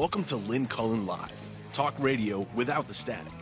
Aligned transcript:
Welcome 0.00 0.24
to 0.28 0.36
Lynn 0.36 0.64
Cullen 0.64 1.04
Live, 1.04 1.30
talk 1.74 1.92
radio 2.00 2.46
without 2.56 2.88
the 2.88 2.94
static. 2.94 3.34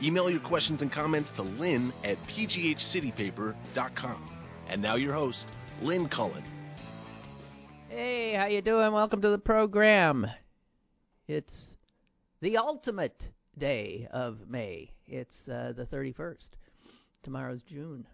Email 0.00 0.30
your 0.30 0.38
questions 0.38 0.80
and 0.80 0.92
comments 0.92 1.28
to 1.32 1.42
lynn 1.42 1.92
at 2.04 2.18
pghcitypaper.com. 2.28 4.30
And 4.68 4.80
now 4.80 4.94
your 4.94 5.12
host, 5.12 5.48
Lynn 5.82 6.08
Cullen. 6.08 6.44
Hey, 7.88 8.34
how 8.34 8.46
you 8.46 8.62
doing? 8.62 8.92
Welcome 8.92 9.20
to 9.22 9.30
the 9.30 9.38
program. 9.38 10.28
It's 11.26 11.74
the 12.42 12.58
ultimate 12.58 13.26
day 13.58 14.06
of 14.12 14.48
May. 14.48 14.92
It's 15.04 15.48
uh, 15.48 15.72
the 15.76 15.84
31st. 15.84 16.50
Tomorrow's 17.24 17.62
June. 17.62 18.06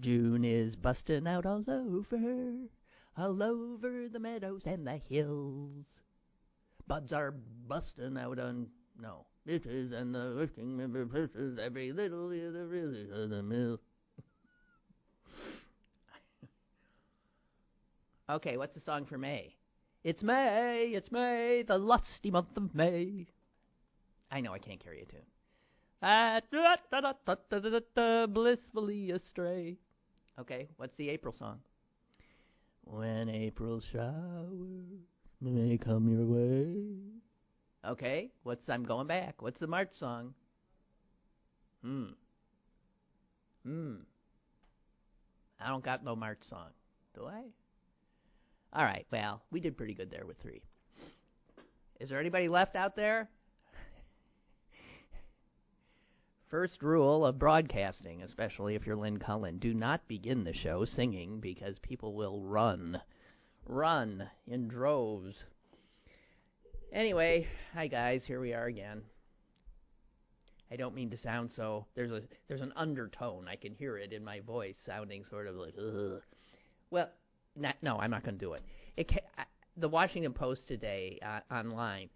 June 0.00 0.44
is 0.44 0.74
busting 0.74 1.28
out 1.28 1.46
all 1.46 1.62
over, 1.68 2.52
all 3.16 3.42
over 3.44 4.08
the 4.08 4.18
meadows 4.18 4.66
and 4.66 4.84
the 4.84 5.00
hills. 5.08 5.86
Buds 6.86 7.12
are 7.12 7.34
busting 7.66 8.16
out 8.16 8.38
on 8.38 8.68
no 9.00 9.26
bitches 9.46 9.92
and 9.92 10.14
the 10.14 10.34
working 10.36 10.76
member 10.76 11.06
pushes 11.06 11.58
every 11.58 11.92
little 11.92 12.30
is 12.30 12.54
a 12.54 12.64
really 12.64 13.08
of 13.10 13.30
the 13.30 13.42
mill. 13.42 13.80
okay, 18.30 18.56
what's 18.56 18.74
the 18.74 18.80
song 18.80 19.04
for 19.04 19.18
May? 19.18 19.54
It's 20.04 20.22
May, 20.22 20.92
it's 20.94 21.10
May, 21.10 21.62
the 21.62 21.78
lusty 21.78 22.30
month 22.30 22.56
of 22.56 22.74
May. 22.74 23.26
I 24.30 24.40
know 24.40 24.52
I 24.52 24.58
can't 24.58 24.78
carry 24.78 25.02
a 25.02 25.04
tune. 25.04 25.20
Ah, 26.02 26.40
da, 26.52 26.76
da, 26.90 27.80
da, 27.94 28.26
blissfully 28.26 29.10
astray. 29.10 29.78
Okay, 30.38 30.68
what's 30.76 30.94
the 30.96 31.08
April 31.08 31.32
song? 31.32 31.60
When 32.84 33.28
April 33.28 33.80
showers 33.80 35.15
may 35.40 35.78
come 35.78 36.08
your 36.08 36.24
way. 36.24 36.74
Okay, 37.84 38.30
what's 38.42 38.68
I'm 38.68 38.84
going 38.84 39.06
back. 39.06 39.42
What's 39.42 39.58
the 39.58 39.66
March 39.66 39.94
song? 39.94 40.34
Hmm. 41.82 42.06
Hmm. 43.64 43.94
I 45.60 45.68
don't 45.68 45.84
got 45.84 46.04
no 46.04 46.16
March 46.16 46.42
song, 46.42 46.70
do 47.14 47.26
I? 47.26 47.42
All 48.72 48.84
right, 48.84 49.06
well, 49.10 49.42
we 49.50 49.60
did 49.60 49.76
pretty 49.76 49.94
good 49.94 50.10
there 50.10 50.26
with 50.26 50.38
three. 50.38 50.62
Is 51.98 52.10
there 52.10 52.20
anybody 52.20 52.48
left 52.48 52.76
out 52.76 52.94
there? 52.94 53.30
First 56.48 56.82
rule 56.82 57.24
of 57.24 57.38
broadcasting, 57.38 58.22
especially 58.22 58.74
if 58.74 58.86
you're 58.86 58.96
Lynn 58.96 59.18
Cullen, 59.18 59.58
do 59.58 59.72
not 59.72 60.06
begin 60.08 60.44
the 60.44 60.52
show 60.52 60.84
singing 60.84 61.40
because 61.40 61.78
people 61.78 62.14
will 62.14 62.42
run. 62.42 63.00
Run 63.68 64.30
in 64.46 64.68
droves. 64.68 65.42
Anyway, 66.92 67.48
hi 67.74 67.88
guys, 67.88 68.24
here 68.24 68.40
we 68.40 68.52
are 68.52 68.66
again. 68.66 69.02
I 70.70 70.76
don't 70.76 70.94
mean 70.94 71.10
to 71.10 71.16
sound 71.16 71.50
so 71.50 71.84
there's 71.96 72.12
a 72.12 72.22
there's 72.46 72.60
an 72.60 72.72
undertone. 72.76 73.48
I 73.48 73.56
can 73.56 73.74
hear 73.74 73.98
it 73.98 74.12
in 74.12 74.24
my 74.24 74.38
voice 74.38 74.78
sounding 74.84 75.24
sort 75.24 75.48
of 75.48 75.56
like 75.56 75.74
ugh. 75.78 76.22
Well, 76.90 77.10
not, 77.56 77.74
no, 77.82 77.98
I'm 77.98 78.10
not 78.10 78.22
going 78.22 78.38
to 78.38 78.44
do 78.44 78.52
it. 78.52 78.62
it 78.96 79.08
ca- 79.08 79.44
the 79.76 79.88
Washington 79.88 80.32
Post 80.32 80.68
today 80.68 81.18
uh, 81.22 81.40
online 81.52 82.08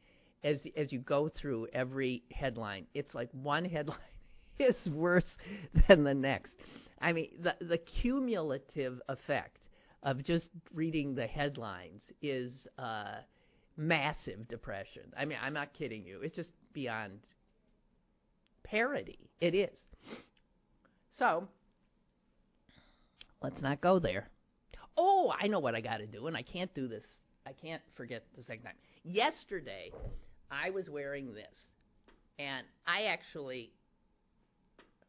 as 0.45 0.65
as 0.77 0.93
you 0.93 1.01
go 1.01 1.29
through 1.29 1.67
every 1.73 2.23
headline, 2.31 2.87
it's 2.95 3.13
like 3.13 3.29
one 3.33 3.65
headline 3.65 3.99
is 4.61 4.89
worse 4.89 5.37
than 5.89 6.05
the 6.05 6.15
next. 6.15 6.55
I 7.01 7.13
mean, 7.13 7.31
the 7.41 7.57
the 7.61 7.79
cumulative 7.79 9.01
effect 9.09 9.59
of 10.03 10.23
just 10.23 10.51
reading 10.73 11.15
the 11.15 11.27
headlines 11.27 12.11
is 12.23 12.67
uh, 12.79 13.17
massive 13.77 14.49
depression. 14.49 15.03
I 15.17 15.25
mean, 15.25 15.39
I'm 15.43 15.53
not 15.53 15.73
kidding 15.73 16.05
you. 16.05 16.21
It's 16.23 16.35
just 16.35 16.53
beyond 16.73 17.21
parody. 18.63 19.19
It 19.41 19.55
is. 19.55 19.79
So, 21.11 21.49
let's 23.43 23.61
not 23.61 23.81
go 23.81 23.99
there. 23.99 24.29
Oh, 24.97 25.33
I 25.39 25.49
know 25.49 25.59
what 25.59 25.75
I 25.75 25.81
got 25.81 25.99
to 25.99 26.07
do, 26.07 26.27
and 26.27 26.37
I 26.37 26.43
can't 26.43 26.73
do 26.75 26.89
this. 26.89 27.05
I 27.47 27.53
can't 27.53 27.83
forget 27.95 28.25
the 28.37 28.43
second 28.43 28.65
time. 28.65 28.75
Yesterday, 29.03 29.93
I 30.51 30.71
was 30.71 30.91
wearing 30.91 31.33
this, 31.33 31.69
and 32.39 32.67
I 32.87 33.05
actually 33.05 33.73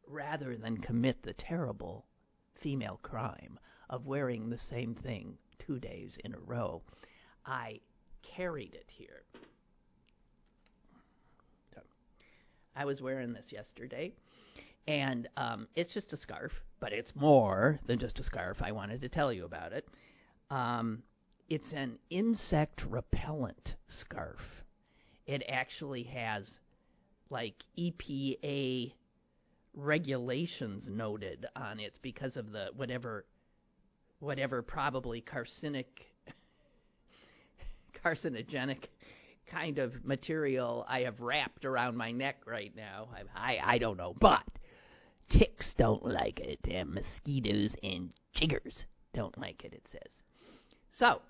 rather 0.08 0.58
than 0.58 0.78
commit 0.78 1.24
the 1.24 1.34
terrible 1.34 2.06
female 2.56 3.00
crime 3.02 3.60
of 3.92 4.08
wearing 4.08 4.50
the 4.50 4.58
same 4.58 4.96
thing 4.96 5.38
two 5.60 5.78
days 5.80 6.18
in 6.24 6.34
a 6.34 6.40
row, 6.40 6.82
I 7.46 7.82
carried 8.24 8.74
it 8.74 8.88
here. 8.88 9.24
So, 11.76 11.82
I 12.76 12.86
was 12.86 13.02
wearing 13.02 13.34
this 13.34 13.52
yesterday, 13.52 14.14
and 14.88 15.28
um, 15.38 15.68
it's 15.76 15.94
just 15.94 16.14
a 16.14 16.18
scarf, 16.18 16.54
but 16.80 16.94
it's 16.94 17.14
more 17.16 17.80
than 17.86 18.00
just 18.00 18.20
a 18.20 18.24
scarf. 18.24 18.58
I 18.62 18.72
wanted 18.72 19.02
to 19.02 19.10
tell 19.10 19.32
you 19.32 19.46
about 19.46 19.74
it. 19.74 19.88
Um, 20.50 21.04
it's 21.50 21.74
an 21.74 22.00
insect 22.10 22.84
repellent 22.90 23.76
scarf. 23.88 24.40
It 25.28 25.44
actually 25.50 26.04
has 26.04 26.60
like 27.30 27.56
EPA 27.78 28.94
regulations 29.74 30.88
noted 30.90 31.46
on 31.56 31.80
it 31.80 31.98
because 32.02 32.36
of 32.36 32.52
the 32.52 32.70
whatever 32.76 33.26
whatever 34.22 34.62
probably 34.62 35.22
carcinic 35.22 35.86
carcinogenic 38.06 38.86
kind 39.48 39.80
of 39.80 40.06
material 40.06 40.86
I 40.88 41.02
have 41.02 41.20
wrapped 41.20 41.66
around 41.66 41.98
my 41.98 42.12
neck 42.12 42.38
right 42.46 42.74
now. 42.76 43.10
I 43.36 43.54
I, 43.54 43.74
I 43.74 43.78
don't 43.78 43.98
know, 43.98 44.16
but 44.20 44.44
ticks 45.30 45.74
don't 45.74 46.06
like 46.06 46.40
it, 46.40 46.60
and 46.70 46.94
mosquitoes 46.94 47.76
and 47.84 48.12
jiggers 48.34 48.86
don't 49.14 49.38
like 49.38 49.66
it. 49.66 49.74
It 49.74 49.88
says 49.92 50.24
so. 50.92 51.22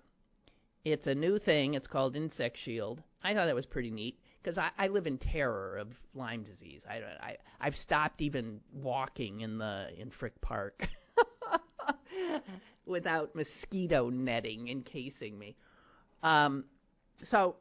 It's 0.83 1.05
a 1.05 1.13
new 1.13 1.37
thing. 1.37 1.75
It's 1.75 1.85
called 1.85 2.15
Insect 2.15 2.57
Shield. 2.57 3.03
I 3.23 3.35
thought 3.35 3.45
that 3.45 3.53
was 3.53 3.67
pretty 3.67 3.91
neat 3.91 4.17
because 4.41 4.57
I, 4.57 4.71
I 4.79 4.87
live 4.87 5.05
in 5.05 5.19
terror 5.19 5.77
of 5.77 5.89
Lyme 6.15 6.43
disease. 6.43 6.81
I, 6.89 7.01
I 7.21 7.37
I've 7.59 7.75
stopped 7.75 8.21
even 8.21 8.59
walking 8.73 9.41
in 9.41 9.59
the 9.59 9.89
in 9.97 10.09
Frick 10.09 10.39
Park 10.41 10.87
without 12.85 13.35
mosquito 13.35 14.09
netting 14.09 14.69
encasing 14.69 15.37
me. 15.37 15.55
Um, 16.23 16.65
so 17.23 17.55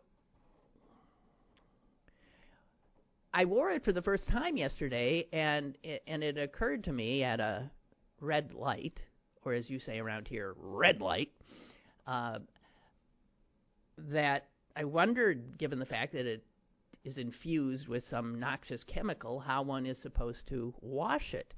I 3.33 3.45
wore 3.45 3.71
it 3.71 3.85
for 3.85 3.93
the 3.93 4.03
first 4.03 4.27
time 4.29 4.57
yesterday, 4.57 5.27
and 5.33 5.79
it, 5.83 6.03
and 6.07 6.23
it 6.25 6.37
occurred 6.37 6.85
to 6.85 6.93
me 6.93 7.23
at 7.23 7.39
a 7.39 7.71
red 8.21 8.53
light, 8.53 9.01
or 9.45 9.53
as 9.53 9.71
you 9.71 9.79
say 9.79 9.99
around 9.99 10.27
here, 10.27 10.55
red 10.57 11.01
light, 11.01 11.31
uh, 12.07 12.41
that 13.99 14.49
I 14.75 14.85
wondered, 14.85 15.59
given 15.59 15.79
the 15.79 15.87
fact 15.87 16.13
that 16.15 16.27
it 16.27 16.43
is 17.05 17.19
infused 17.19 17.89
with 17.89 18.05
some 18.05 18.41
noxious 18.41 18.85
chemical, 18.85 19.39
how 19.39 19.63
one 19.63 19.87
is 19.87 19.99
supposed 19.99 20.49
to 20.49 20.75
wash 20.81 21.33
it. 21.33 21.55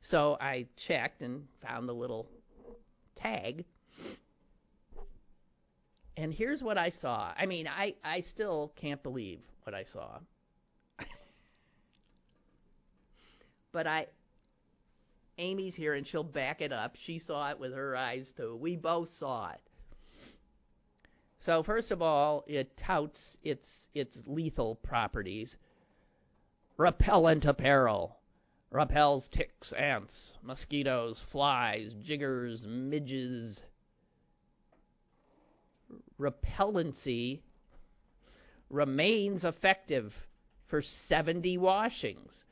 So 0.00 0.36
I 0.40 0.66
checked 0.76 1.22
and 1.22 1.46
found 1.60 1.88
the 1.88 1.94
little 1.94 2.28
tag. 3.26 3.64
And 6.16 6.32
here's 6.32 6.62
what 6.62 6.78
I 6.78 6.90
saw. 6.90 7.32
I 7.36 7.46
mean, 7.46 7.68
I, 7.68 7.94
I 8.02 8.22
still 8.22 8.72
can't 8.76 9.02
believe 9.02 9.40
what 9.64 9.74
I 9.74 9.84
saw. 9.92 10.18
but 13.72 13.86
I 13.86 14.06
Amy's 15.38 15.74
here 15.74 15.92
and 15.92 16.06
she'll 16.06 16.24
back 16.24 16.62
it 16.62 16.72
up. 16.72 16.96
She 17.04 17.18
saw 17.18 17.50
it 17.50 17.60
with 17.60 17.74
her 17.74 17.94
eyes 17.94 18.32
too. 18.34 18.56
We 18.58 18.76
both 18.76 19.10
saw 19.18 19.50
it. 19.50 19.60
So 21.40 21.62
first 21.62 21.90
of 21.90 22.00
all, 22.00 22.44
it 22.46 22.74
touts 22.78 23.36
its 23.42 23.68
its 23.94 24.16
lethal 24.26 24.76
properties. 24.76 25.56
Repellent 26.78 27.44
apparel 27.44 28.15
repels 28.70 29.28
ticks, 29.28 29.72
ants, 29.72 30.32
mosquitoes, 30.42 31.22
flies, 31.30 31.94
jiggers, 32.02 32.64
midges. 32.66 33.60
Repellency 36.18 37.40
remains 38.70 39.44
effective 39.44 40.14
for 40.66 40.82
70 40.82 41.58
washings. 41.58 42.44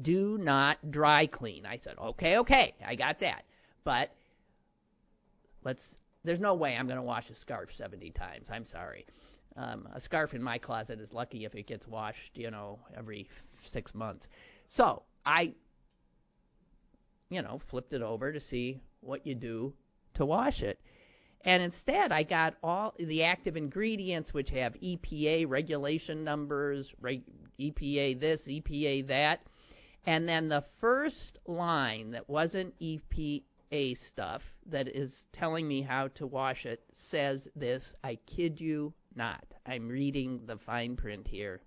Do 0.00 0.38
not 0.38 0.90
dry 0.90 1.26
clean. 1.26 1.66
I 1.66 1.78
said, 1.78 1.96
okay, 1.98 2.38
okay, 2.38 2.74
I 2.84 2.94
got 2.94 3.20
that. 3.20 3.44
But 3.84 4.10
let's 5.64 5.82
there's 6.22 6.40
no 6.40 6.54
way 6.54 6.76
I'm 6.76 6.86
going 6.86 6.98
to 6.98 7.02
wash 7.02 7.30
a 7.30 7.34
scarf 7.34 7.70
70 7.76 8.10
times. 8.10 8.48
I'm 8.50 8.66
sorry. 8.66 9.06
Um, 9.56 9.88
a 9.94 10.00
scarf 10.00 10.34
in 10.34 10.42
my 10.42 10.58
closet 10.58 11.00
is 11.00 11.12
lucky 11.12 11.44
if 11.44 11.54
it 11.54 11.66
gets 11.66 11.88
washed, 11.88 12.30
you 12.34 12.50
know, 12.50 12.78
every 12.96 13.28
six 13.72 13.94
months. 13.94 14.28
So 14.68 15.02
I, 15.24 15.54
you 17.30 17.42
know, 17.42 17.60
flipped 17.70 17.92
it 17.92 18.02
over 18.02 18.32
to 18.32 18.40
see 18.40 18.80
what 19.00 19.26
you 19.26 19.34
do 19.34 19.72
to 20.14 20.24
wash 20.24 20.62
it. 20.62 20.80
And 21.42 21.62
instead, 21.62 22.12
I 22.12 22.22
got 22.22 22.54
all 22.62 22.94
the 22.98 23.24
active 23.24 23.56
ingredients, 23.56 24.34
which 24.34 24.50
have 24.50 24.74
EPA 24.74 25.48
regulation 25.48 26.22
numbers, 26.22 26.92
reg, 27.00 27.22
EPA 27.58 28.20
this, 28.20 28.42
EPA 28.46 29.06
that. 29.08 29.40
And 30.06 30.28
then 30.28 30.48
the 30.48 30.64
first 30.80 31.38
line 31.46 32.10
that 32.10 32.28
wasn't 32.28 32.78
EPA 32.80 33.96
stuff 33.96 34.42
that 34.66 34.88
is 34.88 35.26
telling 35.32 35.66
me 35.66 35.82
how 35.82 36.08
to 36.08 36.26
wash 36.26 36.66
it 36.66 36.82
says 36.94 37.48
this. 37.56 37.94
I 38.04 38.16
kid 38.26 38.60
you 38.60 38.92
not. 39.14 39.44
I'm 39.66 39.88
reading 39.88 40.42
the 40.46 40.58
fine 40.58 40.96
print 40.96 41.26
here. 41.26 41.60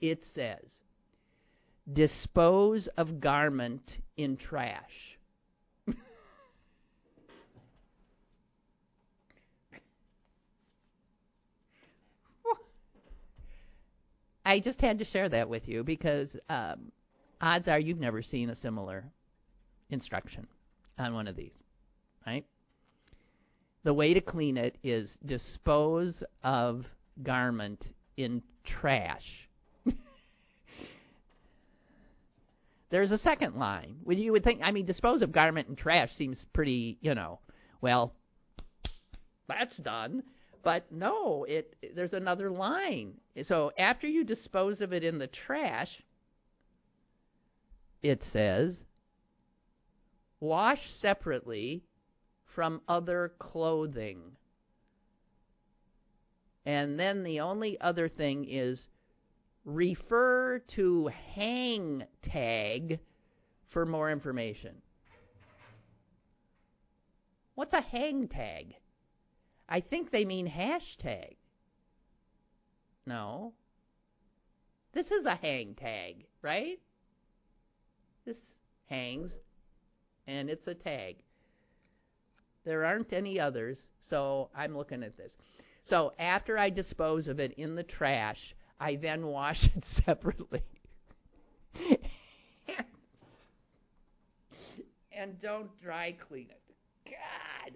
It 0.00 0.24
says, 0.24 0.82
dispose 1.90 2.86
of 2.96 3.20
garment 3.20 3.98
in 4.16 4.36
trash. 4.36 5.12
I 14.44 14.60
just 14.60 14.80
had 14.80 14.98
to 14.98 15.04
share 15.04 15.28
that 15.28 15.48
with 15.48 15.68
you 15.68 15.84
because 15.84 16.36
um, 16.48 16.90
odds 17.40 17.68
are 17.68 17.78
you've 17.78 18.00
never 18.00 18.22
seen 18.22 18.50
a 18.50 18.56
similar 18.56 19.04
instruction 19.90 20.46
on 20.98 21.14
one 21.14 21.28
of 21.28 21.36
these, 21.36 21.54
right? 22.26 22.44
The 23.84 23.94
way 23.94 24.14
to 24.14 24.20
clean 24.20 24.56
it 24.56 24.76
is 24.82 25.16
dispose 25.24 26.22
of 26.42 26.86
garment 27.22 27.86
in 28.16 28.42
trash. 28.64 29.48
There's 32.92 33.10
a 33.10 33.16
second 33.16 33.56
line. 33.56 33.96
Well, 34.04 34.18
you 34.18 34.32
would 34.32 34.44
think, 34.44 34.60
I 34.62 34.70
mean, 34.70 34.84
dispose 34.84 35.22
of 35.22 35.32
garment 35.32 35.66
and 35.66 35.78
trash 35.78 36.14
seems 36.14 36.44
pretty, 36.52 36.98
you 37.00 37.14
know, 37.14 37.40
well, 37.80 38.12
that's 39.48 39.78
done. 39.78 40.22
But 40.62 40.92
no, 40.92 41.44
it 41.44 41.74
there's 41.96 42.12
another 42.12 42.50
line. 42.50 43.14
So 43.44 43.72
after 43.78 44.06
you 44.06 44.24
dispose 44.24 44.82
of 44.82 44.92
it 44.92 45.04
in 45.04 45.18
the 45.18 45.26
trash, 45.26 46.02
it 48.02 48.22
says 48.22 48.84
wash 50.38 50.94
separately 50.98 51.84
from 52.44 52.82
other 52.86 53.32
clothing. 53.38 54.20
And 56.66 57.00
then 57.00 57.22
the 57.22 57.40
only 57.40 57.80
other 57.80 58.10
thing 58.10 58.46
is 58.46 58.86
refer 59.64 60.58
to 60.58 61.10
hang 61.34 62.04
tag 62.22 62.98
for 63.68 63.86
more 63.86 64.10
information. 64.10 64.74
What's 67.54 67.74
a 67.74 67.80
hang 67.80 68.28
tag? 68.28 68.74
I 69.68 69.80
think 69.80 70.10
they 70.10 70.24
mean 70.24 70.48
hashtag. 70.48 71.36
No. 73.06 73.52
This 74.92 75.10
is 75.10 75.24
a 75.24 75.34
hang 75.34 75.74
tag, 75.74 76.26
right? 76.42 76.78
This 78.24 78.36
hangs 78.86 79.38
and 80.26 80.50
it's 80.50 80.66
a 80.66 80.74
tag. 80.74 81.16
There 82.64 82.84
aren't 82.84 83.12
any 83.12 83.40
others, 83.40 83.90
so 84.00 84.50
I'm 84.54 84.76
looking 84.76 85.02
at 85.02 85.16
this. 85.16 85.36
So 85.84 86.12
after 86.18 86.58
I 86.58 86.70
dispose 86.70 87.26
of 87.26 87.40
it 87.40 87.52
in 87.52 87.74
the 87.74 87.82
trash, 87.82 88.54
I 88.82 88.96
then 88.96 89.28
wash 89.28 89.64
it 89.76 89.84
separately. 90.04 90.64
and 95.16 95.40
don't 95.40 95.70
dry 95.80 96.16
clean 96.28 96.48
it. 96.50 96.60
God. 97.04 97.74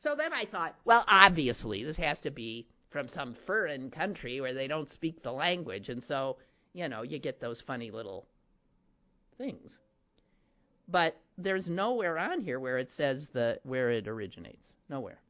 So 0.00 0.14
then 0.14 0.34
I 0.34 0.44
thought, 0.44 0.74
well, 0.84 1.06
obviously, 1.08 1.84
this 1.84 1.96
has 1.96 2.20
to 2.20 2.30
be 2.30 2.66
from 2.90 3.08
some 3.08 3.34
foreign 3.46 3.90
country 3.90 4.42
where 4.42 4.52
they 4.52 4.68
don't 4.68 4.90
speak 4.90 5.22
the 5.22 5.32
language. 5.32 5.88
And 5.88 6.04
so, 6.04 6.36
you 6.74 6.88
know, 6.88 7.00
you 7.00 7.18
get 7.18 7.40
those 7.40 7.62
funny 7.66 7.90
little 7.90 8.26
things. 9.38 9.72
But 10.86 11.16
there's 11.38 11.66
nowhere 11.68 12.18
on 12.18 12.42
here 12.42 12.60
where 12.60 12.76
it 12.76 12.90
says 12.94 13.28
the 13.32 13.58
where 13.62 13.90
it 13.90 14.06
originates. 14.06 14.68
Nowhere. 14.90 15.20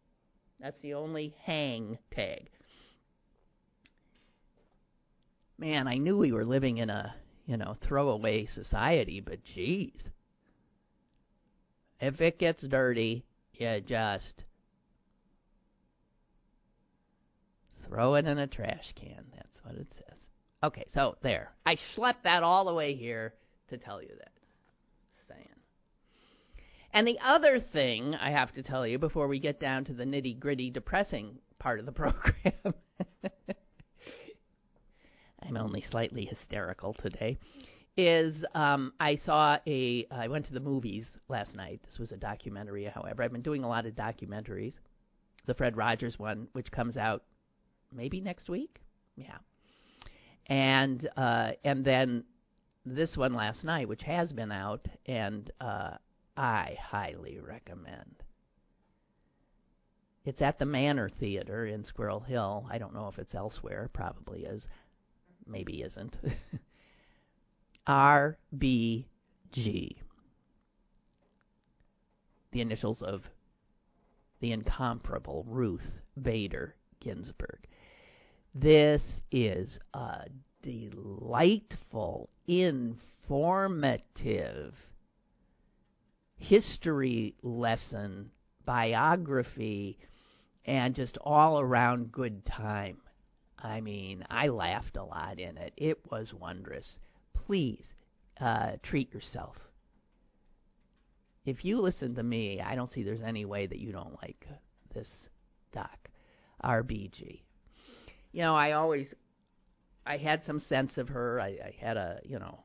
That's 0.58 0.80
the 0.82 0.94
only 0.94 1.36
hang 1.44 1.96
tag. 2.12 2.50
Man, 5.60 5.86
I 5.86 5.94
knew 5.94 6.16
we 6.16 6.32
were 6.32 6.44
living 6.44 6.78
in 6.78 6.90
a, 6.90 7.14
you 7.46 7.56
know, 7.56 7.74
throwaway 7.80 8.46
society, 8.46 9.20
but 9.20 9.44
geez. 9.44 10.10
If 12.00 12.20
it 12.20 12.38
gets 12.38 12.62
dirty, 12.62 13.24
you 13.52 13.80
just 13.80 14.44
Throw 17.90 18.14
it 18.14 18.24
in 18.24 18.38
a 18.38 18.46
trash 18.46 18.92
can. 18.94 19.24
That's 19.34 19.64
what 19.64 19.74
it 19.74 19.88
says. 19.94 20.16
Okay, 20.62 20.84
so 20.94 21.16
there. 21.22 21.50
I 21.66 21.74
schlepped 21.74 22.22
that 22.22 22.44
all 22.44 22.64
the 22.64 22.74
way 22.74 22.94
here 22.94 23.34
to 23.68 23.78
tell 23.78 24.00
you 24.00 24.10
that. 24.16 24.30
Saying. 25.28 25.48
And 26.92 27.04
the 27.04 27.18
other 27.20 27.58
thing 27.58 28.14
I 28.14 28.30
have 28.30 28.52
to 28.52 28.62
tell 28.62 28.86
you 28.86 29.00
before 29.00 29.26
we 29.26 29.40
get 29.40 29.58
down 29.58 29.84
to 29.86 29.92
the 29.92 30.04
nitty 30.04 30.38
gritty 30.38 30.70
depressing 30.70 31.38
part 31.58 31.80
of 31.80 31.86
the 31.86 31.92
program. 32.00 32.74
I'm 35.50 35.56
only 35.56 35.80
slightly 35.80 36.24
hysterical 36.24 36.94
today. 36.94 37.38
Is 37.96 38.44
um, 38.54 38.92
I 39.00 39.16
saw 39.16 39.58
a 39.66 40.06
I 40.10 40.28
went 40.28 40.46
to 40.46 40.52
the 40.52 40.60
movies 40.60 41.08
last 41.28 41.56
night. 41.56 41.80
This 41.84 41.98
was 41.98 42.12
a 42.12 42.16
documentary, 42.16 42.84
however. 42.84 43.22
I've 43.22 43.32
been 43.32 43.42
doing 43.42 43.64
a 43.64 43.68
lot 43.68 43.84
of 43.84 43.94
documentaries. 43.94 44.74
The 45.46 45.54
Fred 45.54 45.76
Rogers 45.76 46.18
one, 46.18 46.46
which 46.52 46.70
comes 46.70 46.96
out 46.96 47.24
maybe 47.92 48.20
next 48.20 48.48
week. 48.48 48.80
Yeah. 49.16 49.38
And 50.46 51.08
uh, 51.16 51.52
and 51.64 51.84
then 51.84 52.24
this 52.86 53.16
one 53.16 53.34
last 53.34 53.64
night, 53.64 53.88
which 53.88 54.02
has 54.04 54.32
been 54.32 54.52
out, 54.52 54.86
and 55.06 55.50
uh, 55.60 55.96
I 56.36 56.76
highly 56.80 57.40
recommend. 57.40 58.22
It's 60.24 60.42
at 60.42 60.58
the 60.58 60.66
Manor 60.66 61.08
Theater 61.08 61.66
in 61.66 61.82
Squirrel 61.82 62.20
Hill. 62.20 62.66
I 62.70 62.78
don't 62.78 62.94
know 62.94 63.08
if 63.08 63.18
it's 63.18 63.34
elsewhere. 63.34 63.90
Probably 63.92 64.44
is. 64.44 64.68
Maybe 65.50 65.82
isn't. 65.82 66.16
RBG. 67.86 69.06
The 72.52 72.60
initials 72.60 73.02
of 73.02 73.22
the 74.40 74.52
incomparable 74.52 75.44
Ruth 75.48 75.92
Bader 76.20 76.74
Ginsburg. 77.00 77.66
This 78.54 79.20
is 79.30 79.78
a 79.94 80.26
delightful, 80.62 82.28
informative 82.46 84.74
history 86.36 87.34
lesson, 87.42 88.30
biography, 88.64 89.98
and 90.64 90.94
just 90.94 91.18
all 91.18 91.60
around 91.60 92.12
good 92.12 92.44
time. 92.44 92.98
I 93.62 93.80
mean, 93.80 94.24
I 94.30 94.48
laughed 94.48 94.96
a 94.96 95.04
lot 95.04 95.38
in 95.38 95.58
it. 95.58 95.72
It 95.76 96.10
was 96.10 96.32
wondrous. 96.32 96.98
Please 97.34 97.86
uh, 98.40 98.72
treat 98.82 99.12
yourself. 99.12 99.56
If 101.44 101.64
you 101.64 101.80
listen 101.80 102.14
to 102.14 102.22
me, 102.22 102.60
I 102.60 102.74
don't 102.74 102.90
see 102.90 103.02
there's 103.02 103.22
any 103.22 103.44
way 103.44 103.66
that 103.66 103.78
you 103.78 103.92
don't 103.92 104.16
like 104.22 104.46
this 104.94 105.08
doc, 105.72 106.10
RBG 106.62 107.40
you 108.32 108.42
know, 108.42 108.54
I 108.54 108.72
always, 108.72 109.08
I 110.06 110.16
had 110.16 110.44
some 110.44 110.60
sense 110.60 110.98
of 110.98 111.08
her. 111.08 111.40
I, 111.40 111.48
I 111.48 111.74
had 111.78 111.96
a, 111.96 112.20
you 112.24 112.38
know, 112.38 112.60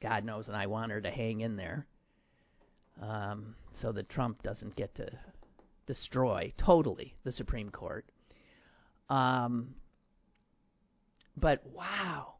God 0.00 0.24
knows, 0.24 0.48
and 0.48 0.56
I 0.56 0.66
want 0.66 0.92
her 0.92 1.00
to 1.00 1.10
hang 1.10 1.40
in 1.40 1.56
there, 1.56 1.86
um, 3.00 3.54
so 3.80 3.92
that 3.92 4.08
Trump 4.08 4.42
doesn't 4.42 4.76
get 4.76 4.94
to 4.96 5.08
destroy 5.86 6.52
totally 6.56 7.14
the 7.24 7.32
Supreme 7.32 7.70
Court. 7.70 8.06
Um, 9.08 9.74
but 11.36 11.64
wow, 11.66 12.34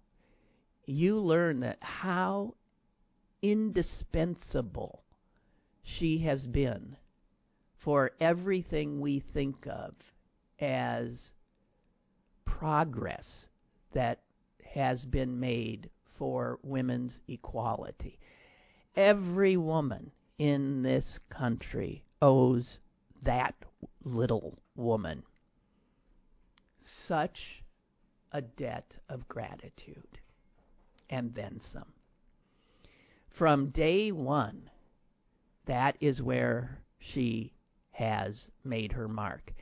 you 0.86 1.18
learn 1.18 1.60
that 1.60 1.78
how 1.80 2.54
indispensable 3.40 5.02
she 5.82 6.18
has 6.18 6.46
been 6.46 6.96
for 7.78 8.12
everything 8.20 9.00
we 9.00 9.20
think 9.20 9.66
of 9.66 9.94
as 10.60 11.32
progress 12.44 13.46
that 13.92 14.20
has 14.64 15.04
been 15.04 15.40
made 15.40 15.90
for 16.16 16.58
women's 16.62 17.20
equality. 17.26 18.18
Every 18.94 19.56
woman 19.56 20.12
in 20.38 20.82
this 20.82 21.18
country 21.28 22.04
owes 22.20 22.78
that 23.22 23.54
little 24.04 24.58
woman 24.76 25.22
such 26.80 27.62
a 28.32 28.42
debt 28.42 28.94
of 29.08 29.28
gratitude 29.28 30.18
and 31.10 31.34
then 31.34 31.60
some. 31.72 31.92
From 33.28 33.70
day 33.70 34.12
one, 34.12 34.70
that 35.66 35.96
is 36.00 36.22
where 36.22 36.78
she 36.98 37.52
has 37.92 38.50
made 38.64 38.92
her 38.92 39.08
mark. 39.08 39.52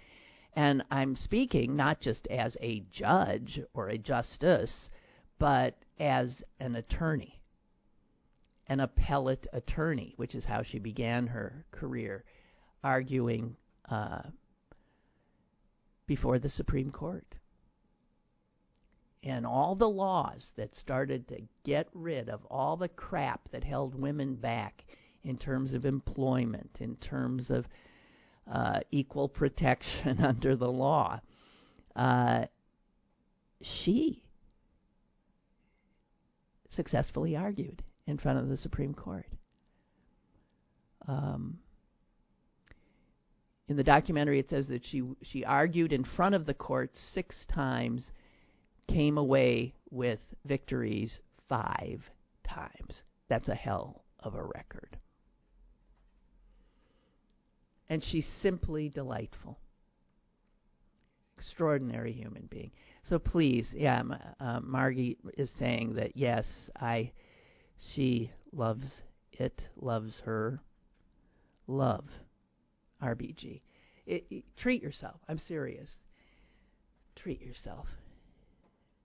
And 0.55 0.83
I'm 0.91 1.17
speaking 1.17 1.77
not 1.77 2.01
just 2.01 2.27
as 2.29 2.57
a 2.61 2.81
judge 2.91 3.61
or 3.75 3.89
a 3.89 3.99
justice, 3.99 4.91
but 5.39 5.77
as 5.99 6.43
an 6.59 6.77
attorney, 6.77 7.41
an 8.67 8.81
appellate 8.81 9.47
attorney, 9.53 10.15
which 10.17 10.35
is 10.35 10.45
how 10.45 10.63
she 10.63 10.79
began 10.79 11.27
her 11.27 11.65
career, 11.71 12.25
arguing 12.83 13.57
uh, 13.89 14.23
before 16.07 16.39
the 16.39 16.49
Supreme 16.49 16.91
Court. 16.91 17.37
And 19.23 19.47
all 19.47 19.75
the 19.75 19.89
laws 19.89 20.53
that 20.57 20.77
started 20.77 21.29
to 21.29 21.43
get 21.65 21.89
rid 21.93 22.29
of 22.29 22.45
all 22.47 22.77
the 22.77 22.89
crap 22.89 23.49
that 23.51 23.65
held 23.65 23.95
women 23.95 24.35
back 24.35 24.85
in 25.25 25.37
terms 25.37 25.75
of 25.75 25.85
employment, 25.85 26.79
in 26.81 26.97
terms 26.97 27.51
of 27.51 27.67
uh, 28.51 28.81
equal 28.91 29.29
protection 29.29 30.21
under 30.25 30.57
the 30.57 30.71
law. 30.71 31.21
Uh, 31.95 32.47
she 33.61 34.23
successfully 36.71 37.37
argued 37.37 37.83
in 38.07 38.17
front 38.17 38.39
of 38.39 38.49
the 38.49 38.57
Supreme 38.57 38.95
Court. 38.95 39.27
Um, 41.07 41.59
in 43.69 43.77
the 43.77 43.85
documentary, 43.85 44.39
it 44.39 44.49
says 44.49 44.69
that 44.69 44.85
she 44.85 45.03
she 45.23 45.45
argued 45.45 45.93
in 45.93 46.05
front 46.05 46.35
of 46.35 46.45
the 46.45 46.55
court 46.55 46.97
six 46.97 47.45
times, 47.47 48.11
came 48.93 49.19
away 49.19 49.75
with 49.91 50.21
victories 50.45 51.21
five 51.49 52.03
times. 52.45 53.03
That's 53.29 53.49
a 53.49 53.55
hell 53.55 54.05
of 54.21 54.35
a 54.35 54.43
record 54.43 54.99
and 57.91 58.03
she's 58.03 58.27
simply 58.41 58.89
delightful. 58.89 59.59
Extraordinary 61.37 62.13
human 62.13 62.47
being. 62.49 62.71
So 63.03 63.19
please, 63.19 63.69
yeah, 63.75 64.03
uh, 64.39 64.61
Margie 64.63 65.19
is 65.37 65.51
saying 65.59 65.95
that 65.95 66.17
yes, 66.17 66.47
I, 66.81 67.11
she 67.95 68.31
loves 68.53 69.03
it, 69.33 69.69
loves 69.77 70.21
her, 70.25 70.61
love 71.67 72.05
RBG. 73.03 73.61
It, 74.07 74.25
it, 74.31 74.45
treat 74.57 74.83
yourself. 74.83 75.17
I'm 75.29 75.39
serious. 75.39 75.91
Treat 77.17 77.43
yourself. 77.43 77.87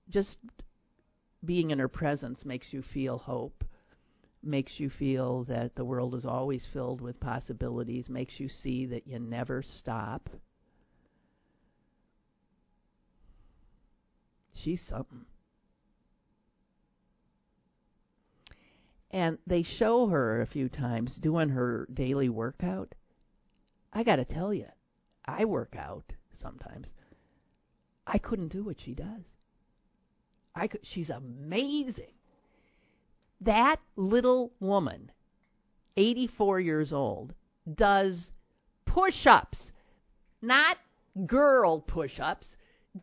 Just 0.09 0.37
being 1.43 1.71
in 1.71 1.79
her 1.79 1.87
presence 1.87 2.45
makes 2.45 2.73
you 2.73 2.81
feel 2.81 3.17
hope 3.17 3.63
makes 4.45 4.79
you 4.79 4.89
feel 4.89 5.43
that 5.45 5.75
the 5.75 5.83
world 5.85 6.13
is 6.13 6.25
always 6.25 6.67
filled 6.71 7.01
with 7.01 7.19
possibilities, 7.19 8.09
makes 8.09 8.39
you 8.39 8.47
see 8.47 8.85
that 8.85 9.07
you 9.07 9.19
never 9.19 9.63
stop. 9.63 10.29
She's 14.53 14.81
something. 14.81 15.25
And 19.11 19.37
they 19.47 19.63
show 19.63 20.07
her 20.07 20.41
a 20.41 20.47
few 20.47 20.69
times 20.69 21.15
doing 21.15 21.49
her 21.49 21.87
daily 21.93 22.29
workout. 22.29 22.93
I 23.93 24.03
got 24.03 24.17
to 24.17 24.25
tell 24.25 24.53
you, 24.53 24.67
I 25.25 25.45
work 25.45 25.75
out 25.77 26.05
sometimes. 26.35 26.91
I 28.05 28.17
couldn't 28.17 28.49
do 28.49 28.63
what 28.63 28.79
she 28.79 28.93
does. 28.93 29.33
I 30.55 30.67
could, 30.67 30.81
she's 30.83 31.09
amazing 31.09 32.15
that 33.41 33.77
little 33.95 34.51
woman, 34.59 35.11
84 35.97 36.59
years 36.59 36.93
old, 36.93 37.33
does 37.73 38.31
push 38.85 39.25
ups, 39.25 39.71
not 40.41 40.77
girl 41.25 41.79
push 41.79 42.19
ups, 42.19 42.57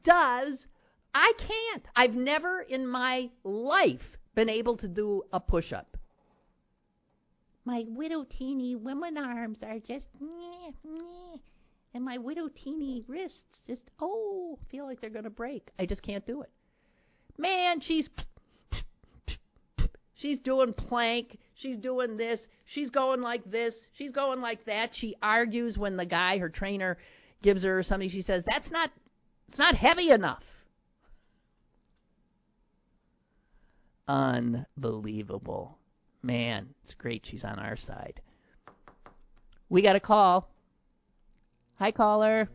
does. 0.04 0.66
I 1.14 1.32
can't. 1.38 1.86
I've 1.94 2.14
never 2.14 2.60
in 2.60 2.86
my 2.86 3.30
life 3.44 4.16
been 4.34 4.48
able 4.48 4.76
to 4.78 4.88
do 4.88 5.22
a 5.32 5.40
push 5.40 5.72
up. 5.72 5.96
My 7.64 7.84
widow 7.86 8.24
teeny 8.28 8.74
women 8.74 9.16
arms 9.16 9.62
are 9.62 9.78
just, 9.78 10.08
meh, 10.20 10.72
meh, 10.84 11.36
and 11.94 12.04
my 12.04 12.18
widow 12.18 12.48
teeny 12.48 13.04
wrists 13.06 13.62
just, 13.66 13.84
oh, 14.00 14.58
feel 14.70 14.84
like 14.84 15.00
they're 15.00 15.10
going 15.10 15.24
to 15.24 15.30
break. 15.30 15.70
I 15.78 15.86
just 15.86 16.02
can't 16.02 16.26
do 16.26 16.42
it. 16.42 16.50
Man, 17.38 17.80
she's 17.80 18.08
She's 20.22 20.38
doing 20.38 20.72
plank. 20.72 21.36
She's 21.54 21.76
doing 21.76 22.16
this. 22.16 22.46
She's 22.66 22.90
going 22.90 23.22
like 23.22 23.44
this. 23.50 23.74
She's 23.94 24.12
going 24.12 24.40
like 24.40 24.64
that. 24.66 24.90
She 24.94 25.16
argues 25.20 25.76
when 25.76 25.96
the 25.96 26.06
guy, 26.06 26.38
her 26.38 26.48
trainer, 26.48 26.96
gives 27.42 27.64
her 27.64 27.82
something. 27.82 28.08
She 28.08 28.22
says, 28.22 28.44
"That's 28.46 28.70
not. 28.70 28.92
It's 29.48 29.58
not 29.58 29.74
heavy 29.74 30.10
enough." 30.10 30.44
Unbelievable, 34.06 35.76
man. 36.22 36.72
It's 36.84 36.94
great 36.94 37.26
she's 37.26 37.42
on 37.42 37.58
our 37.58 37.76
side. 37.76 38.20
We 39.68 39.82
got 39.82 39.96
a 39.96 40.00
call. 40.00 40.48
Hi, 41.80 41.90
caller. 41.90 42.48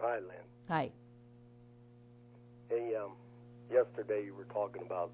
Hi, 0.00 0.20
Lynn. 0.20 0.46
Hi. 0.68 0.92
Hey, 2.72 2.94
um, 2.96 3.10
yesterday 3.70 4.24
you 4.24 4.34
were 4.34 4.44
talking 4.44 4.80
about 4.86 5.10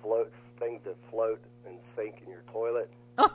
float 0.00 0.32
things 0.60 0.80
that 0.84 0.94
float 1.10 1.40
and 1.66 1.76
sink 1.96 2.22
in 2.24 2.30
your 2.30 2.44
toilet. 2.52 2.90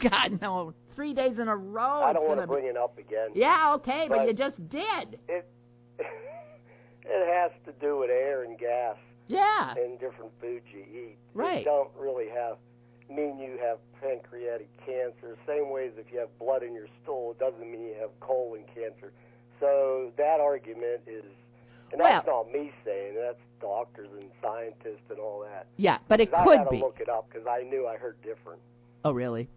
Oh 0.00 0.10
God, 0.10 0.40
no! 0.40 0.74
Three 0.94 1.12
days 1.12 1.40
in 1.40 1.48
a 1.48 1.56
row. 1.56 2.02
I 2.04 2.12
don't 2.12 2.28
want 2.28 2.40
to 2.40 2.46
be... 2.46 2.52
bring 2.52 2.66
it 2.66 2.76
up 2.76 2.96
again. 2.98 3.30
Yeah, 3.34 3.74
okay, 3.74 4.06
but, 4.08 4.18
but 4.18 4.28
you 4.28 4.32
just 4.32 4.68
did. 4.68 5.18
It 5.28 5.50
it 5.98 7.26
has 7.34 7.50
to 7.64 7.72
do 7.80 7.98
with 7.98 8.08
air 8.08 8.44
and 8.44 8.56
gas. 8.56 8.94
Yeah. 9.26 9.74
And 9.76 9.98
different 9.98 10.30
foods 10.40 10.64
you 10.72 10.84
eat. 10.88 11.16
Right. 11.34 11.58
You 11.58 11.64
don't 11.64 11.90
really 11.98 12.28
have 12.28 12.58
mean 13.10 13.40
you 13.40 13.58
have 13.60 13.78
pancreatic 14.00 14.68
cancer. 14.86 15.36
Same 15.48 15.72
way 15.72 15.88
as 15.88 15.94
if 15.96 16.12
you 16.12 16.20
have 16.20 16.28
blood 16.38 16.62
in 16.62 16.74
your 16.74 16.86
stool, 17.02 17.32
it 17.32 17.40
doesn't 17.40 17.68
mean 17.68 17.82
you 17.88 17.96
have 18.00 18.10
colon 18.20 18.62
cancer. 18.72 19.12
So 19.58 20.12
that 20.16 20.38
argument 20.38 21.00
is 21.08 21.24
and 21.92 22.00
that's 22.00 22.26
well, 22.26 22.44
not 22.44 22.52
me 22.52 22.72
saying 22.84 23.14
it. 23.16 23.20
That's 23.20 23.40
doctors 23.60 24.08
and 24.18 24.30
scientists 24.42 25.10
and 25.10 25.18
all 25.18 25.40
that. 25.40 25.66
Yeah, 25.76 25.98
but 26.08 26.20
it 26.20 26.30
could 26.30 26.44
be. 26.44 26.50
I 26.50 26.56
had 26.58 26.70
to 26.70 26.76
look 26.76 26.98
it 27.00 27.08
up 27.08 27.28
because 27.28 27.46
I 27.46 27.62
knew 27.62 27.86
I 27.86 27.96
heard 27.96 28.16
different. 28.22 28.60
Oh, 29.04 29.12
really? 29.12 29.48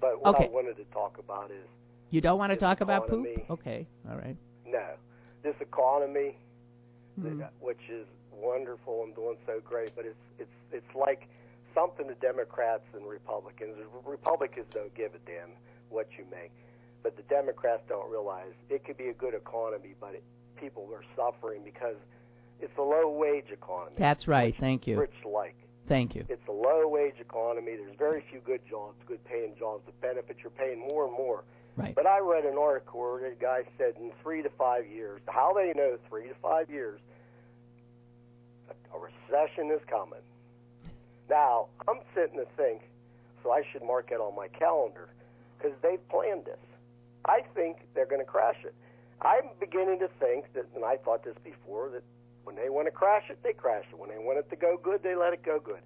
But 0.00 0.22
what 0.22 0.34
okay. 0.36 0.46
I 0.46 0.48
wanted 0.48 0.76
to 0.76 0.84
talk 0.92 1.18
about 1.18 1.50
is. 1.50 1.66
You 2.10 2.20
don't 2.20 2.38
want 2.38 2.50
to 2.50 2.56
talk 2.56 2.80
economy. 2.80 3.34
about 3.34 3.48
poop? 3.48 3.50
Okay, 3.50 3.86
all 4.08 4.16
right. 4.16 4.36
No, 4.66 4.84
this 5.42 5.54
economy, 5.60 6.36
mm. 7.20 7.48
which 7.60 7.80
is 7.88 8.06
wonderful 8.32 9.04
and 9.04 9.14
doing 9.14 9.36
so 9.46 9.60
great, 9.64 9.92
but 9.94 10.04
it's 10.04 10.18
it's 10.38 10.50
it's 10.72 10.94
like 10.94 11.28
something 11.74 12.06
the 12.06 12.14
Democrats 12.14 12.84
and 12.94 13.06
Republicans. 13.06 13.76
Republicans 14.04 14.66
don't 14.72 14.94
give 14.94 15.14
a 15.14 15.18
damn 15.26 15.50
what 15.88 16.08
you 16.18 16.24
make, 16.30 16.50
but 17.02 17.16
the 17.16 17.22
Democrats 17.22 17.82
don't 17.88 18.10
realize 18.10 18.52
it 18.68 18.84
could 18.84 18.96
be 18.96 19.08
a 19.08 19.14
good 19.14 19.34
economy, 19.34 19.94
but 20.00 20.14
it, 20.14 20.24
people 20.60 20.88
are 20.92 21.04
suffering 21.16 21.62
because 21.64 21.96
it's 22.60 22.76
a 22.78 22.82
low 22.82 23.10
wage 23.10 23.50
economy. 23.50 23.96
That's 23.98 24.28
right. 24.28 24.54
Thank 24.60 24.86
you. 24.86 24.98
Rich 25.00 25.24
like. 25.24 25.56
Thank 25.88 26.14
you. 26.14 26.24
It's 26.28 26.46
a 26.48 26.52
low 26.52 26.86
wage 26.86 27.18
economy. 27.18 27.72
There's 27.76 27.96
very 27.98 28.22
few 28.30 28.40
good 28.40 28.60
jobs, 28.68 28.96
good 29.06 29.24
paying 29.24 29.54
jobs. 29.58 29.82
The 29.86 29.92
benefits 30.00 30.40
you're 30.42 30.50
paying 30.50 30.78
more 30.78 31.06
and 31.06 31.12
more. 31.12 31.42
Right. 31.76 31.94
But 31.94 32.06
I 32.06 32.20
read 32.20 32.44
an 32.44 32.58
article 32.58 33.00
where 33.00 33.30
the 33.30 33.36
guy 33.36 33.62
said 33.78 33.94
in 33.98 34.12
three 34.22 34.42
to 34.42 34.50
five 34.50 34.86
years, 34.86 35.20
how 35.26 35.52
they 35.52 35.72
know 35.74 35.96
three 36.08 36.28
to 36.28 36.34
five 36.42 36.68
years, 36.70 37.00
a, 38.68 38.96
a 38.96 39.00
recession 39.00 39.70
is 39.70 39.80
coming. 39.88 40.20
Now 41.28 41.66
I'm 41.88 42.00
sitting 42.14 42.38
to 42.38 42.46
think, 42.56 42.82
so 43.42 43.50
I 43.50 43.62
should 43.72 43.82
mark 43.82 44.10
it 44.10 44.20
on 44.20 44.36
my 44.36 44.48
calendar 44.48 45.08
because 45.56 45.76
they've 45.82 46.06
planned 46.08 46.44
this. 46.44 46.58
I 47.24 47.40
think 47.54 47.78
they're 47.94 48.06
going 48.06 48.20
to 48.20 48.30
crash 48.30 48.56
it. 48.64 48.74
I'm 49.22 49.50
beginning 49.58 49.98
to 50.00 50.08
think 50.18 50.52
that, 50.54 50.66
and 50.74 50.84
I 50.84 50.96
thought 50.96 51.24
this 51.24 51.36
before, 51.44 51.90
that 51.90 52.02
when 52.44 52.56
they 52.56 52.70
want 52.70 52.86
to 52.86 52.90
crash 52.90 53.24
it, 53.28 53.38
they 53.42 53.52
crash 53.52 53.84
it. 53.92 53.98
When 53.98 54.08
they 54.08 54.18
want 54.18 54.38
it 54.38 54.48
to 54.50 54.56
go 54.56 54.78
good, 54.82 55.02
they 55.02 55.14
let 55.14 55.32
it 55.32 55.42
go 55.42 55.60
good. 55.60 55.82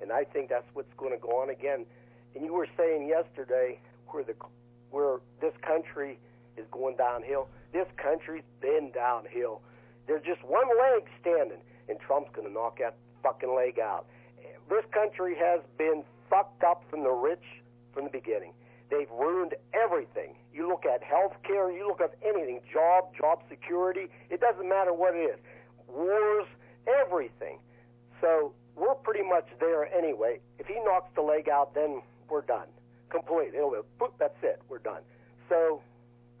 And 0.00 0.10
I 0.10 0.24
think 0.24 0.48
that's 0.48 0.66
what's 0.74 0.92
going 0.96 1.12
to 1.12 1.18
go 1.18 1.40
on 1.40 1.50
again. 1.50 1.86
And 2.34 2.44
you 2.44 2.52
were 2.52 2.66
saying 2.76 3.08
yesterday 3.08 3.78
where 4.08 4.24
the 4.24 4.34
where 4.90 5.20
this 5.40 5.54
country 5.62 6.18
is 6.56 6.66
going 6.70 6.96
downhill. 6.96 7.48
This 7.72 7.86
country's 7.96 8.44
been 8.60 8.90
downhill. 8.92 9.62
There's 10.06 10.22
just 10.22 10.42
one 10.44 10.68
leg 10.68 11.08
standing, 11.20 11.62
and 11.88 11.98
Trump's 12.00 12.30
going 12.34 12.46
to 12.46 12.52
knock 12.52 12.78
that 12.80 12.96
fucking 13.22 13.54
leg 13.54 13.78
out. 13.78 14.04
This 14.68 14.84
country 14.92 15.34
has 15.36 15.60
been 15.78 16.04
fucked 16.28 16.62
up 16.64 16.84
from 16.90 17.04
the 17.04 17.10
rich 17.10 17.44
from 17.94 18.04
the 18.04 18.10
beginning. 18.10 18.52
They've 18.90 19.10
ruined 19.10 19.54
everything. 19.72 20.34
You 20.54 20.68
look 20.68 20.84
at 20.86 21.02
health 21.02 21.32
care, 21.44 21.70
you 21.72 21.86
look 21.86 22.00
at 22.00 22.14
anything, 22.22 22.60
job, 22.72 23.04
job 23.18 23.40
security, 23.48 24.08
it 24.30 24.40
doesn't 24.40 24.68
matter 24.68 24.92
what 24.92 25.14
it 25.14 25.20
is. 25.20 25.38
Wars, 25.88 26.46
everything. 26.86 27.58
So 28.20 28.52
we're 28.76 28.94
pretty 28.96 29.22
much 29.26 29.46
there 29.60 29.84
anyway. 29.94 30.40
If 30.58 30.66
he 30.66 30.74
knocks 30.84 31.10
the 31.14 31.22
leg 31.22 31.48
out, 31.48 31.74
then 31.74 32.02
we're 32.28 32.42
done. 32.42 32.66
Completely. 33.10 33.58
It'll 33.58 33.70
be, 33.70 34.06
that's 34.18 34.36
it. 34.42 34.60
We're 34.68 34.78
done. 34.78 35.02
So 35.48 35.80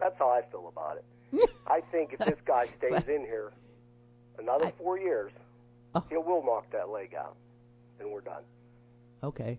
that's 0.00 0.18
how 0.18 0.28
I 0.30 0.42
feel 0.50 0.68
about 0.68 0.98
it. 0.98 1.50
I 1.66 1.80
think 1.90 2.12
if 2.12 2.18
this 2.20 2.38
guy 2.46 2.68
stays 2.78 3.08
in 3.08 3.22
here 3.22 3.52
another 4.38 4.66
I- 4.66 4.72
four 4.72 4.98
years, 4.98 5.32
Oh. 5.94 6.02
he 6.08 6.16
will 6.16 6.42
knock 6.42 6.70
that 6.72 6.88
leg 6.88 7.14
out, 7.14 7.36
and 8.00 8.10
we're 8.10 8.22
done. 8.22 8.42
Okay. 9.22 9.58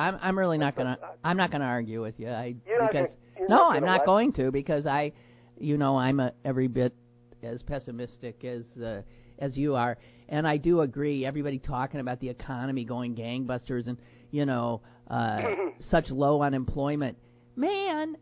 I'm 0.00 0.18
I'm 0.20 0.38
really 0.38 0.58
not 0.58 0.74
gonna 0.76 0.98
I'm 1.24 1.36
not 1.36 1.50
gonna 1.50 1.64
argue 1.66 2.00
with 2.02 2.18
you. 2.18 2.28
I 2.28 2.54
You're 2.66 2.86
because 2.86 3.10
gonna- 3.36 3.48
no, 3.48 3.68
I'm 3.68 3.84
not 3.84 4.04
going 4.04 4.32
to 4.34 4.50
because 4.50 4.86
I, 4.86 5.12
you 5.58 5.78
know, 5.78 5.96
I'm 5.96 6.20
a, 6.20 6.32
every 6.44 6.68
bit 6.68 6.94
as 7.42 7.62
pessimistic 7.62 8.44
as 8.44 8.66
uh, 8.80 9.02
as 9.38 9.56
you 9.56 9.74
are, 9.74 9.96
and 10.28 10.46
I 10.46 10.58
do 10.58 10.80
agree. 10.82 11.24
Everybody 11.24 11.58
talking 11.58 12.00
about 12.00 12.20
the 12.20 12.28
economy 12.28 12.84
going 12.84 13.14
gangbusters 13.14 13.86
and 13.88 13.96
you 14.30 14.44
know 14.46 14.82
uh, 15.08 15.54
such 15.80 16.10
low 16.10 16.42
unemployment. 16.42 17.16
Man, 17.56 18.16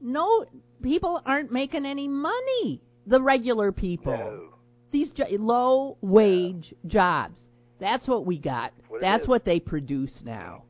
no, 0.00 0.46
people 0.82 1.20
aren't 1.26 1.52
making 1.52 1.84
any 1.86 2.08
money. 2.08 2.80
The 3.06 3.20
regular 3.20 3.72
people 3.72 4.12
No. 4.16 4.48
these 4.92 5.10
jo- 5.12 5.24
low 5.32 5.96
wage 6.00 6.74
jobs. 6.86 7.40
That's 7.80 8.06
what 8.06 8.24
we 8.24 8.38
got. 8.38 8.72
what 8.88 9.00
That's 9.00 9.26
what 9.26 9.44
they 9.44 9.58
produce 9.58 10.22
now. 10.24 10.62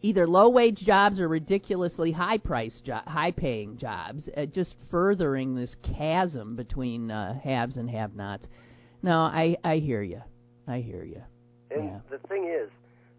Either 0.00 0.26
low 0.28 0.48
wage 0.48 0.78
jobs 0.78 1.18
or 1.18 1.28
ridiculously 1.28 2.12
high 2.12 2.38
price 2.38 2.80
jo- 2.80 3.00
high 3.06 3.32
paying 3.32 3.76
jobs, 3.76 4.28
uh, 4.36 4.46
just 4.46 4.76
furthering 4.90 5.54
this 5.54 5.74
chasm 5.82 6.54
between 6.54 7.10
uh, 7.10 7.34
haves 7.40 7.76
and 7.76 7.90
have 7.90 8.14
nots. 8.14 8.48
No, 9.02 9.18
I 9.18 9.56
I 9.64 9.78
hear 9.78 10.02
you. 10.02 10.22
I 10.68 10.78
hear 10.80 11.02
you. 11.02 11.22
And 11.70 11.84
Yeah. 11.84 12.00
the 12.10 12.18
thing 12.28 12.44
is, 12.44 12.70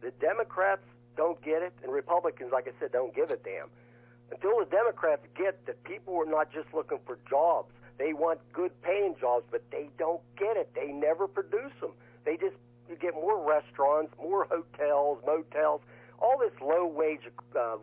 the 0.01 0.11
Democrats 0.21 0.83
don't 1.17 1.41
get 1.41 1.61
it, 1.61 1.73
and 1.83 1.91
Republicans, 1.91 2.51
like 2.53 2.67
I 2.67 2.71
said, 2.79 2.91
don't 2.93 3.13
give 3.13 3.29
a 3.31 3.37
damn. 3.37 3.69
Until 4.31 4.59
the 4.59 4.65
Democrats 4.65 5.25
get 5.35 5.65
that 5.65 5.83
people 5.83 6.15
are 6.15 6.25
not 6.25 6.51
just 6.51 6.73
looking 6.73 6.99
for 7.05 7.17
jobs, 7.29 7.73
they 7.97 8.13
want 8.13 8.39
good 8.53 8.71
paying 8.81 9.15
jobs, 9.19 9.45
but 9.51 9.63
they 9.71 9.89
don't 9.97 10.21
get 10.37 10.55
it. 10.55 10.69
They 10.73 10.93
never 10.93 11.27
produce 11.27 11.73
them. 11.81 11.91
They 12.23 12.37
just 12.37 12.55
you 12.89 12.95
get 12.95 13.13
more 13.13 13.37
restaurants, 13.45 14.13
more 14.17 14.45
hotels, 14.45 15.21
motels, 15.25 15.81
all 16.21 16.37
this 16.39 16.53
low 16.61 16.85
wage, 16.85 17.21
uh, 17.55 17.77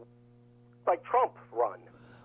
like 0.87 1.05
Trump 1.05 1.33
run. 1.53 1.79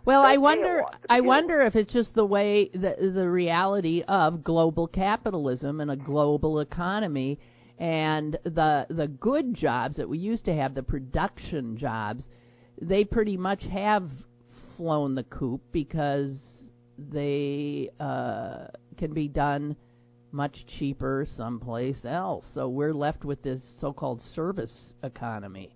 Well, 0.03 0.24
I 0.24 0.38
wonder. 0.38 0.84
I 1.10 1.22
wonder 1.22 1.62
if 1.62 1.75
it's 1.75 1.94
just 1.94 2.15
the 2.15 2.25
way 2.25 2.70
the 2.74 3.12
the 3.13 3.30
reality 3.30 4.03
of 4.08 4.44
global 4.44 4.88
capitalism 4.88 5.80
and 5.80 5.91
a 5.91 5.96
global 5.96 6.60
economy, 6.60 7.39
and 7.77 8.38
the 8.44 8.88
the 8.89 9.08
good 9.08 9.53
jobs 9.53 9.98
that 9.98 10.10
we 10.10 10.18
used 10.18 10.46
to 10.46 10.56
have, 10.56 10.74
the 10.74 10.84
production 10.84 11.77
jobs, 11.77 12.30
they 12.82 13.06
pretty 13.06 13.38
much 13.38 13.63
have 13.65 14.10
flown 14.75 15.13
the 15.13 15.24
coop 15.25 15.62
because 15.72 16.72
they 16.98 17.89
uh, 18.00 18.68
can 18.98 19.13
be 19.13 19.27
done 19.27 19.75
much 20.32 20.65
cheaper 20.65 21.27
someplace 21.36 22.06
else. 22.06 22.46
So 22.53 22.70
we're 22.70 22.94
left 22.94 23.25
with 23.25 23.44
this 23.44 23.62
so-called 23.80 24.22
service 24.22 24.94
economy. 25.03 25.75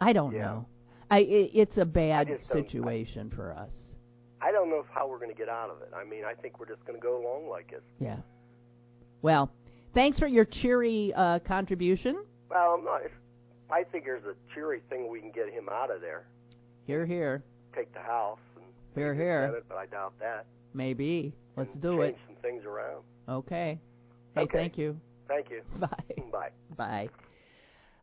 I 0.00 0.12
don't 0.12 0.32
Yeah. 0.32 0.40
know. 0.42 0.66
I, 1.10 1.18
i 1.18 1.50
it's 1.54 1.78
a 1.78 1.86
bad 1.86 2.28
situation 2.52 3.30
for 3.30 3.52
us. 3.52 3.74
I 4.40 4.52
don't 4.52 4.70
know 4.70 4.84
how 4.92 5.08
we're 5.08 5.18
going 5.18 5.30
to 5.30 5.36
get 5.36 5.48
out 5.48 5.70
of 5.70 5.80
it. 5.82 5.90
I 5.94 6.04
mean, 6.04 6.24
I 6.24 6.34
think 6.34 6.60
we're 6.60 6.68
just 6.68 6.84
going 6.86 6.98
to 6.98 7.02
go 7.02 7.20
along 7.20 7.48
like 7.48 7.70
this. 7.70 7.82
Yeah. 7.98 8.18
Well, 9.22 9.50
thanks 9.94 10.18
for 10.18 10.28
your 10.28 10.44
cheery 10.44 11.12
uh, 11.16 11.40
contribution. 11.40 12.24
Well, 12.50 12.74
I'm 12.78 12.84
not. 12.84 13.00
I 13.70 13.82
think 13.84 14.04
there's 14.04 14.24
a 14.24 14.34
cheery 14.54 14.80
thing 14.88 15.08
we 15.10 15.20
can 15.20 15.32
get 15.32 15.48
him 15.50 15.68
out 15.70 15.90
of 15.94 16.00
there. 16.00 16.26
Here, 16.86 17.04
here, 17.04 17.42
take 17.74 17.92
the 17.92 18.00
house 18.00 18.38
and 18.56 18.64
Here, 18.94 19.14
here. 19.14 19.48
Senate, 19.48 19.64
but 19.68 19.76
I 19.76 19.86
doubt 19.86 20.14
that. 20.20 20.46
maybe. 20.72 21.34
Let's 21.56 21.74
do 21.74 21.98
change 21.98 22.14
it. 22.14 22.18
some 22.26 22.36
things 22.36 22.64
around. 22.64 23.02
Okay. 23.28 23.80
Hey, 24.34 24.42
Okay. 24.42 24.56
thank 24.58 24.78
you. 24.78 24.98
Thank 25.26 25.50
you. 25.50 25.62
Bye. 25.78 25.88
Bye. 26.30 26.50
Bye. 26.76 27.08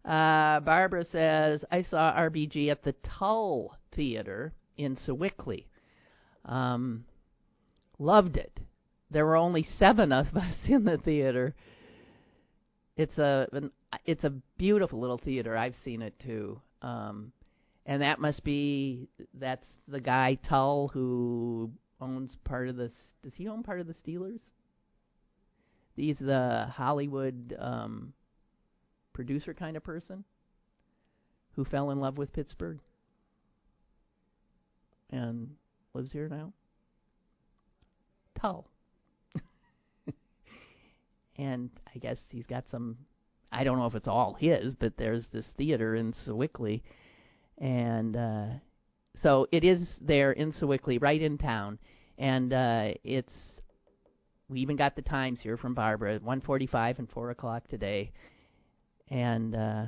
Uh, 0.05 0.59
Barbara 0.59 1.03
says, 1.05 1.65
I 1.71 1.81
saw 1.81 2.13
RBG 2.13 2.69
at 2.69 2.83
the 2.83 2.93
Tull 2.93 3.75
Theater 3.95 4.53
in 4.77 4.97
Sewickley. 4.97 5.65
Um, 6.45 7.05
loved 7.97 8.37
it. 8.37 8.59
There 9.09 9.25
were 9.25 9.35
only 9.35 9.63
seven 9.63 10.11
of 10.11 10.27
us 10.35 10.55
in 10.67 10.83
the 10.83 10.97
theater. 10.97 11.55
It's 12.97 13.17
a 13.17 13.47
an, 13.51 13.71
it's 14.05 14.23
a 14.23 14.33
beautiful 14.57 14.99
little 14.99 15.17
theater. 15.17 15.57
I've 15.57 15.75
seen 15.83 16.01
it 16.01 16.17
too. 16.19 16.61
Um, 16.81 17.31
and 17.85 18.01
that 18.01 18.19
must 18.19 18.43
be 18.43 19.09
that's 19.33 19.67
the 19.87 19.99
guy 19.99 20.35
Tull 20.47 20.89
who 20.89 21.71
owns 21.99 22.35
part 22.43 22.69
of 22.69 22.75
the. 22.75 22.91
Does 23.23 23.33
he 23.35 23.47
own 23.47 23.63
part 23.63 23.79
of 23.79 23.87
the 23.87 23.95
Steelers? 23.95 24.39
He's 25.95 26.19
the 26.19 26.67
Hollywood 26.73 27.55
um, 27.57 28.13
producer 29.15 29.53
kind 29.53 29.77
of 29.77 29.83
person 29.83 30.25
who 31.55 31.63
fell 31.63 31.89
in 31.89 31.99
love 31.99 32.17
with 32.17 32.33
Pittsburgh 32.33 32.79
and 35.09 35.49
lives 35.93 36.11
here 36.11 36.27
now. 36.27 36.51
Tull. 38.39 38.67
and 41.37 41.69
I 41.95 41.99
guess 41.99 42.19
he's 42.29 42.45
got 42.45 42.67
some. 42.67 42.97
I 43.51 43.63
don't 43.63 43.79
know 43.79 43.85
if 43.85 43.95
it's 43.95 44.09
all 44.09 44.33
his, 44.33 44.73
but 44.73 44.97
there's 44.97 45.27
this 45.27 45.47
theater 45.57 45.95
in 45.95 46.11
Sewickley, 46.11 46.81
and 47.57 48.17
uh, 48.17 48.47
so 49.15 49.47
it 49.53 49.63
is 49.63 49.97
there 50.01 50.33
in 50.33 50.51
Sewickley, 50.51 51.01
right 51.01 51.21
in 51.21 51.37
town, 51.37 51.79
and 52.17 52.51
uh, 52.51 52.91
it's. 53.05 53.33
We 54.49 54.59
even 54.59 54.75
got 54.75 54.95
the 54.95 55.01
times 55.01 55.39
here 55.41 55.55
from 55.57 55.73
Barbara, 55.73 56.19
1:45 56.19 56.99
and 56.99 57.09
4 57.09 57.31
o'clock 57.31 57.67
today, 57.67 58.11
and 59.09 59.55
uh, 59.55 59.85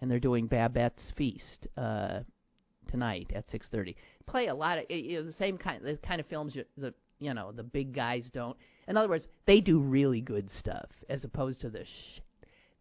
and 0.00 0.10
they're 0.10 0.18
doing 0.18 0.46
Babette's 0.46 1.12
Feast 1.16 1.68
uh, 1.76 2.20
tonight 2.88 3.30
at 3.34 3.48
6:30. 3.48 3.94
Play 4.26 4.48
a 4.48 4.54
lot 4.54 4.78
of 4.78 4.84
you 4.90 5.18
know, 5.18 5.24
the 5.24 5.32
same 5.32 5.56
kind 5.58 5.82
the 5.84 5.96
kind 5.98 6.20
of 6.20 6.26
films 6.26 6.54
you, 6.54 6.64
the 6.76 6.92
you 7.18 7.32
know 7.34 7.52
the 7.52 7.62
big 7.62 7.94
guys 7.94 8.30
don't. 8.32 8.56
In 8.88 8.96
other 8.96 9.08
words, 9.08 9.28
they 9.46 9.60
do 9.60 9.78
really 9.78 10.20
good 10.20 10.50
stuff 10.50 10.90
as 11.08 11.24
opposed 11.24 11.60
to 11.60 11.70
the 11.70 11.84
shit 11.84 12.24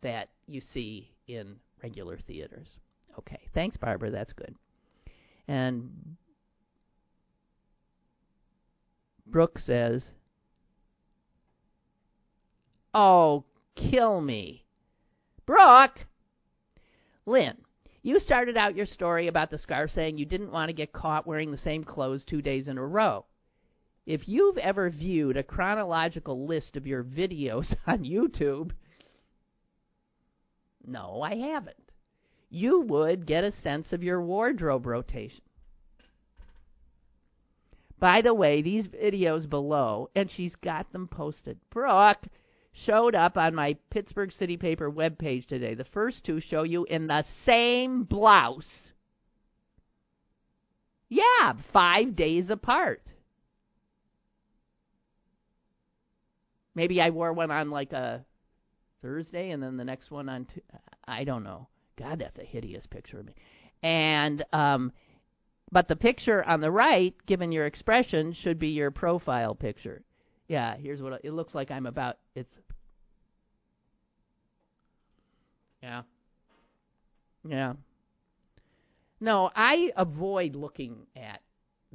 that 0.01 0.29
you 0.47 0.61
see 0.61 1.11
in 1.27 1.55
regular 1.83 2.17
theaters. 2.17 2.77
Okay, 3.19 3.39
thanks, 3.53 3.77
Barbara. 3.77 4.09
That's 4.09 4.33
good. 4.33 4.55
And 5.47 6.17
Brooke 9.27 9.59
says, 9.59 10.11
"Oh, 12.93 13.45
kill 13.75 14.21
me, 14.21 14.65
Brooke." 15.51 16.07
Lynn, 17.25 17.57
you 18.01 18.19
started 18.19 18.55
out 18.55 18.73
your 18.73 18.85
story 18.85 19.27
about 19.27 19.49
the 19.49 19.57
scarf 19.57 19.91
saying 19.91 20.17
you 20.17 20.25
didn't 20.25 20.53
want 20.53 20.69
to 20.69 20.73
get 20.73 20.93
caught 20.93 21.27
wearing 21.27 21.51
the 21.51 21.57
same 21.57 21.83
clothes 21.83 22.23
two 22.23 22.41
days 22.41 22.69
in 22.69 22.77
a 22.77 22.87
row. 22.87 23.25
If 24.05 24.29
you've 24.29 24.57
ever 24.59 24.89
viewed 24.89 25.35
a 25.35 25.43
chronological 25.43 26.45
list 26.45 26.77
of 26.77 26.87
your 26.87 27.03
videos 27.03 27.75
on 27.85 28.05
YouTube, 28.05 28.71
no, 30.87 31.21
I 31.21 31.35
haven't. 31.35 31.91
You 32.49 32.79
would 32.79 33.25
get 33.25 33.43
a 33.43 33.51
sense 33.51 33.91
of 33.91 34.03
your 34.03 34.21
wardrobe 34.21 34.85
rotation. 34.85 35.43
By 37.99 38.21
the 38.21 38.33
way, 38.33 38.61
these 38.61 38.87
videos 38.87 39.49
below, 39.49 40.09
and 40.15 40.31
she's 40.31 40.55
got 40.55 40.93
them 40.93 41.09
posted. 41.09 41.59
Brooke 41.69 42.25
showed 42.73 43.15
up 43.15 43.37
on 43.37 43.55
my 43.55 43.75
Pittsburgh 43.89 44.31
City 44.31 44.57
Paper 44.57 44.91
webpage 44.91 45.47
today. 45.47 45.73
The 45.73 45.85
first 45.85 46.23
two 46.23 46.39
show 46.39 46.63
you 46.63 46.85
in 46.85 47.07
the 47.07 47.25
same 47.45 48.03
blouse. 48.03 48.91
Yeah, 51.09 51.53
five 51.73 52.15
days 52.15 52.49
apart. 52.49 53.01
Maybe 56.73 57.01
I 57.01 57.09
wore 57.09 57.33
one 57.33 57.51
on 57.51 57.69
like 57.69 57.91
a 57.91 58.23
Thursday 59.01 59.51
and 59.51 59.61
then 59.61 59.77
the 59.77 59.83
next 59.83 60.09
one 60.09 60.29
on. 60.29 60.45
T- 60.45 60.61
I 61.05 61.25
don't 61.25 61.43
know. 61.43 61.67
God, 61.97 62.19
that's 62.19 62.39
a 62.39 62.43
hideous 62.43 62.87
picture 62.87 63.19
of 63.19 63.25
me. 63.25 63.35
And 63.83 64.43
um, 64.53 64.93
but 65.71 65.87
the 65.87 65.95
picture 65.95 66.43
on 66.43 66.61
the 66.61 66.71
right, 66.71 67.13
given 67.25 67.51
your 67.51 67.65
expression, 67.65 68.33
should 68.33 68.59
be 68.59 68.69
your 68.69 68.91
profile 68.91 69.55
picture. 69.55 70.03
Yeah, 70.51 70.75
here's 70.75 71.01
what 71.01 71.21
it 71.23 71.31
looks 71.31 71.55
like. 71.55 71.71
I'm 71.71 71.85
about. 71.85 72.17
It's. 72.35 72.53
Yeah. 75.81 76.01
Yeah. 77.47 77.75
No, 79.21 79.49
I 79.55 79.93
avoid 79.95 80.57
looking 80.57 81.07
at 81.15 81.39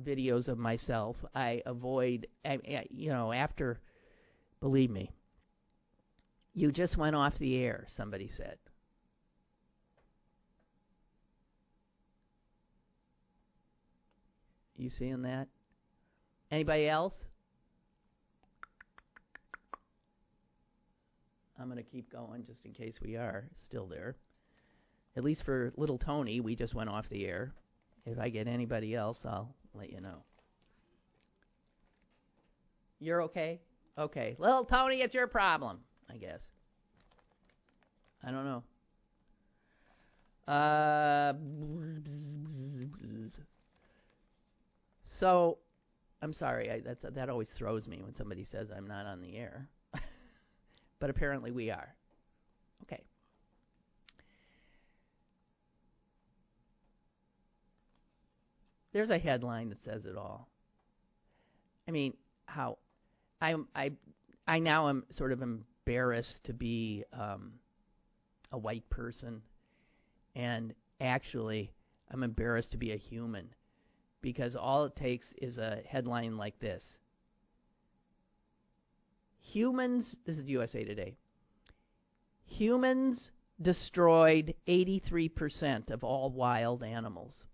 videos 0.03 0.49
of 0.49 0.57
myself. 0.57 1.17
I 1.35 1.61
avoid, 1.67 2.29
I, 2.47 2.59
I, 2.67 2.87
you 2.89 3.11
know, 3.11 3.31
after, 3.31 3.79
believe 4.63 4.91
me, 4.91 5.11
you 6.55 6.73
just 6.73 6.97
went 6.97 7.15
off 7.15 7.39
the 7.39 7.59
air, 7.59 7.87
somebody 7.95 8.31
said. 8.35 8.57
You 14.79 14.89
seeing 14.89 15.21
that? 15.23 15.49
Anybody 16.51 16.89
else? 16.89 17.17
I'm 21.59 21.67
going 21.67 21.83
to 21.83 21.91
keep 21.91 22.13
going 22.13 22.45
just 22.45 22.65
in 22.65 22.73
case 22.73 23.01
we 23.01 23.17
are 23.17 23.45
still 23.67 23.87
there. 23.87 24.17
At 25.17 25.25
least 25.25 25.45
for 25.45 25.73
little 25.77 25.99
Tony, 25.99 26.41
we 26.41 26.55
just 26.55 26.75
went 26.75 26.91
off 26.91 27.09
the 27.09 27.27
air. 27.27 27.53
If 28.05 28.19
I 28.19 28.29
get 28.29 28.47
anybody 28.47 28.95
else, 28.95 29.21
I'll 29.25 29.55
let 29.75 29.91
you 29.91 30.01
know. 30.01 30.23
You're 33.01 33.23
okay? 33.23 33.61
Okay. 33.99 34.37
Little 34.39 34.65
Tony, 34.65 35.01
it's 35.01 35.15
your 35.15 35.27
problem, 35.27 35.81
I 36.11 36.17
guess. 36.17 36.43
I 38.23 38.31
don't 38.31 38.45
know. 38.45 38.63
Uh, 40.53 41.33
so, 45.05 45.59
I'm 46.23 46.33
sorry. 46.33 46.71
I, 46.71 46.81
that's, 46.81 47.05
that 47.15 47.29
always 47.29 47.49
throws 47.49 47.89
me 47.89 48.03
when 48.03 48.15
somebody 48.15 48.45
says 48.45 48.69
I'm 48.75 48.87
not 48.87 49.07
on 49.07 49.23
the 49.23 49.37
air. 49.37 49.69
But 50.99 51.11
apparently 51.11 51.51
we 51.51 51.71
are. 51.71 51.95
Okay. 52.83 53.03
There's 58.93 59.11
a 59.11 59.19
headline 59.19 59.69
that 59.71 59.83
says 59.83 60.07
it 60.07 60.17
all. 60.17 60.49
I 61.89 61.91
mean, 61.91 62.15
how 62.47 62.79
I 63.41 63.57
I 63.75 63.93
I 64.47 64.59
now 64.59 64.89
am 64.89 65.05
sort 65.11 65.33
of 65.33 65.43
embarrassed 65.43 66.45
to 66.45 66.53
be 66.53 67.05
um, 67.13 67.53
a 68.53 68.59
white 68.59 68.89
person, 68.91 69.43
and 70.35 70.75
actually 71.01 71.73
I'm 72.11 72.23
embarrassed 72.23 72.73
to 72.73 72.79
be 72.79 72.93
a 72.93 72.97
human 72.97 73.49
because 74.23 74.57
all 74.57 74.85
it 74.85 74.97
takes 74.97 75.33
is 75.41 75.59
a 75.59 75.81
headline 75.87 76.37
like 76.37 76.59
this. 76.59 76.97
Humans, 79.53 80.17
this 80.27 80.37
is 80.37 80.45
USA 80.47 80.85
Today. 80.85 81.17
Humans 82.47 83.31
destroyed 83.63 84.55
83% 84.67 85.91
of 85.91 86.03
all 86.03 86.31
wild 86.31 86.83
animals. 86.83 87.45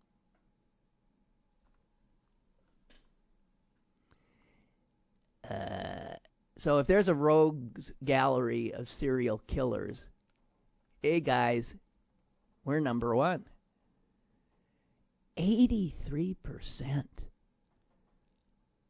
Uh, 5.48 6.14
so 6.58 6.78
if 6.78 6.86
there's 6.86 7.08
a 7.08 7.14
rogues 7.14 7.92
gallery 8.02 8.72
of 8.72 8.88
serial 8.88 9.42
killers, 9.46 10.00
hey 11.02 11.20
guys, 11.20 11.74
we're 12.64 12.80
number 12.80 13.14
one. 13.14 13.44
83% 15.36 17.04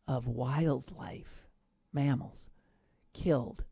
of 0.07 0.27
wildlife, 0.27 1.27
mammals, 1.93 2.49
killed 3.13 3.63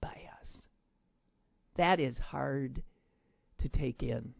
by 0.00 0.28
us. 0.40 0.68
That 1.76 2.00
is 2.00 2.18
hard 2.18 2.82
to 3.58 3.68
take 3.68 4.02
in. 4.02 4.34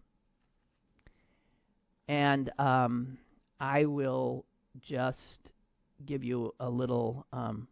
And 2.09 2.51
um, 2.59 3.19
I 3.61 3.85
will 3.85 4.45
just 4.81 5.19
give 6.07 6.25
you 6.25 6.55
a 6.59 6.69
little. 6.69 7.27
Um, 7.33 7.69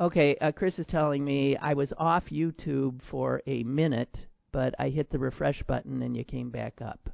okay, 0.00 0.36
uh, 0.36 0.52
Chris 0.52 0.78
is 0.78 0.86
telling 0.86 1.24
me 1.24 1.56
I 1.56 1.74
was 1.74 1.92
off 1.96 2.24
YouTube 2.26 3.00
for 3.02 3.42
a 3.46 3.64
minute, 3.64 4.16
but 4.52 4.74
I 4.78 4.90
hit 4.90 5.10
the 5.10 5.18
refresh 5.18 5.62
button 5.64 6.02
and 6.02 6.16
you 6.16 6.24
came 6.24 6.50
back 6.50 6.80
up. 6.80 7.10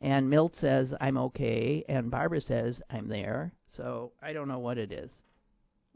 And 0.00 0.28
Milt 0.28 0.56
says 0.56 0.94
I'm 1.00 1.16
okay, 1.18 1.84
and 1.88 2.10
Barbara 2.10 2.40
says 2.40 2.82
I'm 2.90 3.08
there. 3.08 3.52
So 3.76 4.12
I 4.22 4.32
don't 4.32 4.48
know 4.48 4.58
what 4.58 4.78
it 4.78 4.92
is. 4.92 5.10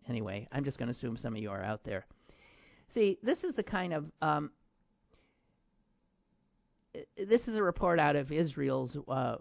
Anyway, 0.09 0.49
I'm 0.53 0.65
just 0.65 0.79
going 0.79 0.89
to 0.89 0.97
assume 0.97 1.17
some 1.17 1.35
of 1.35 1.43
you 1.43 1.51
are 1.51 1.62
out 1.62 1.85
there. 1.85 2.07
See, 2.95 3.19
this 3.23 3.45
is 3.45 3.55
the 3.55 3.62
kind 3.62 3.93
of 3.93 4.05
um, 4.23 4.51
this 7.29 7.47
is 7.47 7.57
a 7.57 7.62
report 7.62 7.99
out 7.99 8.17
of 8.17 8.33
Israel's 8.33 8.97
uh, 9.09 9.11
uh, 9.12 9.37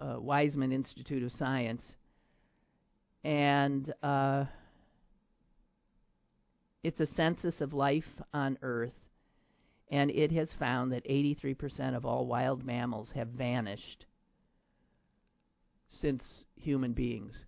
Weizmann 0.00 0.72
Institute 0.72 1.22
of 1.24 1.32
Science, 1.32 1.82
and 3.24 3.92
uh, 4.02 4.44
it's 6.84 7.00
a 7.00 7.06
census 7.06 7.60
of 7.60 7.72
life 7.72 8.04
on 8.32 8.58
Earth, 8.62 8.92
and 9.90 10.10
it 10.10 10.30
has 10.32 10.52
found 10.58 10.92
that 10.92 11.04
83% 11.06 11.96
of 11.96 12.04
all 12.04 12.26
wild 12.26 12.64
mammals 12.64 13.10
have 13.14 13.28
vanished 13.28 14.04
since 15.88 16.44
human 16.56 16.92
beings 16.92 17.44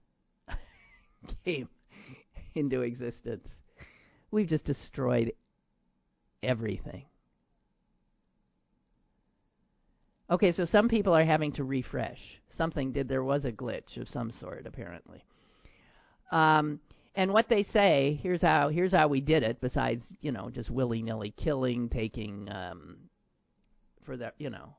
came 1.44 1.68
into 2.54 2.82
existence. 2.82 3.46
We've 4.30 4.48
just 4.48 4.64
destroyed 4.64 5.32
everything. 6.42 7.04
Okay, 10.30 10.52
so 10.52 10.64
some 10.64 10.88
people 10.88 11.12
are 11.14 11.24
having 11.24 11.52
to 11.52 11.64
refresh. 11.64 12.40
Something 12.48 12.92
did, 12.92 13.08
there 13.08 13.22
was 13.22 13.44
a 13.44 13.52
glitch 13.52 13.96
of 13.98 14.08
some 14.08 14.32
sort, 14.32 14.66
apparently. 14.66 15.24
Um, 16.32 16.80
and 17.14 17.32
what 17.32 17.48
they 17.48 17.62
say, 17.62 18.18
here's 18.22 18.40
how, 18.40 18.70
here's 18.70 18.92
how 18.92 19.06
we 19.06 19.20
did 19.20 19.42
it, 19.42 19.60
besides, 19.60 20.04
you 20.20 20.32
know, 20.32 20.50
just 20.50 20.70
willy 20.70 21.02
nilly 21.02 21.32
killing, 21.36 21.88
taking, 21.88 22.48
um, 22.50 22.96
for 24.04 24.16
the, 24.16 24.32
you 24.38 24.50
know, 24.50 24.74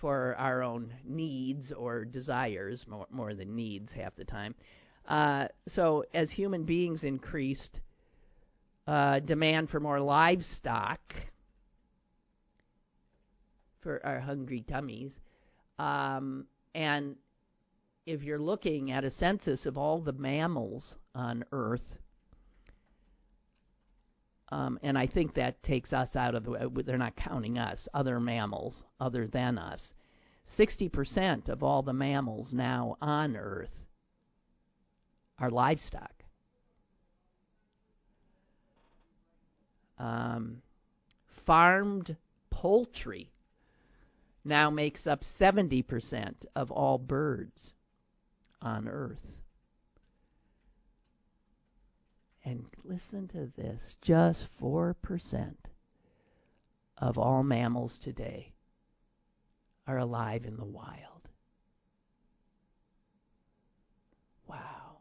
for 0.00 0.34
our 0.38 0.62
own 0.62 0.92
needs 1.04 1.72
or 1.72 2.04
desires, 2.04 2.84
more, 2.88 3.06
more 3.10 3.34
than 3.34 3.54
needs 3.54 3.92
half 3.92 4.14
the 4.16 4.24
time. 4.24 4.54
Uh, 5.08 5.46
so 5.68 6.04
as 6.14 6.30
human 6.30 6.64
beings 6.64 7.04
increased 7.04 7.80
uh, 8.86 9.20
demand 9.20 9.70
for 9.70 9.80
more 9.80 10.00
livestock, 10.00 11.00
for 13.80 14.04
our 14.04 14.18
hungry 14.18 14.64
tummies. 14.68 15.12
Um, 15.78 16.46
and 16.74 17.14
if 18.04 18.22
you're 18.22 18.40
looking 18.40 18.90
at 18.90 19.04
a 19.04 19.10
census 19.10 19.64
of 19.66 19.78
all 19.78 20.00
the 20.00 20.12
mammals 20.12 20.96
on 21.14 21.44
Earth, 21.52 21.94
um, 24.50 24.78
and 24.82 24.96
I 24.96 25.06
think 25.06 25.34
that 25.34 25.62
takes 25.62 25.92
us 25.92 26.14
out 26.14 26.34
of 26.34 26.44
the. 26.44 26.82
They're 26.84 26.98
not 26.98 27.16
counting 27.16 27.58
us, 27.58 27.88
other 27.92 28.20
mammals 28.20 28.84
other 29.00 29.26
than 29.26 29.58
us. 29.58 29.92
60% 30.56 31.48
of 31.48 31.64
all 31.64 31.82
the 31.82 31.92
mammals 31.92 32.52
now 32.52 32.96
on 33.00 33.36
Earth 33.36 33.72
are 35.40 35.50
livestock. 35.50 36.12
Um, 39.98 40.62
farmed 41.44 42.16
poultry 42.50 43.32
now 44.44 44.70
makes 44.70 45.06
up 45.06 45.22
70% 45.40 46.34
of 46.54 46.70
all 46.70 46.98
birds 46.98 47.72
on 48.62 48.86
Earth. 48.86 49.26
And 52.46 52.64
listen 52.84 53.26
to 53.28 53.50
this 53.60 53.96
just 54.00 54.46
4% 54.62 54.94
of 56.96 57.18
all 57.18 57.42
mammals 57.42 57.98
today 57.98 58.52
are 59.88 59.98
alive 59.98 60.44
in 60.44 60.56
the 60.56 60.64
wild. 60.64 61.28
Wow. 64.46 64.98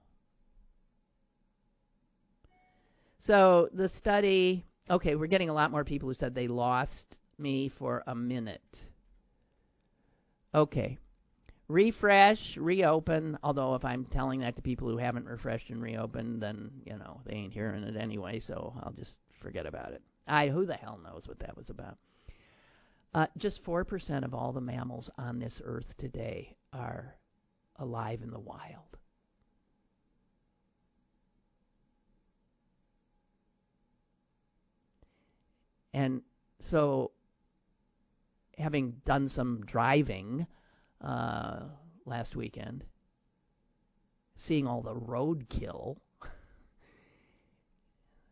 So 3.19 3.69
the 3.71 3.89
study, 3.89 4.65
okay, 4.89 5.13
we're 5.13 5.27
getting 5.27 5.49
a 5.49 5.53
lot 5.53 5.69
more 5.69 5.83
people 5.83 6.09
who 6.09 6.15
said 6.15 6.33
they 6.33 6.47
lost 6.47 7.19
me 7.37 7.69
for 7.77 8.01
a 8.07 8.15
minute. 8.15 8.79
Okay. 10.55 10.97
Refresh, 11.67 12.57
reopen. 12.57 13.39
Although 13.41 13.73
if 13.75 13.83
I'm 13.83 14.05
telling 14.05 14.41
that 14.41 14.55
to 14.55 14.61
people 14.61 14.87
who 14.87 14.97
haven't 14.97 15.25
refreshed 15.25 15.71
and 15.71 15.81
reopened, 15.81 16.41
then 16.41 16.69
you 16.85 16.97
know 16.97 17.21
they 17.25 17.33
ain't 17.33 17.53
hearing 17.53 17.83
it 17.83 17.95
anyway. 17.95 18.39
So 18.39 18.73
I'll 18.83 18.93
just 18.93 19.17
forget 19.41 19.65
about 19.65 19.91
it. 19.91 20.01
I 20.27 20.49
who 20.49 20.65
the 20.65 20.75
hell 20.75 20.99
knows 21.03 21.27
what 21.27 21.39
that 21.39 21.57
was 21.57 21.69
about. 21.69 21.97
Uh, 23.13 23.27
just 23.37 23.63
four 23.63 23.83
percent 23.83 24.25
of 24.25 24.35
all 24.35 24.51
the 24.51 24.61
mammals 24.61 25.09
on 25.17 25.39
this 25.39 25.59
earth 25.63 25.95
today 25.97 26.55
are 26.71 27.15
alive 27.77 28.21
in 28.21 28.29
the 28.29 28.39
wild. 28.39 28.97
And 35.93 36.21
so 36.69 37.11
having 38.57 39.01
done 39.05 39.29
some 39.29 39.63
driving 39.65 40.45
uh, 41.05 41.59
last 42.05 42.35
weekend, 42.35 42.83
seeing 44.37 44.67
all 44.67 44.81
the 44.81 44.95
roadkill. 44.95 45.97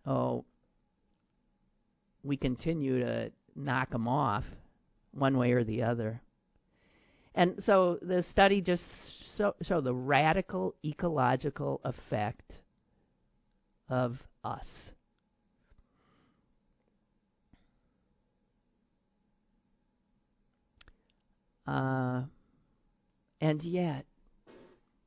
oh, 0.06 0.44
we 2.24 2.36
continue 2.36 3.00
to 3.00 3.32
knock 3.56 3.92
them 3.92 4.08
off 4.08 4.44
one 5.12 5.38
way 5.38 5.52
or 5.52 5.64
the 5.64 5.84
other. 5.84 6.22
And 7.36 7.62
so 7.66 8.00
the 8.02 8.24
study 8.32 8.62
just 8.62 8.84
show, 9.38 9.56
show 9.62 9.82
the 9.82 9.94
radical 9.94 10.76
ecological 10.84 11.82
effect 11.84 12.54
of 13.90 14.18
us. 14.44 14.66
Uh, 21.66 22.24
and 23.44 23.62
yet, 23.62 24.06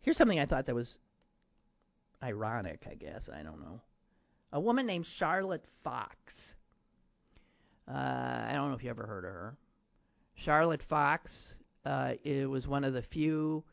here's 0.00 0.16
something 0.16 0.40
I 0.40 0.46
thought 0.46 0.64
that 0.66 0.74
was 0.74 0.88
ironic, 2.22 2.86
I 2.90 2.94
guess. 2.94 3.28
I 3.28 3.42
don't 3.42 3.60
know. 3.60 3.80
A 4.52 4.60
woman 4.60 4.86
named 4.86 5.06
Charlotte 5.06 5.64
Fox. 5.84 6.34
Uh, 7.88 7.92
I 7.92 8.52
don't 8.54 8.70
know 8.70 8.76
if 8.76 8.82
you 8.82 8.90
ever 8.90 9.06
heard 9.06 9.24
of 9.24 9.32
her. 9.32 9.56
Charlotte 10.34 10.82
Fox 10.88 11.30
uh, 11.84 12.12
it 12.24 12.48
was 12.48 12.66
one 12.66 12.84
of 12.84 12.92
the 12.92 13.02
few 13.02 13.64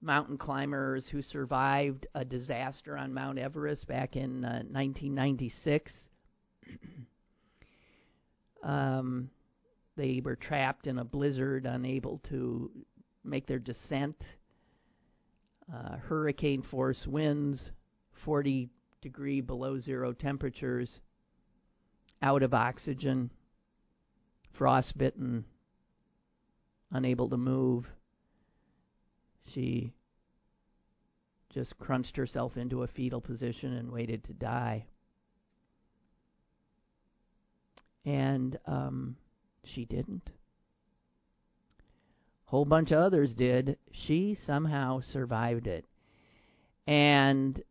mountain 0.00 0.38
climbers 0.38 1.08
who 1.08 1.22
survived 1.22 2.06
a 2.14 2.24
disaster 2.24 2.96
on 2.96 3.12
Mount 3.12 3.38
Everest 3.38 3.86
back 3.88 4.16
in 4.16 4.44
uh, 4.44 4.62
1996. 4.70 5.92
um, 8.62 9.28
they 9.96 10.20
were 10.24 10.36
trapped 10.36 10.86
in 10.86 10.98
a 10.98 11.04
blizzard, 11.04 11.66
unable 11.66 12.18
to 12.28 12.70
make 13.24 13.46
their 13.46 13.58
descent. 13.58 14.16
Uh, 15.72 15.96
hurricane 15.96 16.62
force 16.62 17.06
winds, 17.06 17.72
40 18.24 18.70
degree 19.00 19.40
below 19.40 19.78
zero 19.78 20.12
temperatures, 20.12 21.00
out 22.22 22.42
of 22.42 22.54
oxygen, 22.54 23.30
frostbitten, 24.52 25.44
unable 26.90 27.28
to 27.28 27.36
move. 27.36 27.86
She 29.46 29.92
just 31.54 31.78
crunched 31.78 32.16
herself 32.16 32.56
into 32.56 32.82
a 32.82 32.88
fetal 32.88 33.20
position 33.20 33.72
and 33.74 33.90
waited 33.90 34.24
to 34.24 34.32
die. 34.32 34.86
And 38.04 38.58
um, 38.66 39.16
she 39.64 39.84
didn't. 39.84 40.30
Whole 42.46 42.64
bunch 42.64 42.90
of 42.92 42.98
others 42.98 43.34
did. 43.34 43.76
She 43.92 44.34
somehow 44.34 45.00
survived 45.00 45.66
it, 45.66 45.84
and 46.86 47.62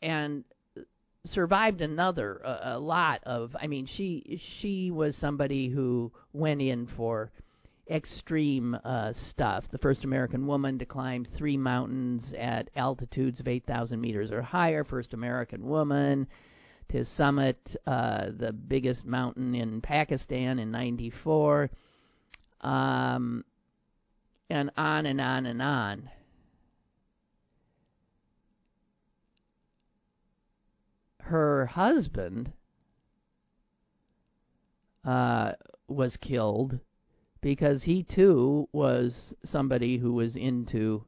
and 0.00 0.44
survived 1.26 1.80
another 1.80 2.40
a, 2.44 2.76
a 2.76 2.78
lot 2.78 3.22
of. 3.24 3.56
I 3.60 3.66
mean, 3.66 3.86
she 3.86 4.40
she 4.58 4.90
was 4.90 5.16
somebody 5.16 5.68
who 5.68 6.12
went 6.32 6.62
in 6.62 6.86
for 6.86 7.30
extreme 7.90 8.76
uh, 8.84 9.12
stuff. 9.30 9.64
The 9.70 9.78
first 9.78 10.04
American 10.04 10.46
woman 10.46 10.78
to 10.78 10.86
climb 10.86 11.24
three 11.36 11.56
mountains 11.56 12.34
at 12.36 12.68
altitudes 12.74 13.38
of 13.38 13.46
8,000 13.46 14.00
meters 14.00 14.32
or 14.32 14.42
higher. 14.42 14.82
First 14.82 15.14
American 15.14 15.66
woman 15.66 16.26
to 16.88 17.04
summit 17.04 17.58
uh, 17.86 18.26
the 18.36 18.52
biggest 18.52 19.04
mountain 19.04 19.54
in 19.54 19.80
Pakistan 19.80 20.58
in 20.58 20.70
'94. 20.70 21.70
Um, 22.60 23.44
and 24.48 24.70
on 24.76 25.06
and 25.06 25.20
on 25.20 25.46
and 25.46 25.60
on. 25.60 26.10
Her 31.26 31.66
husband 31.66 32.52
uh, 35.04 35.52
was 35.88 36.16
killed 36.16 36.78
because 37.40 37.82
he 37.82 38.02
too 38.02 38.68
was 38.72 39.34
somebody 39.44 39.98
who 39.98 40.12
was 40.12 40.36
into 40.36 41.04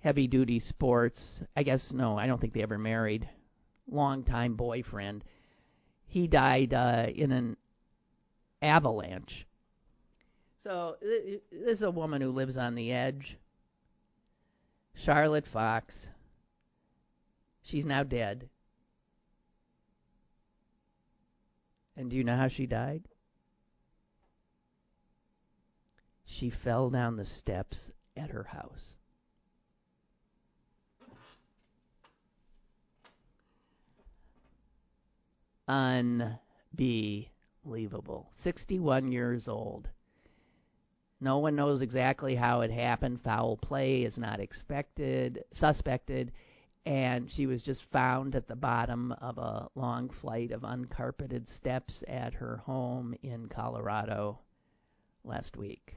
heavy 0.00 0.26
duty 0.26 0.60
sports. 0.60 1.40
I 1.56 1.62
guess, 1.62 1.92
no, 1.92 2.18
I 2.18 2.26
don't 2.26 2.40
think 2.40 2.54
they 2.54 2.62
ever 2.62 2.78
married. 2.78 3.28
Longtime 3.90 4.54
boyfriend. 4.54 5.24
He 6.06 6.26
died 6.26 6.72
uh, 6.72 7.06
in 7.14 7.32
an 7.32 7.56
avalanche 8.62 9.46
so 10.66 10.96
this 11.00 11.40
is 11.52 11.82
a 11.82 11.90
woman 11.92 12.20
who 12.20 12.32
lives 12.32 12.56
on 12.56 12.74
the 12.74 12.90
edge. 12.92 13.38
Charlotte 14.96 15.46
Fox. 15.46 15.94
She's 17.66 17.84
now 17.84 18.04
dead. 18.04 18.48
And 21.96 22.08
do 22.08 22.16
you 22.16 22.22
know 22.22 22.36
how 22.36 22.46
she 22.46 22.66
died? 22.66 23.02
She 26.24 26.48
fell 26.48 26.90
down 26.90 27.16
the 27.16 27.26
steps 27.26 27.90
at 28.16 28.30
her 28.30 28.44
house. 28.44 28.94
Unbelievable. 35.66 36.38
61 38.42 39.10
years 39.10 39.48
old. 39.48 39.88
No 41.20 41.38
one 41.38 41.56
knows 41.56 41.80
exactly 41.80 42.36
how 42.36 42.60
it 42.60 42.70
happened. 42.70 43.22
Foul 43.22 43.56
play 43.56 44.02
is 44.02 44.16
not 44.18 44.38
expected, 44.38 45.42
suspected, 45.52 46.30
and 46.86 47.28
she 47.28 47.46
was 47.46 47.64
just 47.64 47.82
found 47.90 48.36
at 48.36 48.46
the 48.46 48.54
bottom 48.54 49.10
of 49.20 49.38
a 49.38 49.68
long 49.74 50.08
flight 50.08 50.52
of 50.52 50.62
uncarpeted 50.62 51.48
steps 51.48 52.04
at 52.06 52.32
her 52.32 52.58
home 52.58 53.12
in 53.24 53.48
Colorado 53.48 54.38
last 55.24 55.56
week. 55.56 55.96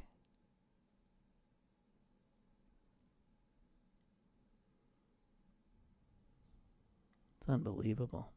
It's 7.42 7.50
unbelievable. 7.50 8.32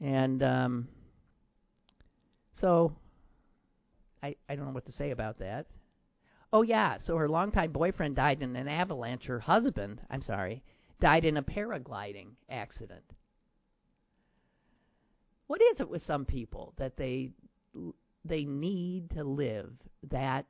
And 0.00 0.42
um, 0.42 0.88
so 2.54 2.96
I 4.22 4.34
I 4.48 4.56
don't 4.56 4.64
know 4.64 4.72
what 4.72 4.86
to 4.86 4.92
say 4.92 5.10
about 5.10 5.38
that. 5.38 5.66
Oh 6.52 6.62
yeah, 6.62 6.98
so 6.98 7.16
her 7.16 7.28
longtime 7.28 7.72
boyfriend 7.72 8.16
died 8.16 8.42
in 8.42 8.56
an 8.56 8.68
avalanche. 8.68 9.24
Her 9.24 9.40
husband, 9.40 10.02
I'm 10.10 10.20
sorry, 10.20 10.62
died 11.00 11.24
in 11.24 11.38
a 11.38 11.42
paragliding 11.42 12.32
accident. 12.50 13.04
What 15.46 15.62
is 15.62 15.80
it 15.80 15.88
with 15.88 16.02
some 16.02 16.26
people 16.26 16.74
that 16.76 16.96
they 16.96 17.30
they 18.24 18.44
need 18.44 19.10
to 19.10 19.24
live 19.24 19.72
that 20.10 20.46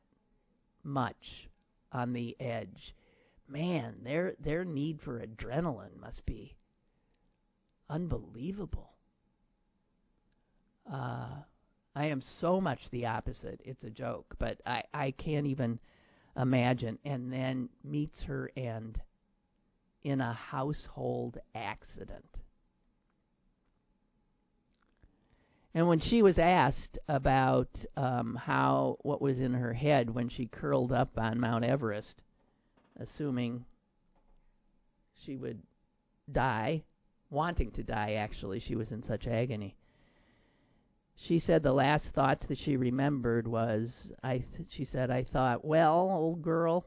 much 0.82 1.48
on 1.92 2.12
the 2.12 2.36
edge? 2.40 2.96
Man, 3.46 3.96
their 4.02 4.34
their 4.40 4.64
need 4.64 5.00
for 5.00 5.20
adrenaline 5.20 5.96
must 6.00 6.26
be 6.26 6.56
unbelievable. 7.88 8.90
Uh, 10.90 11.42
I 11.94 12.06
am 12.06 12.20
so 12.20 12.60
much 12.60 12.90
the 12.90 13.06
opposite. 13.06 13.60
It's 13.64 13.84
a 13.84 13.90
joke, 13.90 14.34
but 14.38 14.60
I 14.66 14.82
I 14.92 15.10
can't 15.12 15.46
even 15.46 15.78
imagine. 16.36 16.98
And 17.04 17.32
then 17.32 17.68
meets 17.84 18.22
her 18.22 18.50
end 18.56 19.00
in 20.02 20.20
a 20.20 20.32
household 20.32 21.38
accident. 21.54 22.24
And 25.74 25.88
when 25.88 26.00
she 26.00 26.20
was 26.22 26.38
asked 26.38 26.98
about 27.08 27.70
um, 27.96 28.34
how 28.34 28.98
what 29.02 29.22
was 29.22 29.40
in 29.40 29.54
her 29.54 29.72
head 29.72 30.10
when 30.10 30.28
she 30.28 30.46
curled 30.46 30.92
up 30.92 31.16
on 31.16 31.40
Mount 31.40 31.64
Everest, 31.64 32.14
assuming 32.98 33.64
she 35.24 35.36
would 35.36 35.62
die, 36.30 36.82
wanting 37.30 37.70
to 37.72 37.82
die 37.82 38.14
actually, 38.14 38.60
she 38.60 38.76
was 38.76 38.92
in 38.92 39.02
such 39.02 39.26
agony. 39.26 39.74
She 41.26 41.38
said 41.38 41.62
the 41.62 41.72
last 41.72 42.06
thoughts 42.06 42.46
that 42.46 42.58
she 42.58 42.76
remembered 42.76 43.46
was 43.46 44.10
I 44.24 44.38
th- 44.38 44.66
she 44.70 44.84
said 44.84 45.08
I 45.08 45.22
thought, 45.22 45.64
"Well, 45.64 46.10
old 46.10 46.42
girl, 46.42 46.84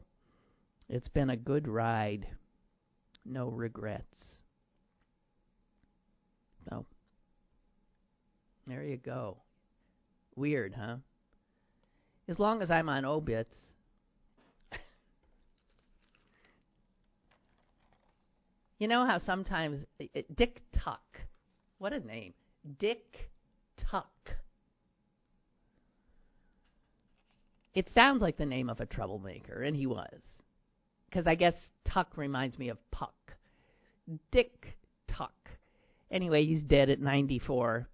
it's 0.90 1.08
been 1.08 1.30
a 1.30 1.36
good 1.38 1.66
ride. 1.66 2.28
No 3.24 3.48
regrets." 3.48 4.42
So 6.68 6.84
there 8.66 8.84
you 8.84 8.98
go. 8.98 9.38
Weird, 10.34 10.74
huh? 10.74 10.98
As 12.28 12.38
long 12.38 12.60
as 12.60 12.70
I'm 12.70 12.90
on 12.90 13.06
obits, 13.06 13.56
you 18.78 18.86
know 18.86 19.06
how 19.06 19.16
sometimes 19.16 19.86
eh, 19.98 20.08
eh, 20.14 20.22
Dick 20.34 20.60
Tuck, 20.72 21.22
what 21.78 21.94
a 21.94 22.00
name, 22.00 22.34
Dick 22.78 23.30
Tuck. 23.76 24.36
It 27.74 27.90
sounds 27.90 28.22
like 28.22 28.38
the 28.38 28.46
name 28.46 28.70
of 28.70 28.80
a 28.80 28.86
troublemaker, 28.86 29.62
and 29.62 29.76
he 29.76 29.86
was. 29.86 30.20
Because 31.08 31.26
I 31.26 31.34
guess 31.34 31.54
Tuck 31.84 32.16
reminds 32.16 32.58
me 32.58 32.70
of 32.70 32.78
Puck. 32.90 33.14
Dick 34.30 34.78
Tuck. 35.06 35.50
Anyway, 36.10 36.46
he's 36.46 36.62
dead 36.62 36.88
at 36.88 37.00
94. 37.00 37.86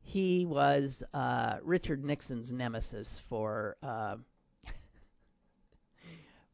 He 0.00 0.46
was 0.46 1.02
uh, 1.12 1.58
Richard 1.62 2.04
Nixon's 2.04 2.50
nemesis 2.50 3.22
for 3.28 3.76
uh, 3.82 4.16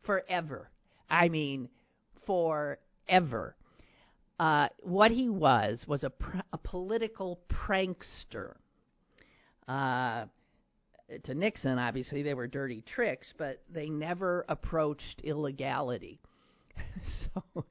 forever. 0.03 0.69
I 1.09 1.29
mean, 1.29 1.69
forever. 2.27 3.57
Uh, 4.41 4.71
what 4.79 5.11
he 5.11 5.29
was 5.29 5.87
was 5.87 6.03
a, 6.03 6.09
pr- 6.09 6.39
a 6.51 6.57
political 6.57 7.39
prankster. 7.51 8.55
Uh, 9.69 10.25
to 11.25 11.35
Nixon, 11.35 11.79
obviously, 11.79 12.23
they 12.23 12.33
were 12.33 12.47
dirty 12.47 12.81
tricks, 12.81 13.35
but 13.37 13.61
they 13.71 13.91
never 13.91 14.47
approached 14.49 15.21
illegality. 15.23 16.19
so 17.35 17.67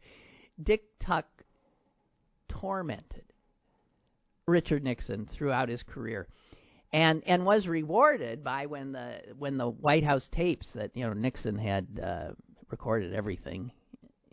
Dick 0.61 0.83
Tuck 0.99 1.25
tormented 2.47 3.23
Richard 4.45 4.83
Nixon 4.83 5.25
throughout 5.25 5.69
his 5.69 5.81
career. 5.81 6.27
And 6.93 7.23
and 7.25 7.47
was 7.47 7.67
rewarded 7.67 8.43
by 8.43 8.67
when 8.67 8.91
the 8.91 9.21
when 9.39 9.57
the 9.57 9.69
White 9.69 10.03
House 10.03 10.29
tapes 10.31 10.69
that 10.75 10.91
you 10.95 11.03
know 11.03 11.13
Nixon 11.13 11.57
had 11.57 11.87
uh, 11.99 12.27
recorded 12.69 13.15
everything 13.15 13.71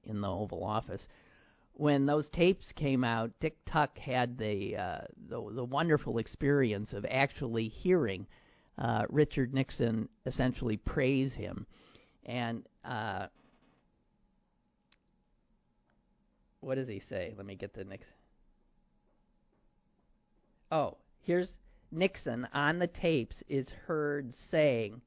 in 0.05 0.21
the 0.21 0.29
Oval 0.29 0.63
Office 0.63 1.07
when 1.77 2.07
those 2.07 2.31
tapes 2.31 2.73
came 2.73 3.05
out, 3.05 3.31
Dick 3.39 3.57
Tuck 3.67 3.99
had 3.99 4.39
the 4.39 4.77
uh, 4.77 5.01
the, 5.29 5.51
the 5.53 5.65
wonderful 5.65 6.19
experience 6.19 6.95
of 6.95 7.05
actually 7.11 7.69
hearing 7.69 8.27
uh, 8.79 9.05
Richard 9.11 9.53
Nixon 9.53 10.09
essentially 10.25 10.79
praise 10.79 11.35
him, 11.35 11.67
and 12.25 12.67
uh, 12.83 13.27
what 16.61 16.77
does 16.77 16.89
he 16.89 17.03
say? 17.11 17.35
Let 17.37 17.45
me 17.45 17.57
get 17.57 17.75
the 17.75 17.85
Nixon. 17.85 18.13
Oh, 20.73 20.97
here's 21.21 21.53
Nixon 21.93 22.49
on 22.55 22.79
the 22.79 22.87
tapes 22.87 23.43
is 23.49 23.69
heard 23.87 24.35
saying, 24.51 25.03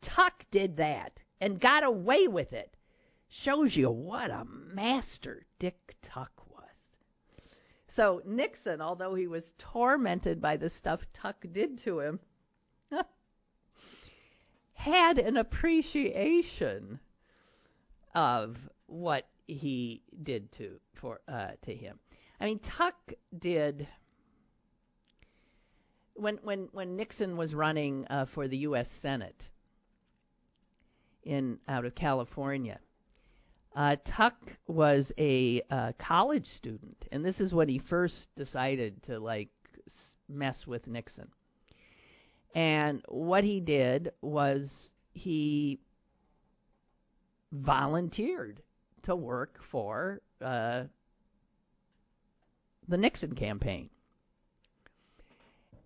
"Tuck 0.00 0.46
did 0.50 0.78
that 0.78 1.20
and 1.42 1.60
got 1.60 1.84
away 1.84 2.26
with 2.26 2.54
it." 2.54 2.74
Shows 3.36 3.74
you 3.74 3.90
what 3.90 4.30
a 4.30 4.44
master 4.44 5.44
Dick 5.58 5.96
Tuck 6.02 6.30
was. 6.48 6.70
So 7.88 8.22
Nixon, 8.24 8.80
although 8.80 9.16
he 9.16 9.26
was 9.26 9.52
tormented 9.58 10.40
by 10.40 10.56
the 10.56 10.70
stuff 10.70 11.04
Tuck 11.12 11.44
did 11.50 11.78
to 11.78 11.98
him, 11.98 12.20
had 14.74 15.18
an 15.18 15.36
appreciation 15.36 17.00
of 18.14 18.56
what 18.86 19.26
he 19.48 20.02
did 20.22 20.52
to 20.52 20.78
for 20.92 21.20
uh, 21.26 21.50
to 21.62 21.74
him. 21.74 21.98
I 22.40 22.44
mean, 22.44 22.60
Tuck 22.60 23.12
did 23.36 23.88
when 26.14 26.36
when 26.42 26.68
when 26.70 26.94
Nixon 26.94 27.36
was 27.36 27.52
running 27.52 28.06
uh, 28.08 28.26
for 28.26 28.46
the 28.46 28.58
U.S. 28.58 28.88
Senate 29.02 29.50
in 31.24 31.58
out 31.66 31.84
of 31.84 31.96
California. 31.96 32.78
Uh, 33.74 33.96
Tuck 34.04 34.36
was 34.68 35.12
a 35.18 35.62
uh, 35.70 35.92
college 35.98 36.46
student, 36.46 36.96
and 37.10 37.24
this 37.24 37.40
is 37.40 37.52
when 37.52 37.68
he 37.68 37.78
first 37.78 38.28
decided 38.36 39.02
to 39.04 39.18
like 39.18 39.48
mess 40.28 40.66
with 40.66 40.86
Nixon. 40.86 41.28
And 42.54 43.02
what 43.08 43.42
he 43.42 43.60
did 43.60 44.12
was 44.22 44.70
he 45.12 45.80
volunteered 47.52 48.62
to 49.02 49.16
work 49.16 49.58
for 49.70 50.20
uh, 50.40 50.84
the 52.88 52.96
Nixon 52.96 53.34
campaign. 53.34 53.90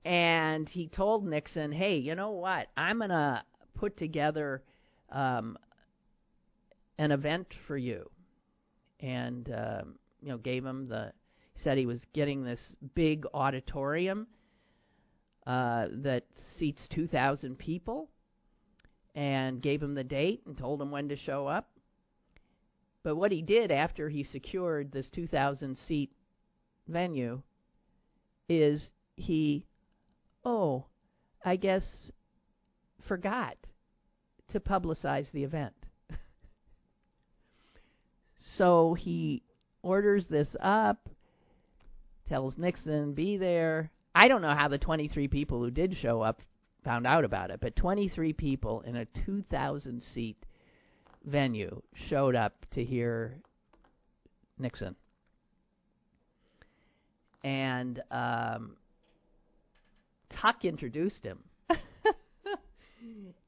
And 0.04 0.68
he 0.68 0.88
told 0.88 1.26
Nixon, 1.26 1.72
hey, 1.72 1.96
you 1.96 2.14
know 2.14 2.30
what? 2.30 2.68
I'm 2.76 2.98
going 2.98 3.10
to 3.10 3.42
put 3.74 3.96
together 3.96 4.62
um, 5.10 5.58
an 6.98 7.12
event 7.12 7.54
for 7.66 7.76
you, 7.76 8.10
and 9.00 9.48
um, 9.54 9.94
you 10.20 10.28
know 10.28 10.38
gave 10.38 10.64
him 10.64 10.88
the. 10.88 11.12
Said 11.56 11.76
he 11.76 11.86
was 11.86 12.04
getting 12.12 12.44
this 12.44 12.60
big 12.94 13.26
auditorium 13.34 14.28
uh, 15.44 15.88
that 15.90 16.24
seats 16.56 16.86
2,000 16.88 17.58
people, 17.58 18.08
and 19.16 19.60
gave 19.60 19.82
him 19.82 19.94
the 19.94 20.04
date 20.04 20.42
and 20.46 20.56
told 20.56 20.80
him 20.80 20.92
when 20.92 21.08
to 21.08 21.16
show 21.16 21.48
up. 21.48 21.68
But 23.02 23.16
what 23.16 23.32
he 23.32 23.42
did 23.42 23.70
after 23.72 24.08
he 24.08 24.22
secured 24.22 24.92
this 24.92 25.10
2,000 25.10 25.76
seat 25.76 26.12
venue 26.86 27.42
is 28.48 28.90
he, 29.16 29.66
oh, 30.44 30.84
I 31.44 31.56
guess, 31.56 32.12
forgot 33.00 33.56
to 34.48 34.60
publicize 34.60 35.30
the 35.32 35.44
event. 35.44 35.77
So 38.58 38.92
he 38.94 39.42
orders 39.84 40.26
this 40.26 40.56
up, 40.60 41.08
tells 42.28 42.58
Nixon, 42.58 43.14
be 43.14 43.36
there. 43.36 43.92
I 44.16 44.26
don't 44.26 44.42
know 44.42 44.52
how 44.52 44.66
the 44.66 44.78
23 44.78 45.28
people 45.28 45.62
who 45.62 45.70
did 45.70 45.96
show 45.96 46.20
up 46.22 46.42
found 46.82 47.06
out 47.06 47.24
about 47.24 47.52
it, 47.52 47.60
but 47.60 47.76
23 47.76 48.32
people 48.32 48.80
in 48.80 48.96
a 48.96 49.04
2,000 49.04 50.02
seat 50.02 50.44
venue 51.24 51.80
showed 51.94 52.34
up 52.34 52.66
to 52.72 52.84
hear 52.84 53.38
Nixon. 54.58 54.96
And 57.44 58.02
um, 58.10 58.76
Tuck 60.30 60.64
introduced 60.64 61.22
him. 61.22 61.38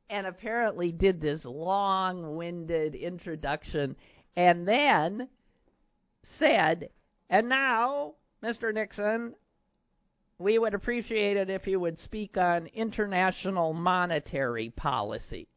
and 0.08 0.26
apparently 0.26 0.92
did 0.92 1.20
this 1.20 1.44
long-winded 1.44 2.94
introduction, 2.94 3.96
and 4.36 4.66
then 4.66 5.28
said, 6.22 6.90
"And 7.28 7.48
now, 7.48 8.14
Mr. 8.42 8.72
Nixon, 8.72 9.34
we 10.38 10.58
would 10.58 10.74
appreciate 10.74 11.36
it 11.36 11.50
if 11.50 11.66
you 11.66 11.78
would 11.80 11.98
speak 11.98 12.36
on 12.36 12.66
international 12.68 13.72
monetary 13.72 14.70
policy." 14.70 15.48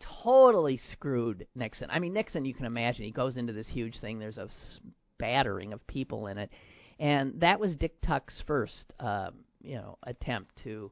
Totally 0.00 0.76
screwed 0.76 1.46
Nixon. 1.54 1.90
I 1.90 1.98
mean, 1.98 2.12
Nixon, 2.12 2.44
you 2.44 2.54
can 2.54 2.66
imagine, 2.66 3.04
he 3.04 3.10
goes 3.10 3.36
into 3.36 3.52
this 3.52 3.68
huge 3.68 4.00
thing. 4.00 4.18
There's 4.18 4.38
a 4.38 4.48
spattering 5.16 5.72
of 5.72 5.86
people 5.86 6.26
in 6.26 6.38
it, 6.38 6.50
and 6.98 7.40
that 7.40 7.58
was 7.60 7.74
Dick 7.76 8.00
Tuck's 8.00 8.40
first, 8.40 8.92
um, 9.00 9.44
you 9.62 9.76
know, 9.76 9.98
attempt 10.02 10.56
to 10.64 10.90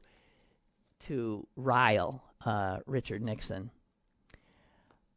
to 1.07 1.45
rile 1.55 2.23
uh, 2.45 2.79
Richard 2.85 3.21
Nixon. 3.21 3.69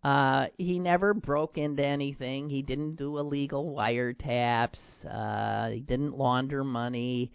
Uh, 0.06 0.46
he 0.56 0.78
never 0.78 1.12
broke 1.12 1.58
into 1.58 1.84
anything. 1.84 2.48
He 2.48 2.62
didn't 2.62 2.94
do 2.94 3.18
illegal 3.18 3.74
wiretaps. 3.74 4.78
Uh, 5.04 5.70
he 5.70 5.80
didn't 5.80 6.16
launder 6.16 6.62
money. 6.62 7.32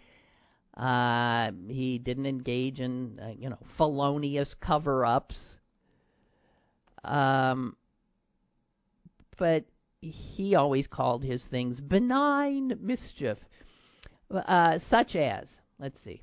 Uh, 0.74 1.50
he 1.68 1.98
didn't 1.98 2.24
engage 2.24 2.80
in, 2.80 3.20
uh, 3.22 3.34
you 3.38 3.50
know, 3.50 3.58
felonious 3.76 4.54
cover-ups. 4.54 5.58
Um, 7.04 7.76
but 9.36 9.66
he 10.00 10.54
always 10.54 10.86
called 10.86 11.22
his 11.22 11.44
things 11.44 11.78
benign 11.78 12.78
mischief, 12.80 13.36
uh, 14.34 14.78
such 14.88 15.14
as, 15.14 15.46
let's 15.78 16.02
see, 16.02 16.22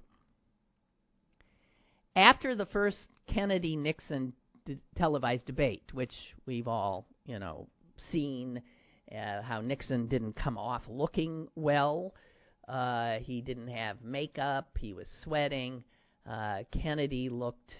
after 2.15 2.55
the 2.55 2.65
first 2.65 3.07
Kennedy 3.27 3.75
Nixon 3.75 4.33
d- 4.69 4.79
televised 4.95 5.45
debate, 5.45 5.93
which 5.93 6.33
we've 6.45 6.67
all, 6.67 7.07
you 7.25 7.39
know, 7.39 7.67
seen 7.97 8.61
uh, 9.11 9.41
how 9.41 9.61
Nixon 9.61 10.07
didn't 10.07 10.33
come 10.33 10.57
off 10.57 10.83
looking 10.87 11.47
well. 11.55 12.13
Uh, 12.67 13.17
he 13.19 13.41
didn't 13.41 13.67
have 13.67 14.03
makeup. 14.03 14.77
He 14.79 14.93
was 14.93 15.07
sweating. 15.07 15.83
Uh, 16.29 16.63
Kennedy 16.71 17.29
looked, 17.29 17.75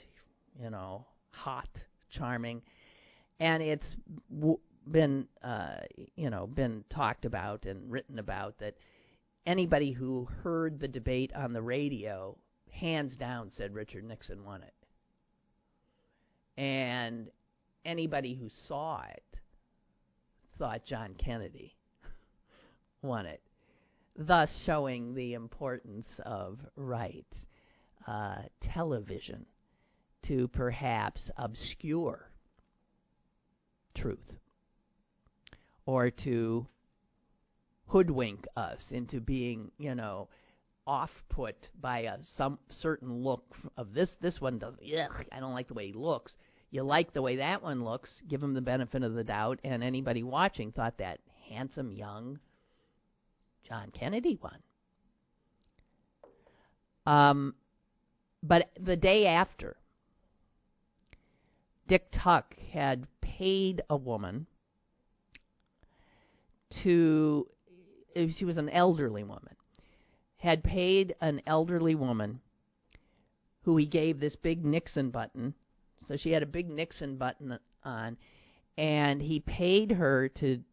you 0.59 0.71
know, 0.71 1.05
hot, 1.31 1.69
charming, 2.09 2.63
and 3.39 3.61
it's 3.61 3.95
w- 4.33 4.59
been, 4.89 5.27
uh, 5.43 5.81
you 6.15 6.31
know, 6.31 6.47
been 6.47 6.83
talked 6.89 7.25
about 7.25 7.65
and 7.65 7.91
written 7.91 8.17
about 8.17 8.57
that 8.57 8.75
anybody 9.45 9.91
who 9.91 10.27
heard 10.43 10.79
the 10.79 10.87
debate 10.87 11.31
on 11.35 11.53
the 11.53 11.61
radio 11.61 12.35
hands 12.71 13.15
down 13.15 13.51
said 13.51 13.75
Richard 13.75 14.03
Nixon 14.05 14.43
won 14.43 14.63
it. 14.63 14.73
And 16.59 17.31
anybody 17.85 18.33
who 18.33 18.49
saw 18.49 19.01
it 19.09 19.23
thought 20.57 20.83
John 20.83 21.15
Kennedy 21.17 21.73
won 23.01 23.25
it, 23.25 23.41
thus 24.17 24.61
showing 24.65 25.13
the 25.13 25.35
importance 25.35 26.09
of 26.25 26.59
right 26.75 27.25
uh, 28.05 28.41
television 28.59 29.45
to 30.23 30.49
perhaps 30.49 31.31
obscure 31.37 32.29
truth 33.95 34.33
or 35.85 36.11
to 36.11 36.67
hoodwink 37.87 38.45
us 38.57 38.91
into 38.91 39.21
being, 39.21 39.71
you 39.77 39.95
know, 39.95 40.27
off 40.85 41.23
put 41.29 41.69
by 41.79 41.99
a 41.99 42.17
some 42.21 42.59
certain 42.69 43.23
look 43.23 43.55
of 43.77 43.93
this 43.93 44.09
this 44.21 44.41
one 44.41 44.57
doesn't 44.57 44.81
ugh, 44.83 45.25
I 45.31 45.39
don't 45.39 45.53
like 45.53 45.67
the 45.69 45.73
way 45.73 45.87
he 45.87 45.93
looks. 45.93 46.35
You 46.71 46.83
like 46.83 47.13
the 47.13 47.21
way 47.21 47.37
that 47.37 47.63
one 47.63 47.83
looks, 47.83 48.21
give 48.27 48.43
him 48.43 48.53
the 48.53 48.61
benefit 48.61 49.03
of 49.03 49.13
the 49.13 49.23
doubt, 49.23 49.59
and 49.63 49.83
anybody 49.83 50.23
watching 50.23 50.71
thought 50.71 50.97
that 50.97 51.19
handsome 51.49 51.91
young 51.91 52.39
John 53.63 53.91
Kennedy 53.91 54.39
won. 54.41 54.59
Um, 57.05 57.55
but 58.43 58.69
the 58.79 58.95
day 58.95 59.25
after, 59.25 59.77
Dick 61.87 62.07
Tuck 62.11 62.55
had 62.71 63.07
paid 63.19 63.81
a 63.89 63.97
woman 63.97 64.45
to, 66.83 67.47
she 68.31 68.45
was 68.45 68.57
an 68.57 68.69
elderly 68.69 69.23
woman, 69.23 69.55
had 70.37 70.63
paid 70.63 71.15
an 71.19 71.41
elderly 71.47 71.95
woman 71.95 72.41
who 73.63 73.75
he 73.77 73.85
gave 73.85 74.19
this 74.19 74.35
big 74.35 74.63
Nixon 74.63 75.09
button. 75.09 75.55
So 76.09 76.17
she 76.17 76.31
had 76.31 76.41
a 76.41 76.47
big 76.47 76.71
Nixon 76.71 77.17
button 77.17 77.59
on, 77.83 78.17
and 78.79 79.21
he 79.21 79.41
paid 79.41 79.91
her 79.91 80.27
to 80.27 80.63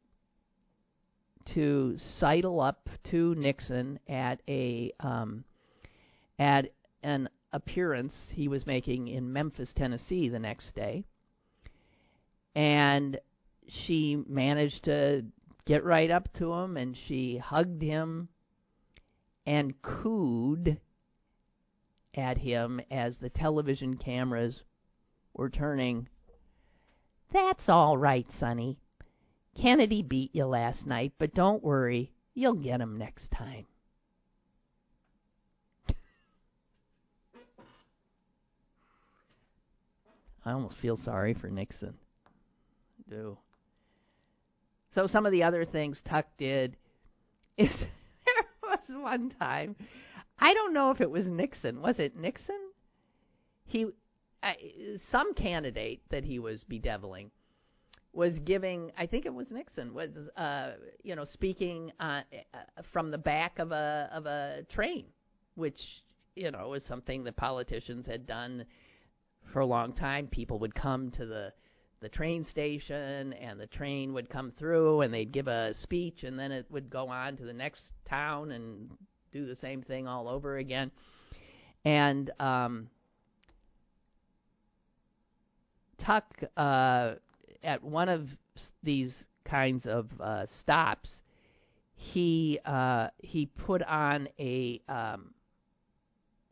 to 1.44 1.98
sidle 1.98 2.58
up 2.58 2.88
to 3.04 3.34
Nixon 3.34 3.98
at 4.08 4.40
a 4.48 4.94
um, 4.98 5.44
at 6.38 6.72
an 7.02 7.28
appearance 7.52 8.30
he 8.32 8.48
was 8.48 8.66
making 8.66 9.08
in 9.08 9.30
Memphis, 9.30 9.74
Tennessee, 9.74 10.30
the 10.30 10.38
next 10.38 10.74
day, 10.74 11.04
and 12.54 13.20
she 13.68 14.16
managed 14.16 14.84
to 14.84 15.22
get 15.66 15.84
right 15.84 16.10
up 16.10 16.32
to 16.32 16.50
him, 16.54 16.78
and 16.78 16.96
she 16.96 17.36
hugged 17.36 17.82
him 17.82 18.30
and 19.44 19.82
cooed 19.82 20.80
at 22.14 22.38
him 22.38 22.80
as 22.90 23.18
the 23.18 23.28
television 23.28 23.98
cameras 23.98 24.62
were 25.36 25.50
turning. 25.50 26.08
That's 27.32 27.68
all 27.68 27.96
right, 27.96 28.26
Sonny. 28.38 28.78
Kennedy 29.54 30.02
beat 30.02 30.34
you 30.34 30.46
last 30.46 30.86
night, 30.86 31.12
but 31.18 31.34
don't 31.34 31.62
worry, 31.62 32.10
you'll 32.34 32.54
get 32.54 32.80
him 32.80 32.98
next 32.98 33.30
time. 33.30 33.66
I 40.44 40.52
almost 40.52 40.76
feel 40.78 40.96
sorry 40.96 41.34
for 41.34 41.48
Nixon. 41.48 41.94
I 43.00 43.10
do. 43.10 43.36
So 44.94 45.06
some 45.08 45.26
of 45.26 45.32
the 45.32 45.42
other 45.42 45.64
things 45.64 46.00
Tuck 46.04 46.26
did 46.38 46.76
is 47.56 47.70
there 47.80 48.46
was 48.62 49.02
one 49.02 49.30
time. 49.40 49.74
I 50.38 50.54
don't 50.54 50.72
know 50.72 50.90
if 50.90 51.00
it 51.00 51.10
was 51.10 51.26
Nixon. 51.26 51.80
Was 51.80 51.98
it 51.98 52.16
Nixon? 52.16 52.60
He, 53.64 53.86
some 55.10 55.34
candidate 55.34 56.02
that 56.10 56.24
he 56.24 56.38
was 56.38 56.64
bedeviling 56.64 57.30
was 58.12 58.38
giving. 58.40 58.92
I 58.96 59.06
think 59.06 59.26
it 59.26 59.34
was 59.34 59.50
Nixon. 59.50 59.94
Was 59.94 60.10
uh, 60.36 60.72
you 61.02 61.14
know 61.16 61.24
speaking 61.24 61.92
uh, 62.00 62.22
from 62.92 63.10
the 63.10 63.18
back 63.18 63.58
of 63.58 63.72
a 63.72 64.08
of 64.12 64.26
a 64.26 64.64
train, 64.68 65.06
which 65.54 66.02
you 66.34 66.50
know 66.50 66.68
was 66.68 66.84
something 66.84 67.24
that 67.24 67.36
politicians 67.36 68.06
had 68.06 68.26
done 68.26 68.64
for 69.52 69.60
a 69.60 69.66
long 69.66 69.92
time. 69.92 70.26
People 70.26 70.58
would 70.60 70.74
come 70.74 71.10
to 71.12 71.26
the 71.26 71.52
the 72.00 72.08
train 72.08 72.44
station 72.44 73.32
and 73.34 73.58
the 73.58 73.66
train 73.66 74.12
would 74.12 74.28
come 74.28 74.52
through 74.52 75.00
and 75.00 75.12
they'd 75.12 75.32
give 75.32 75.48
a 75.48 75.72
speech 75.72 76.24
and 76.24 76.38
then 76.38 76.52
it 76.52 76.66
would 76.70 76.90
go 76.90 77.08
on 77.08 77.36
to 77.36 77.44
the 77.44 77.52
next 77.52 77.90
town 78.06 78.50
and 78.50 78.90
do 79.32 79.46
the 79.46 79.56
same 79.56 79.82
thing 79.82 80.06
all 80.06 80.28
over 80.28 80.58
again. 80.58 80.90
And 81.86 82.30
um, 82.38 82.90
Tuck, 86.06 86.42
uh, 86.56 87.14
at 87.62 87.82
one 87.82 88.08
of 88.08 88.28
these 88.82 89.14
kinds 89.44 89.86
of 89.86 90.08
uh, 90.20 90.46
stops, 90.60 91.10
he 91.94 92.58
uh, 92.64 93.08
he 93.18 93.46
put 93.46 93.82
on 93.82 94.28
a 94.38 94.80
um, 94.88 95.34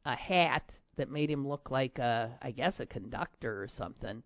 a 0.04 0.16
hat 0.16 0.72
that 0.96 1.10
made 1.10 1.30
him 1.30 1.46
look 1.46 1.70
like 1.70 1.98
a, 1.98 2.30
I 2.42 2.50
guess, 2.50 2.80
a 2.80 2.86
conductor 2.86 3.62
or 3.62 3.68
something 3.76 4.22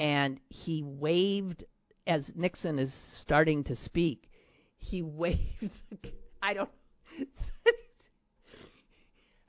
and 0.00 0.40
he 0.48 0.82
waved 0.82 1.62
as 2.06 2.32
Nixon 2.34 2.78
is 2.78 2.90
starting 3.20 3.62
to 3.64 3.76
speak. 3.76 4.30
He 4.78 5.02
waved. 5.02 5.70
I 6.42 6.54
don't. 6.54 6.70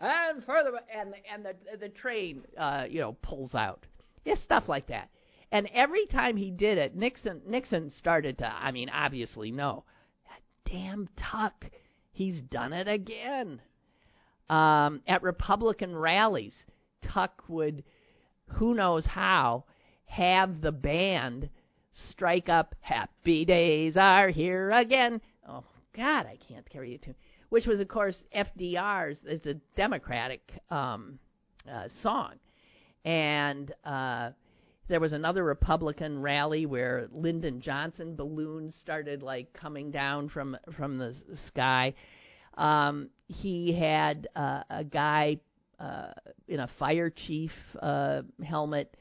and 0.01 0.43
further, 0.43 0.71
and 0.93 1.15
and 1.33 1.45
the 1.45 1.55
the 1.77 1.87
train, 1.89 2.43
uh, 2.57 2.85
you 2.89 2.99
know, 2.99 3.13
pulls 3.21 3.55
out. 3.55 3.87
Yeah, 4.25 4.35
stuff 4.35 4.69
like 4.69 4.87
that. 4.87 5.09
And 5.51 5.69
every 5.73 6.05
time 6.05 6.37
he 6.37 6.51
did 6.51 6.77
it, 6.77 6.95
Nixon 6.95 7.41
Nixon 7.45 7.89
started 7.89 8.37
to. 8.37 8.47
I 8.47 8.71
mean, 8.71 8.89
obviously, 8.89 9.51
no. 9.51 9.83
Damn 10.65 11.09
Tuck, 11.17 11.65
he's 12.11 12.41
done 12.41 12.71
it 12.71 12.87
again. 12.87 13.61
Um, 14.49 15.01
at 15.07 15.23
Republican 15.23 15.95
rallies, 15.95 16.65
Tuck 17.01 17.43
would, 17.47 17.83
who 18.47 18.73
knows 18.73 19.05
how, 19.05 19.65
have 20.05 20.61
the 20.61 20.71
band 20.71 21.49
strike 21.91 22.47
up 22.47 22.75
Happy 22.79 23.43
Days 23.45 23.97
Are 23.97 24.29
Here 24.29 24.71
Again. 24.71 25.21
Oh, 25.47 25.63
God, 25.93 26.25
I 26.25 26.37
can't 26.47 26.69
carry 26.69 26.95
it 26.95 27.01
to. 27.03 27.15
Which 27.49 27.65
was, 27.65 27.81
of 27.81 27.87
course, 27.87 28.23
FDR's. 28.33 29.19
It's 29.25 29.47
a 29.47 29.55
Democratic 29.75 30.53
um, 30.69 31.19
uh, 31.69 31.89
song. 32.01 32.33
And 33.05 33.73
uh, 33.83 34.31
there 34.87 34.99
was 34.99 35.13
another 35.13 35.43
Republican 35.43 36.21
rally 36.21 36.65
where 36.65 37.07
Lyndon 37.13 37.61
Johnson 37.61 38.15
balloons 38.15 38.75
started 38.75 39.23
like 39.23 39.53
coming 39.53 39.91
down 39.91 40.29
from 40.29 40.57
from 40.75 40.97
the 40.97 41.15
sky. 41.47 41.93
Um, 42.57 43.09
he 43.27 43.71
had 43.71 44.27
uh, 44.35 44.63
a 44.69 44.83
guy 44.83 45.39
uh, 45.79 46.11
in 46.47 46.59
a 46.59 46.67
fire 46.77 47.09
chief 47.09 47.51
uh, 47.81 48.21
helmet 48.43 48.95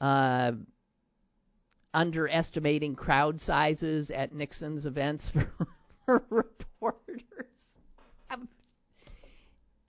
uh, 0.00 0.52
underestimating 1.94 2.94
crowd 2.94 3.40
sizes 3.40 4.10
at 4.10 4.34
Nixon's 4.34 4.86
events 4.86 5.30
for, 5.32 5.50
for 6.04 6.24
reporters. 6.30 7.22
Um, 8.30 8.48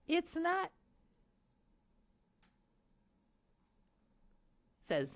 it's 0.08 0.36
not. 0.36 0.72
Says 4.88 5.08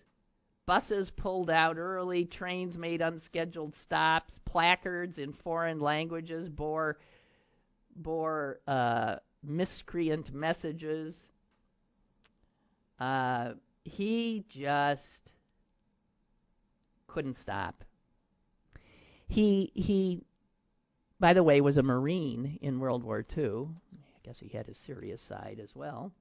buses 0.66 1.10
pulled 1.10 1.50
out 1.50 1.78
early, 1.78 2.26
trains 2.26 2.78
made 2.78 3.02
unscheduled 3.02 3.76
stops, 3.76 4.40
placards 4.46 5.18
in 5.18 5.34
foreign 5.34 5.80
languages 5.80 6.50
bore 6.50 6.98
bore 7.96 8.60
uh, 8.68 9.18
miscreant 9.44 10.34
messages. 10.34 11.16
Uh, 13.00 13.54
he 13.84 14.46
just 14.50 15.04
couldn't 17.08 17.36
stop. 17.36 17.84
He 19.28 19.72
he 19.74 20.24
by 21.20 21.34
the 21.34 21.44
way 21.44 21.62
was 21.62 21.78
a 21.78 21.84
marine 21.84 22.60
in 22.62 22.80
World 22.80 23.04
War 23.04 23.26
II. 23.38 23.68
I 23.94 24.20
guess 24.24 24.40
he 24.40 24.50
had 24.50 24.68
his 24.68 24.78
serious 24.78 25.22
side 25.22 25.60
as 25.62 25.76
well. 25.76 26.12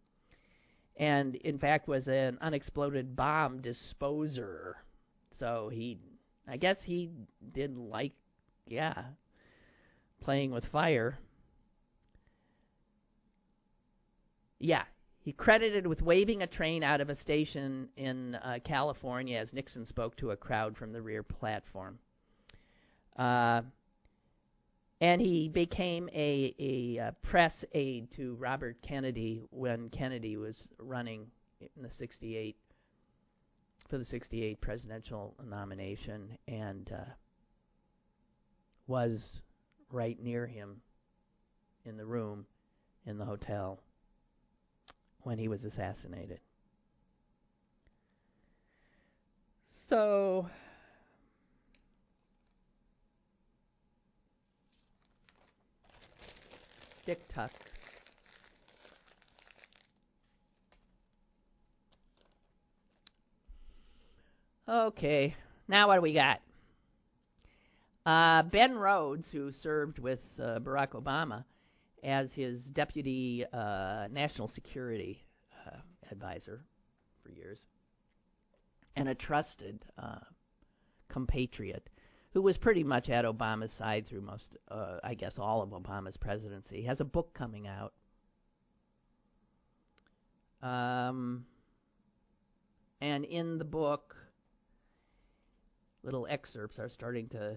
And 1.00 1.34
in 1.36 1.58
fact 1.58 1.88
was 1.88 2.06
an 2.06 2.38
unexploded 2.40 3.16
bomb 3.16 3.60
disposer. 3.62 4.76
So 5.32 5.68
he 5.72 5.98
I 6.46 6.58
guess 6.58 6.82
he 6.82 7.10
did 7.52 7.76
like 7.76 8.12
yeah, 8.66 9.02
playing 10.20 10.52
with 10.52 10.66
fire. 10.66 11.18
Yeah, 14.58 14.84
he 15.22 15.32
credited 15.32 15.86
with 15.86 16.02
waving 16.02 16.42
a 16.42 16.46
train 16.46 16.82
out 16.82 17.00
of 17.00 17.08
a 17.08 17.14
station 17.14 17.88
in 17.96 18.34
uh, 18.36 18.58
California 18.62 19.38
as 19.38 19.52
Nixon 19.52 19.86
spoke 19.86 20.16
to 20.16 20.30
a 20.30 20.36
crowd 20.36 20.76
from 20.76 20.92
the 20.92 21.00
rear 21.00 21.22
platform. 21.22 21.98
Uh, 23.16 23.62
and 25.00 25.20
he 25.20 25.48
became 25.48 26.08
a, 26.12 26.54
a, 26.58 26.96
a, 26.98 27.06
uh, 27.06 27.10
press 27.22 27.64
aide 27.72 28.10
to 28.12 28.34
Robert 28.34 28.76
Kennedy 28.82 29.42
when 29.50 29.88
Kennedy 29.88 30.36
was 30.36 30.68
running 30.78 31.26
in 31.60 31.82
the 31.82 31.90
68 31.90 32.56
for 33.88 33.98
the 33.98 34.04
68 34.04 34.60
presidential 34.60 35.34
nomination 35.48 36.36
and 36.46 36.92
uh, 36.92 37.10
was 38.86 39.40
right 39.90 40.22
near 40.22 40.46
him 40.46 40.80
in 41.84 41.96
the 41.96 42.04
room 42.04 42.46
in 43.06 43.18
the 43.18 43.24
hotel 43.24 43.80
when 45.22 45.38
he 45.38 45.48
was 45.48 45.64
assassinated. 45.64 46.40
So, 49.88 50.48
Dick 57.10 57.26
Tuck. 57.26 57.50
Okay, 64.68 65.34
now 65.66 65.88
what 65.88 65.96
do 65.96 66.02
we 66.02 66.14
got? 66.14 66.40
Uh, 68.06 68.44
ben 68.44 68.76
Rhodes, 68.76 69.26
who 69.32 69.50
served 69.50 69.98
with 69.98 70.20
uh, 70.38 70.60
Barack 70.60 70.90
Obama, 70.90 71.42
as 72.04 72.32
his 72.32 72.62
deputy 72.66 73.44
uh, 73.52 74.06
national 74.12 74.46
security 74.46 75.20
uh, 75.66 75.78
advisor 76.12 76.62
for 77.24 77.32
years, 77.32 77.58
and 78.94 79.08
a 79.08 79.16
trusted 79.16 79.84
uh, 79.98 80.20
compatriot 81.08 81.90
who 82.32 82.42
was 82.42 82.56
pretty 82.56 82.84
much 82.84 83.10
at 83.10 83.24
Obama's 83.24 83.72
side 83.72 84.06
through 84.06 84.20
most, 84.20 84.56
uh, 84.70 84.98
I 85.02 85.14
guess, 85.14 85.38
all 85.38 85.62
of 85.62 85.70
Obama's 85.70 86.16
presidency, 86.16 86.82
has 86.82 87.00
a 87.00 87.04
book 87.04 87.34
coming 87.34 87.66
out. 87.66 87.92
Um, 90.62 91.46
and 93.00 93.24
in 93.24 93.58
the 93.58 93.64
book, 93.64 94.16
little 96.02 96.26
excerpts 96.30 96.78
are 96.78 96.88
starting 96.88 97.28
to 97.30 97.56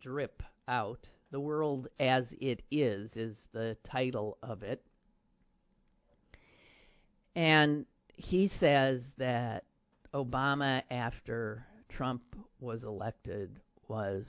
drip 0.00 0.42
out. 0.66 1.06
The 1.30 1.40
World 1.40 1.88
as 2.00 2.34
It 2.40 2.62
Is 2.70 3.16
is 3.16 3.38
the 3.52 3.76
title 3.84 4.38
of 4.42 4.62
it. 4.62 4.82
And 7.34 7.86
he 8.14 8.48
says 8.48 9.12
that 9.16 9.64
Obama, 10.12 10.82
after 10.90 11.66
Trump 11.88 12.22
was 12.60 12.82
elected, 12.82 13.60
was 13.92 14.24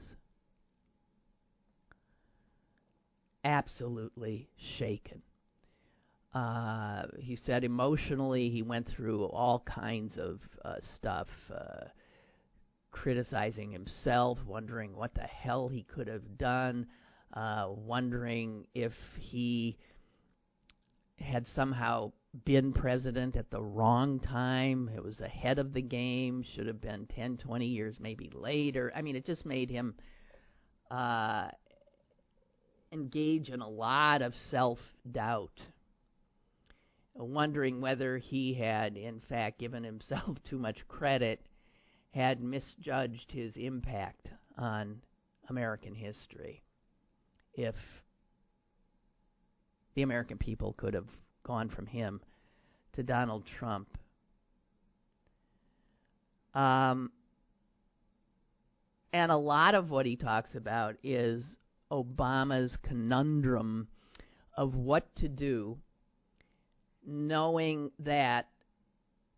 absolutely 3.45 4.49
shaken. 4.57 5.22
Uh, 6.34 7.03
he 7.18 7.38
said 7.38 7.64
emotionally 7.64 8.49
he 8.49 8.61
went 8.61 8.88
through 8.88 9.24
all 9.26 9.59
kinds 9.61 10.18
of 10.18 10.41
uh, 10.66 10.76
stuff. 10.82 11.30
Uh, 11.49 11.86
criticizing 12.91 13.72
himself, 13.72 14.38
wondering 14.45 14.95
what 14.95 15.14
the 15.16 15.22
hell 15.22 15.68
he 15.68 15.84
could 15.84 16.07
have 16.07 16.38
done, 16.38 16.86
uh, 17.34 17.66
wondering 17.68 18.68
if 18.76 18.93
he 19.18 19.76
had 21.20 21.47
somehow 21.47 22.11
been 22.46 22.74
president 22.74 23.36
at 23.36 23.52
the 23.52 23.62
wrong 23.62 24.20
time. 24.20 24.90
It 24.96 25.04
was 25.04 25.22
ahead 25.22 25.60
of 25.60 25.74
the 25.74 25.82
game, 25.82 26.44
should 26.44 26.68
have 26.68 26.82
been 26.82 27.06
10, 27.08 27.38
20 27.38 27.66
years 27.66 28.00
maybe 28.00 28.30
later. 28.34 28.92
I 28.96 29.02
mean, 29.02 29.16
it 29.16 29.26
just 29.26 29.46
made 29.46 29.70
him 29.70 29.96
uh, 30.90 31.50
engage 32.92 33.50
in 33.50 33.62
a 33.62 33.70
lot 33.70 34.22
of 34.22 34.34
self 34.50 34.80
doubt, 35.12 35.62
wondering 37.14 37.82
whether 37.82 38.18
he 38.18 38.54
had, 38.56 38.98
in 38.98 39.20
fact, 39.20 39.60
given 39.60 39.84
himself 39.84 40.38
too 40.50 40.58
much 40.58 40.88
credit 40.88 41.40
had 42.12 42.44
misjudged 42.44 43.32
his 43.32 43.58
impact 43.58 44.28
on 44.58 45.02
American 45.50 45.96
history. 45.96 46.64
If 47.56 47.76
the 49.96 50.02
American 50.02 50.38
people 50.38 50.74
could 50.74 50.94
have 50.96 51.08
gone 51.44 51.70
from 51.70 51.86
him 51.86 52.22
to 52.94 53.04
Donald 53.04 53.46
Trump. 53.46 53.88
Um, 56.54 57.12
and 59.12 59.32
a 59.32 59.38
lot 59.38 59.76
of 59.76 59.89
what 59.89 60.06
he 60.06 60.16
talks 60.16 60.56
about 60.56 60.96
is 61.04 61.44
Obama's 61.91 62.78
conundrum 62.78 63.88
of 64.56 64.76
what 64.76 65.16
to 65.16 65.28
do, 65.28 65.78
knowing 67.06 67.91
that 68.00 68.48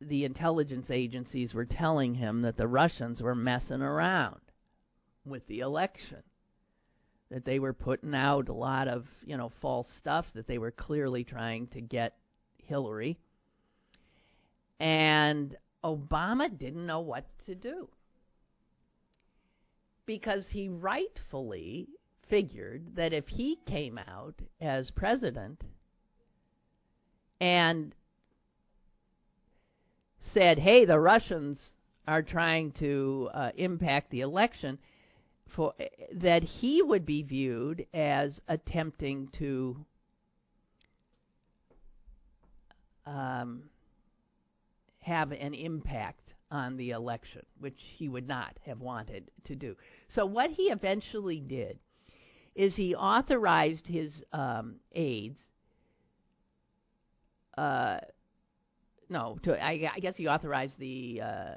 the 0.02 0.26
intelligence 0.26 0.90
agencies 0.90 1.54
were 1.54 1.66
telling 1.66 2.16
him 2.16 2.42
that 2.42 2.58
the 2.58 2.68
Russians 2.68 3.22
were 3.22 3.36
messing 3.36 3.82
around 3.82 4.42
with 5.26 5.48
the 5.48 5.60
election. 5.60 6.24
That 7.36 7.44
they 7.44 7.60
were 7.60 7.74
putting 7.74 8.16
out 8.16 8.48
a 8.48 8.54
lot 8.54 8.88
of, 8.88 9.06
you 9.26 9.36
know, 9.36 9.52
false 9.62 9.90
stuff, 9.98 10.26
that 10.36 10.48
they 10.48 10.58
were 10.58 10.72
clearly 10.72 11.26
trying 11.26 11.68
to 11.68 11.82
get 11.82 12.16
Hillary. 12.64 13.18
And 14.80 15.58
Obama 15.84 16.58
didn't 16.58 16.86
know 16.86 17.02
what 17.02 17.26
to 17.46 17.54
do. 17.54 17.90
Because 20.06 20.48
he 20.48 20.70
rightfully 20.70 21.90
figured 22.30 22.96
that 22.96 23.12
if 23.12 23.28
he 23.28 23.58
came 23.66 23.98
out 23.98 24.36
as 24.62 24.90
president 24.92 25.62
and 27.42 27.94
said, 30.22 30.58
"Hey, 30.58 30.86
the 30.86 31.02
Russians 31.02 31.72
are 32.08 32.24
trying 32.24 32.72
to 32.80 33.30
uh, 33.34 33.52
impact 33.58 34.10
the 34.10 34.22
election," 34.22 34.80
for 35.48 35.74
that 36.14 36.44
he 36.44 36.82
would 36.82 37.06
be 37.06 37.24
viewed 37.24 37.86
as 37.94 38.42
attempting 38.48 39.28
to 39.34 39.86
um, 43.06 43.64
have 45.00 45.32
an 45.32 45.54
impact 45.54 46.34
on 46.52 46.78
the 46.78 46.92
election, 46.92 47.44
which 47.60 47.80
he 47.98 48.10
would 48.10 48.28
not 48.28 48.58
have 48.66 48.82
wanted 48.82 49.30
to 49.44 49.56
do. 49.56 49.76
So 50.10 50.26
what 50.26 50.52
he 50.52 50.64
eventually 50.64 51.40
did 51.40 51.80
is 52.56 52.76
he 52.76 52.96
authorized 52.96 53.88
his 53.88 54.24
um, 54.34 54.76
aides 54.94 55.42
uh, 57.58 58.00
no, 59.10 59.38
to 59.44 59.64
I, 59.64 59.92
I 59.94 60.00
guess 60.00 60.16
he 60.16 60.28
authorized 60.28 60.78
the 60.80 61.22
uh, 61.24 61.54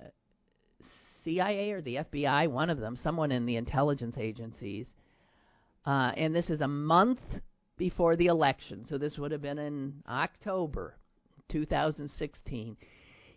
CIA 1.29 1.73
or 1.73 1.83
the 1.83 1.97
FBI, 1.97 2.49
one 2.49 2.71
of 2.71 2.81
them, 2.81 2.97
someone 2.97 3.31
in 3.31 3.45
the 3.45 3.57
intelligence 3.57 4.17
agencies, 4.19 4.87
uh, 5.85 6.13
and 6.17 6.35
this 6.35 6.49
is 6.49 6.63
a 6.63 6.69
month 6.69 7.21
before 7.77 8.17
the 8.17 8.27
election, 8.29 8.87
so 8.89 8.97
this 8.97 9.19
would 9.19 9.31
have 9.31 9.43
been 9.43 9.59
in 9.59 10.03
October 10.09 10.97
2016. 11.51 12.79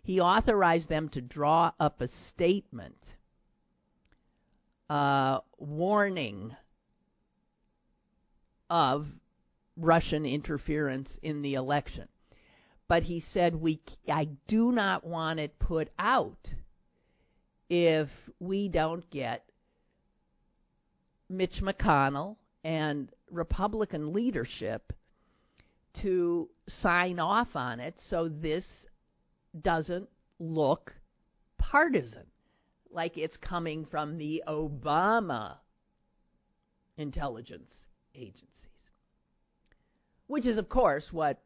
He 0.02 0.20
authorized 0.20 0.88
them 0.88 1.10
to 1.10 1.20
draw 1.20 1.72
up 1.78 2.00
a 2.00 2.08
statement 2.08 2.96
uh, 4.88 5.40
warning 5.58 6.56
of 8.70 9.06
Russian 9.76 10.24
interference 10.24 11.18
in 11.22 11.42
the 11.42 11.54
election. 11.54 12.08
But 12.88 13.02
he 13.02 13.20
said 13.20 13.54
we 13.54 13.80
I 14.08 14.28
do 14.48 14.72
not 14.72 15.04
want 15.04 15.40
it 15.40 15.58
put 15.58 15.90
out 15.98 16.54
if 17.74 18.10
we 18.38 18.68
don't 18.68 19.08
get 19.08 19.46
Mitch 21.30 21.62
McConnell 21.62 22.36
and 22.62 23.10
Republican 23.30 24.12
leadership 24.12 24.92
to 26.02 26.50
sign 26.68 27.18
off 27.18 27.56
on 27.56 27.80
it 27.80 27.94
so 27.98 28.28
this 28.28 28.84
doesn't 29.58 30.06
look 30.38 30.92
partisan, 31.56 32.26
like 32.90 33.16
it's 33.16 33.38
coming 33.38 33.86
from 33.86 34.18
the 34.18 34.42
Obama 34.46 35.56
intelligence 36.98 37.72
agencies. 38.14 38.50
Which 40.26 40.44
is, 40.44 40.58
of 40.58 40.68
course, 40.68 41.10
what 41.10 41.40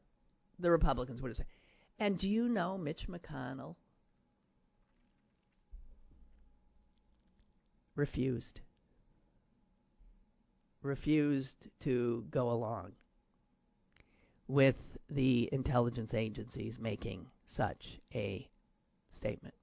the 0.58 0.72
Republicans 0.72 1.22
would 1.22 1.28
have 1.28 1.36
said. 1.36 1.46
And 2.00 2.18
do 2.18 2.28
you 2.28 2.48
know 2.48 2.76
Mitch 2.76 3.06
McConnell 3.06 3.76
refused? 7.96 8.60
Refused 10.82 11.56
to 11.80 12.24
go 12.30 12.50
along 12.50 12.92
with 14.48 14.76
the 15.10 15.48
intelligence 15.52 16.14
agencies 16.14 16.76
making 16.78 17.26
such 17.46 17.98
a 18.14 18.48
statement. 19.12 19.54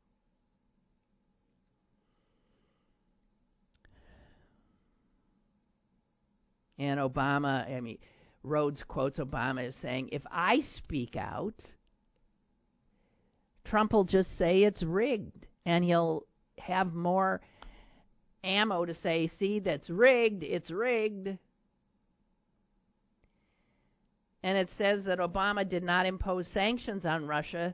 And 6.78 7.00
Obama, 7.00 7.72
I 7.74 7.80
mean, 7.80 8.00
Rhodes 8.44 8.84
quotes 8.84 9.20
Obama 9.20 9.68
as 9.68 9.76
saying, 9.76 10.10
if 10.12 10.24
I 10.30 10.62
speak 10.76 11.16
out, 11.16 11.54
Trump 13.64 13.94
will 13.94 14.04
just 14.04 14.38
say 14.38 14.64
it's 14.64 14.84
rigged, 14.84 15.48
and 15.66 15.86
he'll 15.86 16.26
have 16.58 16.94
more 16.94 17.42
ammo 18.44 18.86
to 18.86 18.94
say, 18.94 19.28
see, 19.28 19.60
that's 19.60 19.90
rigged, 19.90 20.44
it's 20.44 20.72
rigged. 20.72 21.38
And 24.44 24.58
it 24.58 24.70
says 24.72 25.06
that 25.06 25.20
Obama 25.20 25.68
did 25.68 25.84
not 25.84 26.06
impose 26.06 26.48
sanctions 26.48 27.06
on 27.06 27.28
Russia 27.28 27.74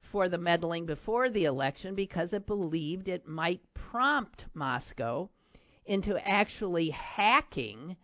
for 0.00 0.28
the 0.28 0.38
meddling 0.38 0.86
before 0.86 1.30
the 1.30 1.44
election 1.44 1.94
because 1.94 2.32
it 2.32 2.46
believed 2.46 3.08
it 3.08 3.26
might 3.26 3.60
prompt 3.74 4.46
Moscow 4.54 5.28
into 5.84 6.16
actually 6.26 6.90
hacking 6.90 7.96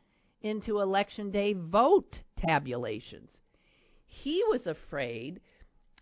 into 0.42 0.80
election 0.80 1.30
day 1.30 1.55
vote 1.55 2.22
tabulations. 2.36 3.40
He 4.07 4.42
was 4.49 4.66
afraid. 4.66 5.40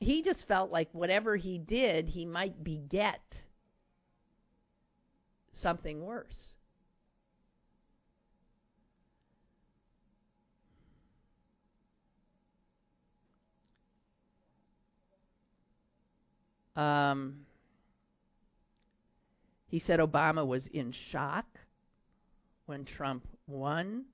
He 0.01 0.23
just 0.23 0.47
felt 0.47 0.71
like 0.71 0.89
whatever 0.93 1.37
he 1.37 1.59
did, 1.59 2.09
he 2.09 2.25
might 2.25 2.63
beget 2.63 3.45
something 5.57 6.05
worse. 6.05 6.55
Um, 16.77 17.47
he 19.69 19.79
said 19.79 19.99
Obama 19.99 20.47
was 20.47 20.67
in 20.67 20.93
shock 20.93 21.47
when 22.67 22.85
Trump 22.85 23.27
won. 23.47 24.05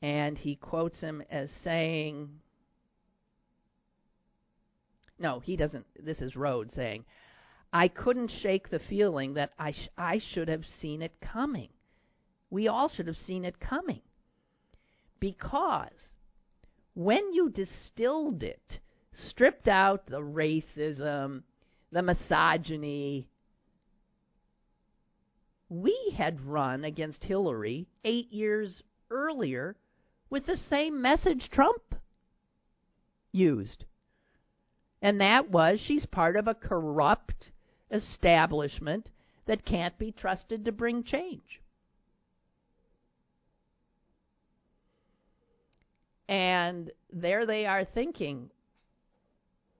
And 0.00 0.38
he 0.38 0.54
quotes 0.54 1.00
him 1.00 1.24
as 1.28 1.50
saying, 1.64 2.28
no, 5.18 5.40
he 5.40 5.56
doesn't. 5.56 5.86
This 5.98 6.20
is 6.20 6.36
Rhodes 6.36 6.72
saying, 6.72 7.04
I 7.72 7.88
couldn't 7.88 8.28
shake 8.28 8.70
the 8.70 8.78
feeling 8.78 9.34
that 9.34 9.52
I, 9.58 9.72
sh- 9.72 9.90
I 9.96 10.18
should 10.18 10.48
have 10.48 10.66
seen 10.66 11.02
it 11.02 11.20
coming. 11.20 11.68
We 12.50 12.66
all 12.66 12.88
should 12.88 13.06
have 13.06 13.18
seen 13.18 13.44
it 13.44 13.60
coming. 13.60 14.00
Because 15.20 16.14
when 16.94 17.32
you 17.32 17.50
distilled 17.50 18.42
it, 18.42 18.80
stripped 19.12 19.68
out 19.68 20.06
the 20.06 20.20
racism, 20.20 21.42
the 21.92 22.02
misogyny, 22.02 23.28
we 25.68 26.14
had 26.16 26.40
run 26.40 26.84
against 26.84 27.24
Hillary 27.24 27.86
eight 28.04 28.32
years 28.32 28.82
earlier 29.10 29.76
with 30.30 30.46
the 30.46 30.56
same 30.56 31.02
message 31.02 31.50
Trump 31.50 31.94
used. 33.32 33.84
And 35.02 35.20
that 35.20 35.50
was 35.50 35.80
she's 35.80 36.06
part 36.06 36.36
of 36.36 36.48
a 36.48 36.54
corrupt 36.54 37.52
establishment 37.90 39.08
that 39.46 39.64
can't 39.64 39.96
be 39.98 40.12
trusted 40.12 40.64
to 40.64 40.72
bring 40.72 41.02
change. 41.02 41.60
And 46.28 46.90
there 47.10 47.46
they 47.46 47.64
are 47.64 47.84
thinking, 47.84 48.50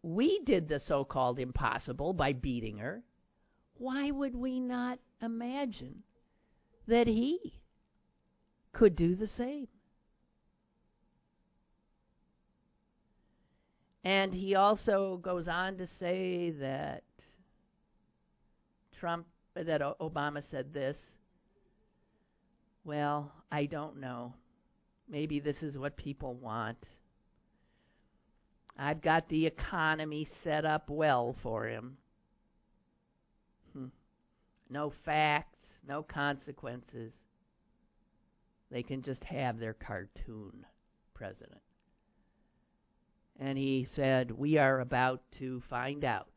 we 0.03 0.41
did 0.41 0.69
the 0.69 0.81
so 0.81 1.05
called 1.05 1.39
impossible 1.39 2.15
by 2.15 2.33
beating 2.33 2.79
her. 2.79 3.03
Why 3.77 4.11
would 4.11 4.35
we 4.35 4.59
not 4.59 4.99
imagine 5.21 6.03
that 6.87 7.07
he 7.07 7.61
could 8.73 8.97
do 8.97 9.15
the 9.15 9.27
same? 9.27 9.69
And 14.03 14.33
he 14.33 14.55
also 14.55 15.19
goes 15.19 15.49
on 15.49 15.77
to 15.77 15.87
say 15.87 16.51
that 16.53 17.03
Trump, 18.99 19.27
that 19.55 19.81
Obama 20.01 20.43
said 20.51 20.73
this. 20.73 20.97
Well, 22.85 23.33
I 23.51 23.67
don't 23.67 24.01
know. 24.01 24.35
Maybe 25.09 25.41
this 25.41 25.63
is 25.63 25.79
what 25.79 25.97
people 25.97 26.35
want. 26.35 26.79
I've 28.77 29.01
got 29.01 29.29
the 29.29 29.47
economy 29.47 30.27
set 30.43 30.65
up 30.65 30.89
well 30.89 31.35
for 31.43 31.67
him. 31.67 31.97
Hmm. 33.73 33.87
No 34.71 34.91
facts, 34.91 35.69
no 35.87 36.03
consequences. 36.03 37.13
They 38.71 38.83
can 38.83 39.03
just 39.03 39.25
have 39.25 39.59
their 39.59 39.75
cartoon 39.75 40.65
president. 41.15 41.61
And 43.41 43.57
he 43.57 43.89
said, 43.95 44.31
We 44.31 44.59
are 44.59 44.81
about 44.81 45.23
to 45.39 45.61
find 45.61 46.05
out 46.05 46.29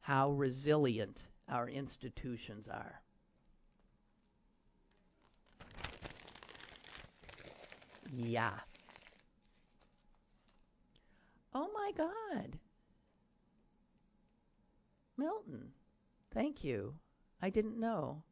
how 0.00 0.32
resilient 0.32 1.26
our 1.48 1.68
institutions 1.68 2.68
are. 2.68 3.00
Yeah. 8.14 8.52
Oh 11.54 11.68
my 11.74 11.92
God. 11.96 12.58
Milton. 15.16 15.68
Thank 16.34 16.64
you. 16.64 16.94
I 17.40 17.50
didn't 17.50 17.78
know. 17.78 18.22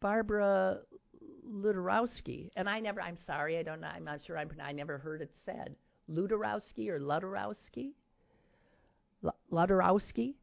Barbara 0.00 0.80
Luderowski. 1.48 2.50
And 2.56 2.68
I 2.68 2.80
never, 2.80 3.00
I'm 3.00 3.18
sorry, 3.26 3.58
I 3.58 3.62
don't 3.62 3.80
know, 3.80 3.88
I'm 3.88 4.04
not 4.04 4.22
sure, 4.22 4.38
I'm, 4.38 4.50
I 4.62 4.72
never 4.72 4.98
heard 4.98 5.22
it 5.22 5.32
said. 5.44 5.76
Luderowski 6.10 6.88
or 6.88 6.98
Luderowski? 6.98 7.92
Luderowski. 9.52 10.34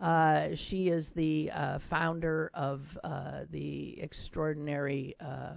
Uh, 0.00 0.56
she 0.56 0.88
is 0.88 1.10
the 1.14 1.50
uh, 1.50 1.78
founder 1.90 2.50
of 2.54 2.80
uh, 3.04 3.42
the 3.50 4.00
extraordinary 4.00 5.14
uh, 5.20 5.52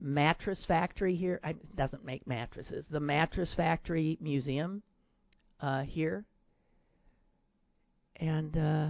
mattress 0.00 0.64
factory 0.66 1.16
here. 1.16 1.40
It 1.42 1.74
doesn't 1.74 2.04
make 2.04 2.26
mattresses. 2.26 2.86
The 2.90 3.00
Mattress 3.00 3.54
Factory 3.54 4.18
Museum 4.20 4.82
uh, 5.60 5.82
here. 5.82 6.24
And 8.16 8.56
uh, 8.56 8.88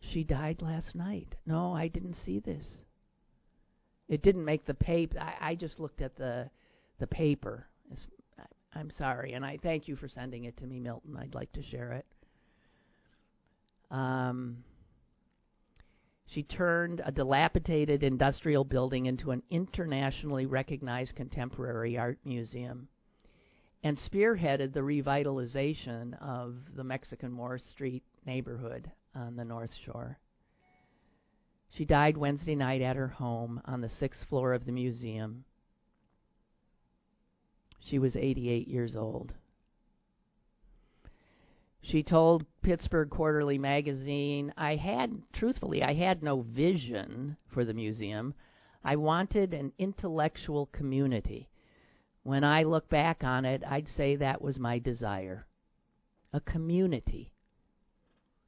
she 0.00 0.24
died 0.24 0.62
last 0.62 0.94
night. 0.94 1.36
No, 1.44 1.74
I 1.74 1.88
didn't 1.88 2.14
see 2.14 2.38
this. 2.38 2.66
It 4.08 4.22
didn't 4.22 4.44
make 4.44 4.64
the 4.64 4.74
paper. 4.74 5.18
I, 5.18 5.50
I 5.50 5.54
just 5.54 5.80
looked 5.80 6.00
at 6.00 6.16
the 6.16 6.48
the 6.98 7.06
paper. 7.06 7.66
It's, 7.90 8.06
I'm 8.74 8.90
sorry, 8.90 9.32
and 9.32 9.44
I 9.44 9.58
thank 9.62 9.88
you 9.88 9.96
for 9.96 10.08
sending 10.08 10.44
it 10.44 10.56
to 10.58 10.66
me, 10.66 10.80
Milton. 10.80 11.16
I'd 11.16 11.34
like 11.34 11.52
to 11.52 11.62
share 11.62 11.92
it. 11.92 12.06
Um, 13.90 14.64
she 16.26 16.42
turned 16.42 17.00
a 17.04 17.12
dilapidated 17.12 18.02
industrial 18.02 18.64
building 18.64 19.06
into 19.06 19.30
an 19.30 19.42
internationally 19.50 20.46
recognized 20.46 21.14
contemporary 21.14 21.96
art 21.96 22.18
museum 22.24 22.88
and 23.82 23.96
spearheaded 23.96 24.72
the 24.72 24.80
revitalization 24.80 26.20
of 26.20 26.56
the 26.74 26.84
Mexican 26.84 27.36
War 27.36 27.58
Street 27.58 28.02
neighborhood 28.26 28.90
on 29.14 29.36
the 29.36 29.44
North 29.44 29.74
Shore. 29.74 30.18
She 31.70 31.84
died 31.84 32.16
Wednesday 32.16 32.54
night 32.54 32.82
at 32.82 32.96
her 32.96 33.08
home 33.08 33.60
on 33.64 33.80
the 33.80 33.88
sixth 33.88 34.28
floor 34.28 34.52
of 34.52 34.64
the 34.64 34.72
museum. 34.72 35.44
She 37.80 37.98
was 37.98 38.16
88 38.16 38.66
years 38.66 38.96
old. 38.96 39.32
She 41.86 42.02
told 42.02 42.44
Pittsburgh 42.62 43.10
Quarterly 43.10 43.58
magazine, 43.58 44.52
I 44.56 44.74
had, 44.74 45.22
truthfully, 45.32 45.84
I 45.84 45.94
had 45.94 46.20
no 46.20 46.40
vision 46.40 47.36
for 47.46 47.64
the 47.64 47.74
museum. 47.74 48.34
I 48.82 48.96
wanted 48.96 49.54
an 49.54 49.72
intellectual 49.78 50.66
community. 50.66 51.48
When 52.24 52.42
I 52.42 52.64
look 52.64 52.88
back 52.88 53.22
on 53.22 53.44
it, 53.44 53.62
I'd 53.64 53.86
say 53.86 54.16
that 54.16 54.42
was 54.42 54.58
my 54.58 54.80
desire. 54.80 55.46
A 56.32 56.40
community. 56.40 57.30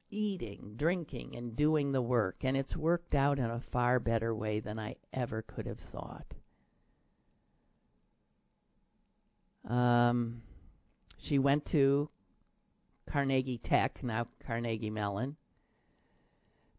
Eating, 0.09 0.73
drinking, 0.75 1.37
and 1.37 1.55
doing 1.55 1.93
the 1.93 2.01
work. 2.01 2.39
And 2.41 2.57
it's 2.57 2.75
worked 2.75 3.15
out 3.15 3.39
in 3.39 3.45
a 3.45 3.63
far 3.71 4.01
better 4.01 4.35
way 4.35 4.59
than 4.59 4.77
I 4.77 4.97
ever 5.13 5.43
could 5.43 5.65
have 5.65 5.79
thought. 5.79 6.33
Um, 9.63 10.41
she 11.17 11.39
went 11.39 11.65
to 11.67 12.09
Carnegie 13.09 13.57
Tech, 13.57 14.03
now 14.03 14.27
Carnegie 14.45 14.91
Mellon, 14.91 15.35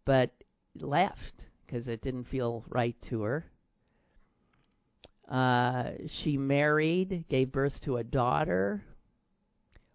but 0.05 0.31
left 0.76 1.35
because 1.66 1.89
it 1.89 2.03
didn't 2.03 2.24
feel 2.24 2.64
right 2.68 2.97
to 3.03 3.22
her. 3.22 3.47
Uh, 5.28 5.93
she 6.09 6.37
married, 6.37 7.24
gave 7.28 7.53
birth 7.53 7.81
to 7.81 7.97
a 7.97 8.05
daughter, 8.05 8.83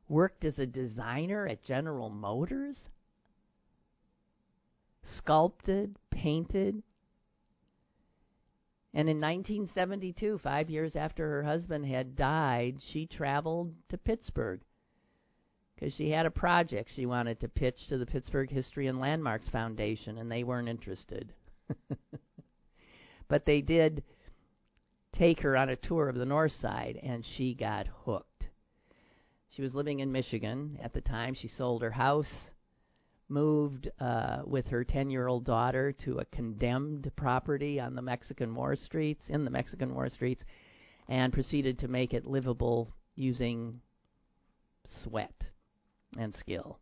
worked 0.08 0.46
as 0.46 0.60
a 0.60 0.66
designer 0.66 1.48
at 1.48 1.64
General 1.64 2.10
Motors, 2.10 2.80
sculpted, 5.04 5.96
painted. 6.10 6.84
And 8.94 9.10
in 9.10 9.20
1972, 9.20 10.38
five 10.38 10.70
years 10.70 10.96
after 10.96 11.30
her 11.30 11.44
husband 11.44 11.86
had 11.86 12.16
died, 12.16 12.82
she 12.82 13.06
traveled 13.06 13.74
to 13.90 13.98
Pittsburgh 13.98 14.62
because 15.76 15.94
she 15.94 16.10
had 16.10 16.26
a 16.26 16.32
project 16.32 16.90
she 16.94 17.06
wanted 17.06 17.40
to 17.40 17.50
pitch 17.50 17.88
to 17.88 17.98
the 17.98 18.06
Pittsburgh 18.06 18.50
History 18.50 18.88
and 18.88 19.00
Landmarks 19.00 19.50
Foundation, 19.50 20.18
and 20.18 20.32
they 20.32 20.44
weren't 20.44 20.70
interested. 20.70 21.34
but 23.28 23.46
they 23.46 23.62
did 23.62 24.04
take 25.12 25.42
her 25.42 25.58
on 25.58 25.70
a 25.70 25.76
tour 25.76 26.08
of 26.08 26.16
the 26.16 26.26
north 26.26 26.54
side, 26.54 27.00
and 27.04 27.26
she 27.26 27.54
got 27.54 27.88
hooked. 28.06 28.48
She 29.50 29.62
was 29.62 29.76
living 29.76 30.00
in 30.00 30.12
Michigan 30.12 30.80
at 30.82 30.94
the 30.94 31.02
time. 31.02 31.34
She 31.34 31.48
sold 31.48 31.82
her 31.82 31.92
house, 31.92 32.34
moved 33.28 33.90
uh, 34.00 34.44
with 34.46 34.68
her 34.68 34.84
10 34.84 35.10
year 35.10 35.28
old 35.28 35.46
daughter 35.46 35.92
to 35.92 36.20
a 36.20 36.26
condemned 36.26 37.12
property 37.16 37.80
on 37.80 37.96
the 37.96 38.02
Mexican 38.02 38.56
War 38.56 38.76
Streets, 38.76 39.26
in 39.30 39.44
the 39.44 39.52
Mexican 39.52 39.94
War 39.94 40.10
Streets, 40.10 40.46
and 41.10 41.34
proceeded 41.34 41.80
to 41.80 41.88
make 41.88 42.14
it 42.14 42.26
livable 42.26 42.94
using 43.16 43.82
sweat 44.86 45.34
and 46.18 46.34
skill. 46.34 46.80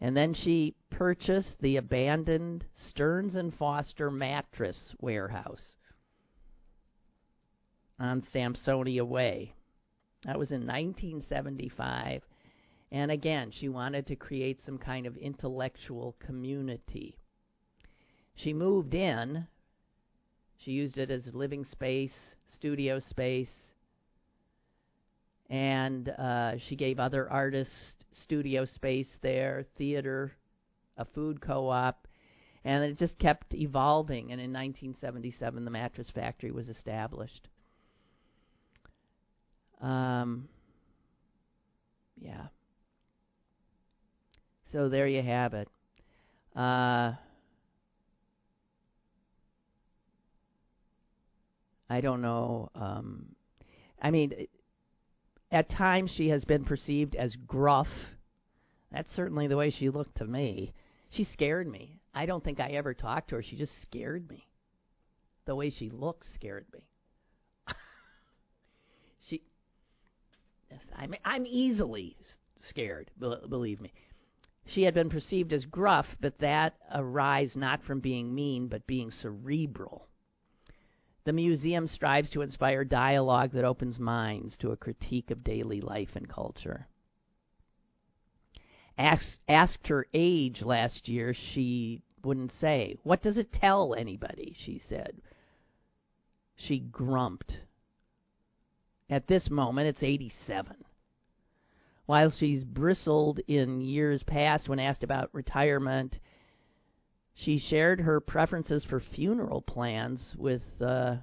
And 0.00 0.16
then 0.16 0.32
she 0.32 0.74
purchased 0.90 1.60
the 1.60 1.76
abandoned 1.76 2.64
Stearns 2.74 3.34
and 3.34 3.52
Foster 3.52 4.10
mattress 4.10 4.94
warehouse 5.00 5.76
on 7.98 8.22
Sampsonia 8.22 9.04
Way. 9.04 9.54
That 10.24 10.38
was 10.38 10.52
in 10.52 10.66
1975. 10.66 12.22
And 12.90 13.10
again, 13.10 13.50
she 13.50 13.68
wanted 13.68 14.06
to 14.06 14.16
create 14.16 14.62
some 14.62 14.78
kind 14.78 15.06
of 15.06 15.16
intellectual 15.16 16.14
community. 16.20 17.18
She 18.34 18.52
moved 18.52 18.94
in. 18.94 19.46
She 20.58 20.72
used 20.72 20.96
it 20.96 21.10
as 21.10 21.26
a 21.26 21.36
living 21.36 21.64
space, 21.64 22.36
studio 22.48 22.98
space, 23.00 23.50
and 25.50 26.08
uh, 26.10 26.58
she 26.58 26.76
gave 26.76 26.98
other 26.98 27.30
artists 27.30 27.94
studio 28.12 28.64
space 28.64 29.18
there, 29.22 29.64
theater, 29.76 30.36
a 30.96 31.04
food 31.04 31.40
co-op, 31.40 32.08
and 32.64 32.84
it 32.84 32.98
just 32.98 33.18
kept 33.18 33.54
evolving. 33.54 34.32
And 34.32 34.40
in 34.40 34.52
1977, 34.52 35.64
the 35.64 35.70
mattress 35.70 36.10
factory 36.10 36.50
was 36.50 36.68
established. 36.68 37.48
Um, 39.80 40.48
yeah. 42.20 42.48
So 44.70 44.88
there 44.88 45.06
you 45.08 45.22
have 45.22 45.54
it. 45.54 45.68
Uh, 46.54 47.14
I 51.90 52.00
don't 52.00 52.20
know. 52.22 52.70
Um, 52.74 53.34
I 54.02 54.10
mean, 54.10 54.48
at 55.50 55.68
times 55.68 56.10
she 56.10 56.28
has 56.28 56.44
been 56.44 56.64
perceived 56.64 57.14
as 57.14 57.36
gruff. 57.36 57.88
That's 58.92 59.12
certainly 59.14 59.46
the 59.46 59.56
way 59.56 59.70
she 59.70 59.88
looked 59.88 60.16
to 60.16 60.26
me. 60.26 60.74
She 61.10 61.24
scared 61.24 61.66
me. 61.66 62.00
I 62.14 62.26
don't 62.26 62.44
think 62.44 62.60
I 62.60 62.70
ever 62.70 62.94
talked 62.94 63.30
to 63.30 63.36
her. 63.36 63.42
She 63.42 63.56
just 63.56 63.80
scared 63.80 64.28
me. 64.28 64.46
The 65.46 65.54
way 65.54 65.70
she 65.70 65.88
looked 65.88 66.24
scared 66.26 66.66
me. 66.72 66.86
she 69.20 69.42
yes, 70.70 70.82
I'm 70.94 71.14
I'm 71.24 71.46
easily 71.46 72.16
scared, 72.62 73.10
believe 73.18 73.80
me. 73.80 73.92
She 74.66 74.82
had 74.82 74.92
been 74.92 75.08
perceived 75.08 75.54
as 75.54 75.64
gruff, 75.64 76.16
but 76.20 76.38
that 76.40 76.76
arise 76.92 77.56
not 77.56 77.82
from 77.82 78.00
being 78.00 78.34
mean, 78.34 78.68
but 78.68 78.86
being 78.86 79.10
cerebral. 79.10 80.07
The 81.28 81.34
museum 81.34 81.88
strives 81.88 82.30
to 82.30 82.40
inspire 82.40 82.86
dialogue 82.86 83.50
that 83.50 83.66
opens 83.66 83.98
minds 83.98 84.56
to 84.56 84.70
a 84.70 84.78
critique 84.78 85.30
of 85.30 85.44
daily 85.44 85.82
life 85.82 86.16
and 86.16 86.26
culture. 86.26 86.88
Asked, 88.96 89.38
asked 89.46 89.88
her 89.88 90.06
age 90.14 90.62
last 90.62 91.06
year, 91.06 91.34
she 91.34 92.00
wouldn't 92.24 92.52
say. 92.52 92.96
What 93.02 93.20
does 93.20 93.36
it 93.36 93.52
tell 93.52 93.94
anybody? 93.94 94.56
She 94.58 94.78
said. 94.78 95.20
She 96.56 96.80
grumped. 96.80 97.58
At 99.10 99.26
this 99.26 99.50
moment, 99.50 99.88
it's 99.88 100.02
87. 100.02 100.76
While 102.06 102.30
she's 102.30 102.64
bristled 102.64 103.40
in 103.46 103.82
years 103.82 104.22
past 104.22 104.66
when 104.66 104.80
asked 104.80 105.02
about 105.02 105.28
retirement 105.34 106.20
she 107.38 107.56
shared 107.56 108.00
her 108.00 108.20
preferences 108.20 108.84
for 108.84 108.98
funeral 108.98 109.62
plans 109.62 110.34
with 110.36 110.62
uh, 110.82 111.14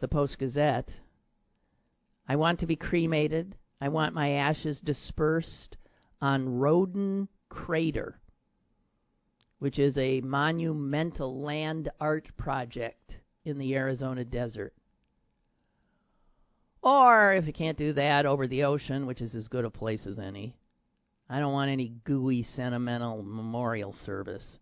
the 0.00 0.08
Post 0.08 0.38
Gazette. 0.38 0.88
I 2.26 2.36
want 2.36 2.60
to 2.60 2.66
be 2.66 2.76
cremated. 2.76 3.54
I 3.78 3.90
want 3.90 4.14
my 4.14 4.30
ashes 4.30 4.80
dispersed 4.80 5.76
on 6.22 6.58
Roden 6.58 7.28
Crater, 7.50 8.18
which 9.58 9.78
is 9.78 9.98
a 9.98 10.22
monumental 10.22 11.42
land 11.42 11.90
art 12.00 12.34
project 12.38 13.18
in 13.44 13.58
the 13.58 13.74
Arizona 13.74 14.24
desert. 14.24 14.72
Or, 16.82 17.34
if 17.34 17.46
you 17.46 17.52
can't 17.52 17.76
do 17.76 17.92
that, 17.92 18.24
over 18.24 18.46
the 18.46 18.64
ocean, 18.64 19.04
which 19.04 19.20
is 19.20 19.34
as 19.34 19.48
good 19.48 19.66
a 19.66 19.70
place 19.70 20.06
as 20.06 20.18
any. 20.18 20.56
I 21.28 21.38
don't 21.38 21.52
want 21.52 21.70
any 21.70 21.96
gooey, 22.04 22.44
sentimental 22.44 23.22
memorial 23.22 23.92
service. 23.92 24.58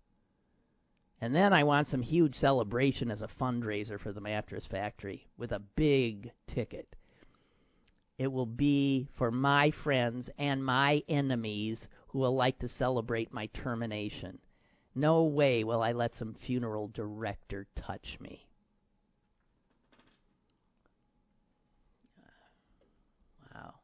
And 1.23 1.35
then 1.35 1.53
I 1.53 1.65
want 1.65 1.89
some 1.89 2.01
huge 2.01 2.37
celebration 2.37 3.11
as 3.11 3.21
a 3.21 3.29
fundraiser 3.29 4.01
for 4.01 4.13
the 4.13 4.23
mattress 4.23 4.65
factory 4.65 5.27
with 5.37 5.53
a 5.53 5.59
big 5.59 6.31
ticket. 6.47 6.97
It 8.17 8.33
will 8.33 8.47
be 8.47 9.07
for 9.17 9.31
my 9.31 9.71
friends 9.71 10.31
and 10.39 10.65
my 10.65 11.03
enemies 11.09 11.89
who 12.09 12.21
will 12.21 12.35
like 12.35 12.59
to 12.61 12.69
celebrate 12.69 13.33
my 13.33 13.47
termination. 13.47 14.39
No 14.95 15.25
way 15.25 15.63
will 15.63 15.83
I 15.83 15.93
let 15.93 16.15
some 16.15 16.35
funeral 16.35 16.89
director 16.89 17.67
touch 17.77 18.19
me. 18.21 18.47
Wow. 23.55 23.75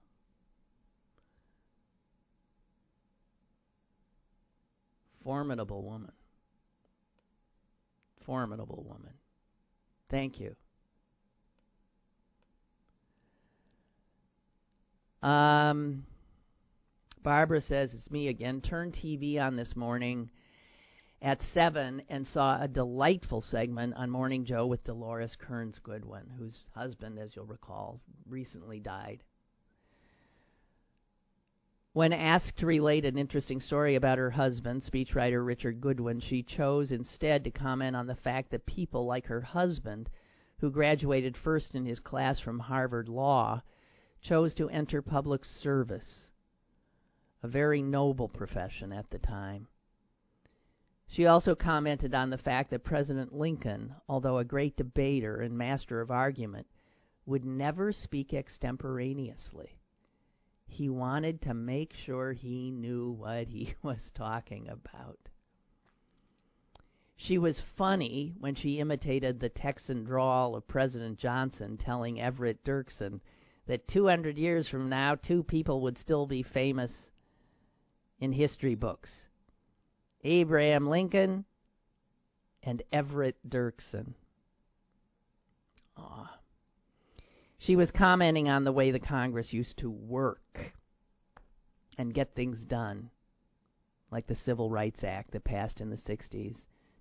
Formidable 5.22 5.82
woman 5.82 6.12
formidable 8.26 8.84
woman. 8.86 9.14
Thank 10.10 10.40
you. 10.40 10.54
Um, 15.26 16.04
Barbara 17.22 17.60
says 17.60 17.94
it's 17.94 18.10
me 18.10 18.28
again. 18.28 18.60
Turned 18.60 18.92
TV 18.92 19.40
on 19.40 19.56
this 19.56 19.74
morning 19.74 20.30
at 21.22 21.40
7 21.54 22.02
and 22.08 22.26
saw 22.28 22.62
a 22.62 22.68
delightful 22.68 23.40
segment 23.40 23.94
on 23.94 24.10
Morning 24.10 24.44
Joe 24.44 24.66
with 24.66 24.84
Doris 24.84 25.34
Kearns 25.36 25.78
Goodwin, 25.82 26.30
whose 26.38 26.54
husband, 26.74 27.18
as 27.18 27.34
you'll 27.34 27.46
recall, 27.46 28.00
recently 28.28 28.78
died. 28.78 29.22
When 31.96 32.12
asked 32.12 32.58
to 32.58 32.66
relate 32.66 33.06
an 33.06 33.16
interesting 33.16 33.58
story 33.58 33.94
about 33.94 34.18
her 34.18 34.32
husband, 34.32 34.82
speechwriter 34.82 35.42
Richard 35.42 35.80
Goodwin, 35.80 36.20
she 36.20 36.42
chose 36.42 36.92
instead 36.92 37.42
to 37.44 37.50
comment 37.50 37.96
on 37.96 38.06
the 38.06 38.14
fact 38.14 38.50
that 38.50 38.66
people 38.66 39.06
like 39.06 39.24
her 39.24 39.40
husband, 39.40 40.10
who 40.58 40.70
graduated 40.70 41.38
first 41.38 41.74
in 41.74 41.86
his 41.86 41.98
class 41.98 42.38
from 42.38 42.58
Harvard 42.58 43.08
Law, 43.08 43.62
chose 44.20 44.52
to 44.56 44.68
enter 44.68 45.00
public 45.00 45.46
service, 45.46 46.30
a 47.42 47.48
very 47.48 47.80
noble 47.80 48.28
profession 48.28 48.92
at 48.92 49.08
the 49.08 49.18
time. 49.18 49.66
She 51.06 51.24
also 51.24 51.54
commented 51.54 52.14
on 52.14 52.28
the 52.28 52.36
fact 52.36 52.68
that 52.72 52.84
President 52.84 53.32
Lincoln, 53.32 53.94
although 54.06 54.36
a 54.36 54.44
great 54.44 54.76
debater 54.76 55.40
and 55.40 55.56
master 55.56 56.02
of 56.02 56.10
argument, 56.10 56.66
would 57.24 57.46
never 57.46 57.90
speak 57.90 58.34
extemporaneously. 58.34 59.78
He 60.66 60.88
wanted 60.88 61.40
to 61.42 61.54
make 61.54 61.94
sure 61.94 62.32
he 62.32 62.70
knew 62.70 63.10
what 63.10 63.48
he 63.48 63.74
was 63.82 64.10
talking 64.12 64.68
about. 64.68 65.18
She 67.16 67.38
was 67.38 67.60
funny 67.60 68.34
when 68.38 68.54
she 68.54 68.78
imitated 68.78 69.40
the 69.40 69.48
Texan 69.48 70.04
drawl 70.04 70.54
of 70.54 70.68
President 70.68 71.18
Johnson 71.18 71.78
telling 71.78 72.20
Everett 72.20 72.62
Dirksen 72.62 73.20
that 73.66 73.88
200 73.88 74.38
years 74.38 74.68
from 74.68 74.88
now, 74.88 75.14
two 75.14 75.42
people 75.42 75.80
would 75.80 75.98
still 75.98 76.26
be 76.26 76.42
famous 76.42 77.08
in 78.20 78.32
history 78.32 78.74
books 78.74 79.26
Abraham 80.24 80.88
Lincoln 80.88 81.44
and 82.62 82.82
Everett 82.92 83.36
Dirksen. 83.48 84.14
Aww. 85.96 86.28
She 87.66 87.74
was 87.74 87.90
commenting 87.90 88.48
on 88.48 88.62
the 88.62 88.70
way 88.70 88.92
the 88.92 89.00
Congress 89.00 89.52
used 89.52 89.78
to 89.78 89.90
work 89.90 90.72
and 91.98 92.14
get 92.14 92.32
things 92.32 92.64
done, 92.64 93.10
like 94.12 94.28
the 94.28 94.36
Civil 94.36 94.70
Rights 94.70 95.02
Act 95.02 95.32
that 95.32 95.42
passed 95.42 95.80
in 95.80 95.90
the 95.90 95.96
60s. 95.96 96.54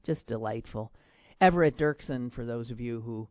Just 0.03 0.25
delightful. 0.25 0.91
Everett 1.39 1.77
Dirksen, 1.77 2.31
for 2.31 2.47
those 2.47 2.71
of 2.71 2.81
you 2.81 2.99
who 3.01 3.27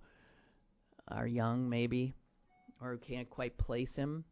are 1.09 1.27
young, 1.27 1.69
maybe, 1.69 2.15
or 2.81 2.99
can't 2.99 3.29
quite 3.29 3.59
place 3.59 3.97
him, 3.97 4.23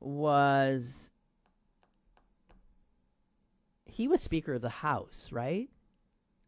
was 0.00 0.84
he 3.86 4.06
was 4.06 4.20
Speaker 4.20 4.52
of 4.52 4.60
the 4.60 4.68
House, 4.68 5.28
right? 5.32 5.70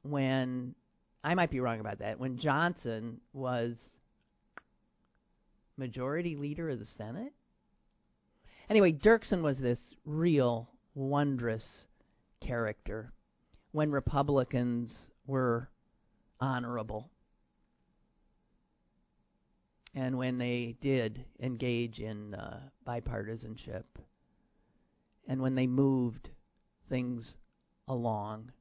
When 0.03 0.75
I 1.25 1.35
might 1.35 1.51
be 1.51 1.61
wrong 1.61 1.81
about 1.81 2.01
that. 2.01 2.21
When 2.21 2.37
Johnson 2.37 3.23
was 3.33 3.79
Majority 5.83 6.37
Leader 6.37 6.71
of 6.71 6.79
the 6.79 6.87
Senate. 6.87 7.33
Anyway, 8.71 8.93
Dirksen 8.93 9.43
was 9.43 9.59
this 9.59 9.97
real 10.05 10.69
wondrous 10.95 11.87
character 12.41 13.13
when 13.73 13.91
Republicans 13.91 14.97
were 15.27 15.69
honorable 16.39 17.11
and 19.93 20.17
when 20.17 20.39
they 20.39 20.77
did 20.81 21.25
engage 21.41 21.99
in 21.99 22.33
uh, 22.35 22.61
bipartisanship 22.87 23.83
and 25.27 25.43
when 25.43 25.57
they 25.57 25.67
moved 25.67 26.29
things 26.89 27.35
along, 27.89 28.53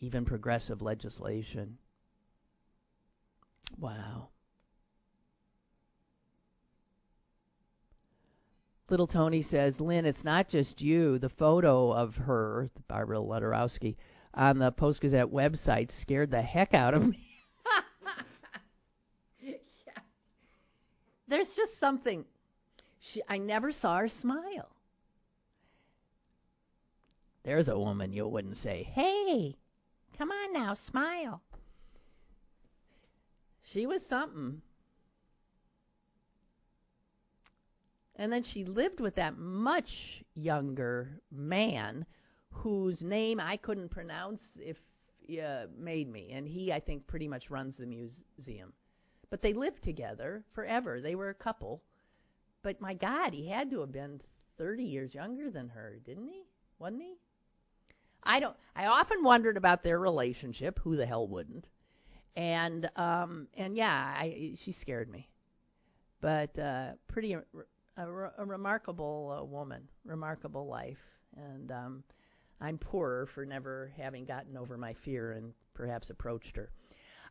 even 0.00 0.24
progressive 0.24 0.80
legislation. 0.80 1.76
Wow. 3.78 4.30
Little 8.90 9.06
Tony 9.06 9.42
says, 9.42 9.80
Lynn, 9.80 10.04
it's 10.04 10.24
not 10.24 10.48
just 10.48 10.80
you. 10.80 11.18
The 11.18 11.30
photo 11.30 11.92
of 11.92 12.14
her, 12.16 12.70
Barbara 12.86 13.16
Luderowski, 13.18 13.96
on 14.34 14.58
the 14.58 14.70
Post 14.72 15.00
Gazette 15.00 15.32
website 15.32 15.90
scared 16.00 16.30
the 16.30 16.42
heck 16.42 16.74
out 16.74 16.92
of 16.92 17.06
me. 17.06 17.26
yeah. 19.40 19.54
There's 21.28 21.48
just 21.56 21.80
something. 21.80 22.26
She, 23.00 23.22
I 23.26 23.38
never 23.38 23.72
saw 23.72 23.98
her 23.98 24.08
smile. 24.08 24.68
There's 27.42 27.68
a 27.68 27.78
woman 27.78 28.12
you 28.12 28.26
wouldn't 28.26 28.58
say, 28.58 28.82
Hey, 28.82 29.56
come 30.18 30.30
on 30.30 30.52
now, 30.52 30.74
smile. 30.74 31.40
She 33.62 33.86
was 33.86 34.02
something. 34.08 34.60
And 38.16 38.32
then 38.32 38.44
she 38.44 38.64
lived 38.64 39.00
with 39.00 39.16
that 39.16 39.36
much 39.38 40.22
younger 40.34 41.20
man 41.32 42.06
whose 42.50 43.02
name 43.02 43.40
I 43.40 43.56
couldn't 43.56 43.90
pronounce 43.90 44.42
if 44.60 44.76
uh, 45.30 45.66
made 45.76 46.10
me. 46.10 46.30
And 46.32 46.46
he, 46.46 46.72
I 46.72 46.80
think, 46.80 47.06
pretty 47.06 47.26
much 47.26 47.50
runs 47.50 47.76
the 47.76 47.86
museum. 47.86 48.72
But 49.30 49.42
they 49.42 49.52
lived 49.52 49.82
together 49.82 50.44
forever. 50.54 51.00
They 51.00 51.14
were 51.14 51.30
a 51.30 51.34
couple. 51.34 51.82
But 52.62 52.80
my 52.80 52.94
God, 52.94 53.32
he 53.32 53.48
had 53.48 53.70
to 53.70 53.80
have 53.80 53.92
been 53.92 54.20
30 54.58 54.84
years 54.84 55.14
younger 55.14 55.50
than 55.50 55.68
her, 55.70 55.98
didn't 56.04 56.28
he? 56.28 56.42
Wasn't 56.78 57.02
he? 57.02 57.16
I 58.22 58.40
don't. 58.40 58.56
I 58.74 58.86
often 58.86 59.22
wondered 59.22 59.56
about 59.56 59.82
their 59.82 59.98
relationship. 59.98 60.80
Who 60.82 60.96
the 60.96 61.06
hell 61.06 61.26
wouldn't? 61.26 61.66
And 62.36 62.90
um, 62.96 63.48
and 63.54 63.76
yeah, 63.76 64.14
I, 64.16 64.54
she 64.56 64.72
scared 64.72 65.10
me. 65.10 65.28
But 66.20 66.58
uh, 66.58 66.92
pretty 67.06 67.36
a, 67.96 68.02
a, 68.02 68.32
a 68.38 68.44
remarkable 68.44 69.38
uh, 69.40 69.44
woman, 69.44 69.82
remarkable 70.04 70.66
life, 70.66 70.98
and 71.36 71.70
um, 71.70 72.04
I'm 72.60 72.78
poorer 72.78 73.26
for 73.34 73.44
never 73.44 73.92
having 73.96 74.24
gotten 74.24 74.56
over 74.56 74.76
my 74.76 74.94
fear 75.04 75.32
and 75.32 75.52
perhaps 75.74 76.10
approached 76.10 76.56
her. 76.56 76.70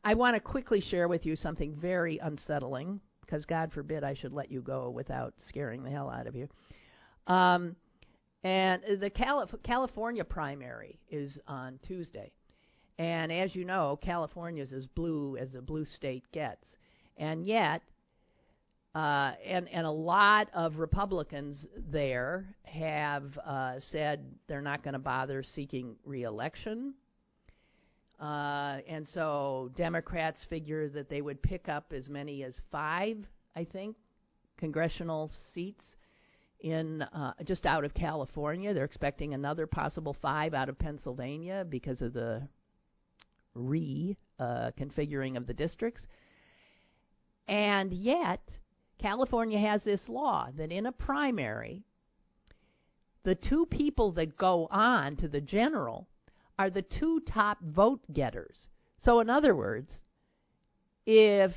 I 0.04 0.14
want 0.14 0.36
to 0.36 0.42
quickly 0.42 0.82
share 0.82 1.08
with 1.08 1.26
you 1.26 1.36
something 1.36 1.76
very 1.76 2.18
unsettling, 2.18 3.00
because 3.22 3.46
God 3.46 3.72
forbid 3.72 4.04
I 4.04 4.14
should 4.14 4.34
let 4.34 4.52
you 4.52 4.62
go 4.62 4.90
without 4.90 5.34
scaring 5.48 5.84
the 5.84 5.90
hell 5.90 6.10
out 6.10 6.28
of 6.28 6.36
you. 6.36 6.50
Um, 7.28 7.78
and 8.44 8.82
the 9.00 9.10
Calif- 9.10 9.56
California 9.64 10.26
primary 10.26 11.00
is 11.10 11.40
on 11.48 11.80
Tuesday. 11.82 12.34
And 13.00 13.32
as 13.32 13.56
you 13.56 13.64
know, 13.64 13.98
California 14.02 14.62
is 14.62 14.74
as 14.74 14.86
blue 14.86 15.38
as 15.38 15.56
a 15.56 15.62
blue 15.62 15.86
state 15.86 16.30
gets. 16.34 16.76
And 17.18 17.46
yet, 17.46 17.82
uh, 18.96 19.34
and, 19.44 19.68
and 19.70 19.88
a 19.88 19.92
lot 19.92 20.50
of 20.54 20.78
Republicans 20.78 21.66
there 21.90 22.46
have 22.64 23.38
uh, 23.40 23.80
said 23.80 24.24
they're 24.48 24.62
not 24.62 24.84
going 24.84 24.94
to 24.94 25.00
bother 25.00 25.44
seeking 25.44 25.96
reelection. 26.06 26.94
Uh, 28.20 28.78
and 28.88 29.08
so 29.08 29.72
Democrats 29.76 30.46
figure 30.48 30.90
that 30.90 31.10
they 31.10 31.22
would 31.22 31.42
pick 31.42 31.68
up 31.68 31.92
as 31.92 32.08
many 32.08 32.44
as 32.44 32.62
five, 32.72 33.18
I 33.56 33.64
think, 33.64 33.96
congressional 34.58 35.32
seats 35.54 35.84
in 36.60 37.02
uh, 37.02 37.34
just 37.44 37.66
out 37.66 37.84
of 37.84 37.94
California. 37.94 38.74
They're 38.74 38.86
expecting 38.86 39.34
another 39.34 39.66
possible 39.66 40.14
five 40.14 40.54
out 40.54 40.70
of 40.70 40.78
Pennsylvania 40.78 41.66
because 41.68 42.02
of 42.02 42.14
the 42.14 42.48
re 43.56 44.16
uh, 44.40 44.72
of 44.78 45.48
the 45.48 45.54
districts. 45.54 46.06
And 47.48 47.92
yet, 47.92 48.40
California 49.04 49.60
has 49.60 49.84
this 49.84 50.08
law 50.08 50.48
that 50.56 50.72
in 50.72 50.86
a 50.86 50.92
primary, 50.94 51.84
the 53.24 53.36
two 53.36 53.66
people 53.66 54.14
that 54.14 54.38
go 54.38 54.66
on 54.72 55.18
to 55.18 55.28
the 55.28 55.42
general 55.42 56.08
are 56.58 56.70
the 56.70 56.84
two 56.84 57.20
top 57.20 57.60
vote 57.62 58.00
getters. 58.14 58.66
So, 58.98 59.20
in 59.20 59.30
other 59.30 59.58
words, 59.58 60.00
if 61.06 61.52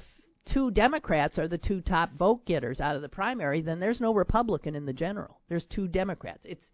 two 0.44 0.72
Democrats 0.72 1.38
are 1.38 1.47
the 1.47 1.57
two 1.57 1.80
top 1.80 2.11
vote 2.14 2.44
getters 2.47 2.80
out 2.80 2.97
of 2.97 3.03
the 3.03 3.09
primary, 3.09 3.61
then 3.61 3.78
there's 3.78 4.01
no 4.01 4.12
Republican 4.12 4.74
in 4.74 4.84
the 4.84 4.92
general. 4.92 5.38
There's 5.49 5.66
two 5.66 5.86
Democrats. 5.86 6.44
It's 6.47 6.72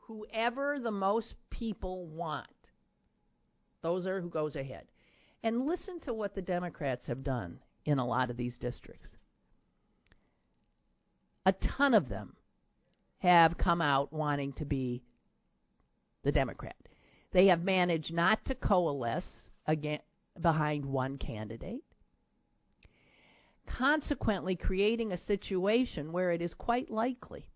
whoever 0.00 0.78
the 0.78 0.90
most 0.90 1.34
people 1.48 2.08
want. 2.08 2.46
Those 3.80 4.06
are 4.06 4.20
who 4.20 4.28
goes 4.28 4.54
ahead. 4.54 4.84
And 5.42 5.64
listen 5.64 5.98
to 6.00 6.12
what 6.12 6.34
the 6.34 6.42
Democrats 6.42 7.06
have 7.06 7.24
done 7.24 7.58
in 7.86 7.98
a 7.98 8.06
lot 8.06 8.28
of 8.28 8.36
these 8.36 8.58
districts. 8.58 9.16
A 11.46 11.52
ton 11.52 11.94
of 11.94 12.08
them 12.08 12.36
have 13.18 13.58
come 13.58 13.80
out 13.80 14.12
wanting 14.12 14.52
to 14.54 14.64
be 14.64 15.02
the 16.22 16.32
Democrat. 16.32 16.76
They 17.32 17.46
have 17.46 17.62
managed 17.62 18.12
not 18.12 18.44
to 18.46 18.54
coalesce 18.54 19.48
again 19.66 20.00
behind 20.40 20.84
one 20.84 21.18
candidate. 21.18 21.84
consequently 23.66 24.56
creating 24.56 25.12
a 25.12 25.16
situation 25.18 26.12
where 26.12 26.30
it 26.30 26.42
is 26.42 26.54
quite 26.54 26.90
likely 26.90 27.50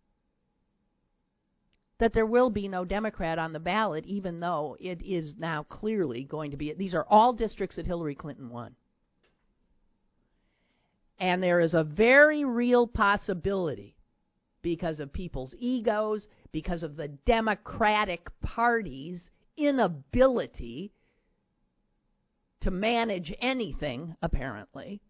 that 1.99 2.13
there 2.13 2.27
will 2.27 2.51
be 2.51 2.69
no 2.69 2.85
Democrat 2.85 3.39
on 3.39 3.53
the 3.53 3.59
ballot, 3.59 4.07
even 4.07 4.41
though 4.41 4.77
it 4.79 5.03
is 5.03 5.35
now 5.37 5.65
clearly 5.65 6.25
going 6.25 6.51
to 6.53 6.57
be. 6.57 6.73
These 6.73 6.95
are 6.95 7.07
all 7.09 7.33
districts 7.33 7.77
that 7.77 7.87
Hillary 7.87 8.15
Clinton 8.15 8.51
won. 8.51 8.77
And 11.19 11.43
there 11.43 11.61
is 11.61 11.75
a 11.75 11.85
very 11.85 12.45
real 12.45 12.87
possibility 12.87 13.97
because 14.63 15.01
of 15.01 15.13
people's 15.13 15.55
egos, 15.59 16.29
because 16.53 16.83
of 16.83 16.97
the 16.97 17.09
Democratic 17.09 18.29
Party's 18.41 19.31
inability 19.57 20.93
to 22.61 22.71
manage 22.71 23.35
anything, 23.41 24.17
apparently, 24.23 25.01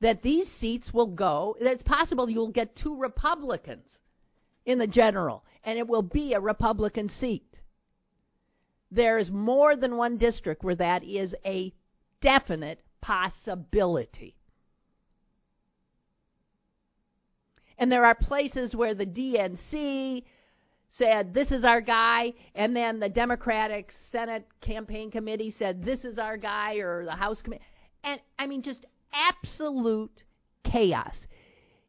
that 0.00 0.22
these 0.22 0.50
seats 0.50 0.92
will 0.92 1.06
go. 1.06 1.56
It's 1.60 1.82
possible 1.82 2.28
you'll 2.28 2.50
get 2.50 2.76
two 2.76 2.96
Republicans 2.96 3.98
in 4.64 4.78
the 4.78 4.86
general, 4.86 5.44
and 5.64 5.78
it 5.78 5.86
will 5.86 6.02
be 6.02 6.32
a 6.32 6.40
Republican 6.40 7.08
seat. 7.08 7.60
There 8.90 9.18
is 9.18 9.30
more 9.30 9.76
than 9.76 9.96
one 9.96 10.18
district 10.18 10.62
where 10.64 10.74
that 10.76 11.02
is 11.04 11.34
a 11.44 11.72
definite 12.20 12.80
possibility. 13.00 14.36
And 17.82 17.90
there 17.90 18.04
are 18.04 18.14
places 18.14 18.76
where 18.76 18.94
the 18.94 19.04
DNC 19.04 20.22
said, 20.88 21.34
This 21.34 21.50
is 21.50 21.64
our 21.64 21.80
guy, 21.80 22.32
and 22.54 22.76
then 22.76 23.00
the 23.00 23.08
Democratic 23.08 23.90
Senate 24.12 24.46
Campaign 24.60 25.10
Committee 25.10 25.50
said, 25.50 25.82
This 25.82 26.04
is 26.04 26.16
our 26.16 26.36
guy, 26.36 26.76
or 26.76 27.04
the 27.04 27.16
House 27.16 27.42
Committee. 27.42 27.64
And 28.04 28.20
I 28.38 28.46
mean, 28.46 28.62
just 28.62 28.86
absolute 29.12 30.22
chaos. 30.62 31.16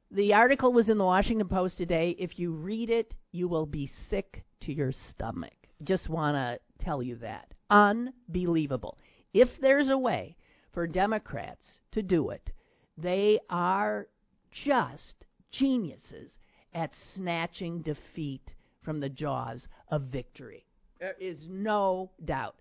The 0.09 0.33
article 0.33 0.73
was 0.73 0.89
in 0.89 0.97
the 0.97 1.05
Washington 1.05 1.47
Post 1.47 1.77
today. 1.77 2.15
If 2.17 2.39
you 2.39 2.53
read 2.53 2.89
it, 2.89 3.13
you 3.31 3.47
will 3.47 3.67
be 3.67 3.85
sick 4.09 4.43
to 4.61 4.73
your 4.73 4.93
stomach. 5.11 5.53
Just 5.83 6.09
want 6.09 6.37
to 6.37 6.59
tell 6.83 7.03
you 7.03 7.17
that. 7.17 7.53
Unbelievable. 7.69 8.97
If 9.31 9.49
there's 9.61 9.91
a 9.91 9.97
way 9.99 10.37
for 10.71 10.87
Democrats 10.87 11.81
to 11.91 12.01
do 12.01 12.31
it, 12.31 12.51
they 12.97 13.41
are 13.47 14.07
just 14.49 15.23
geniuses 15.53 16.37
at 16.73 16.93
snatching 17.13 17.81
defeat 17.81 18.53
from 18.81 18.99
the 18.99 19.07
jaws 19.07 19.69
of 19.89 20.01
victory. 20.03 20.65
There 20.99 21.15
is 21.19 21.47
no 21.49 22.11
doubt. 22.25 22.55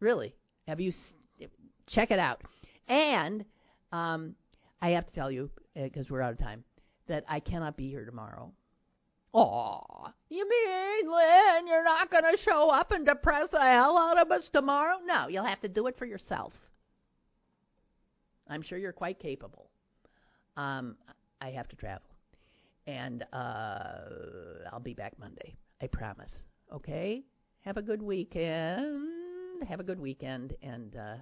Really, 0.00 0.34
have 0.68 0.80
you 0.80 0.92
check 1.86 2.10
it 2.10 2.18
out? 2.18 2.42
And 2.88 3.44
um, 3.92 4.34
I 4.82 4.90
have 4.90 5.06
to 5.06 5.12
tell 5.12 5.30
you, 5.30 5.50
because 5.74 6.06
uh, 6.06 6.08
we're 6.10 6.20
out 6.20 6.32
of 6.32 6.38
time, 6.38 6.64
that 7.06 7.24
I 7.28 7.40
cannot 7.40 7.76
be 7.76 7.88
here 7.88 8.04
tomorrow. 8.04 8.52
Aw, 9.32 10.12
you 10.28 10.48
mean, 10.48 11.10
Lynn, 11.10 11.66
you're 11.66 11.84
not 11.84 12.10
going 12.10 12.24
to 12.24 12.42
show 12.42 12.70
up 12.70 12.90
and 12.90 13.06
depress 13.06 13.50
the 13.50 13.60
hell 13.60 13.96
out 13.96 14.18
of 14.18 14.30
us 14.30 14.48
tomorrow? 14.52 14.96
No, 15.04 15.28
you'll 15.28 15.44
have 15.44 15.60
to 15.60 15.68
do 15.68 15.86
it 15.86 15.96
for 15.98 16.06
yourself. 16.06 16.52
I'm 18.48 18.62
sure 18.62 18.78
you're 18.78 18.92
quite 18.92 19.18
capable. 19.18 19.70
Um, 20.56 20.96
I 21.46 21.52
have 21.52 21.68
to 21.68 21.76
travel. 21.76 22.08
And 22.88 23.24
uh, 23.32 24.66
I'll 24.72 24.80
be 24.80 24.94
back 24.94 25.12
Monday. 25.18 25.56
I 25.80 25.86
promise. 25.86 26.34
Okay? 26.74 27.22
Have 27.64 27.76
a 27.76 27.82
good 27.82 28.02
weekend. 28.02 29.62
Have 29.68 29.78
a 29.78 29.84
good 29.84 30.00
weekend. 30.00 30.56
And 30.62 30.96
uh, 30.96 31.16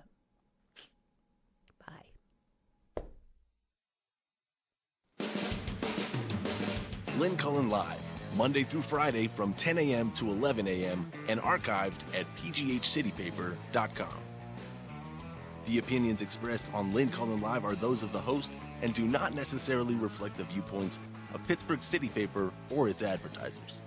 Lynn 7.19 7.37
Cullen 7.37 7.69
Live, 7.69 8.01
Monday 8.35 8.65
through 8.65 8.83
Friday 8.83 9.29
from 9.29 9.55
10 9.55 9.79
a.m. 9.79 10.13
to 10.19 10.31
11 10.31 10.67
a.m. 10.67 11.13
and 11.29 11.39
archived 11.41 12.01
at 12.13 12.27
pghcitypaper.com. 12.43 14.19
The 15.67 15.79
opinions 15.79 16.21
expressed 16.21 16.67
on 16.75 16.93
Lynn 16.93 17.11
Cullen 17.11 17.41
Live 17.41 17.65
are 17.65 17.77
those 17.77 18.03
of 18.03 18.13
the 18.13 18.21
host 18.21 18.51
and 18.85 18.95
do 18.95 19.07
not 19.07 19.35
necessarily 19.35 19.95
reflect 19.95 20.37
the 20.37 20.45
viewpoints 20.45 20.99
of 21.33 21.41
Pittsburgh 21.49 21.83
City 21.83 22.11
Paper 22.11 22.53
or 22.71 22.91
its 22.91 23.01
advertisers. 23.01 23.79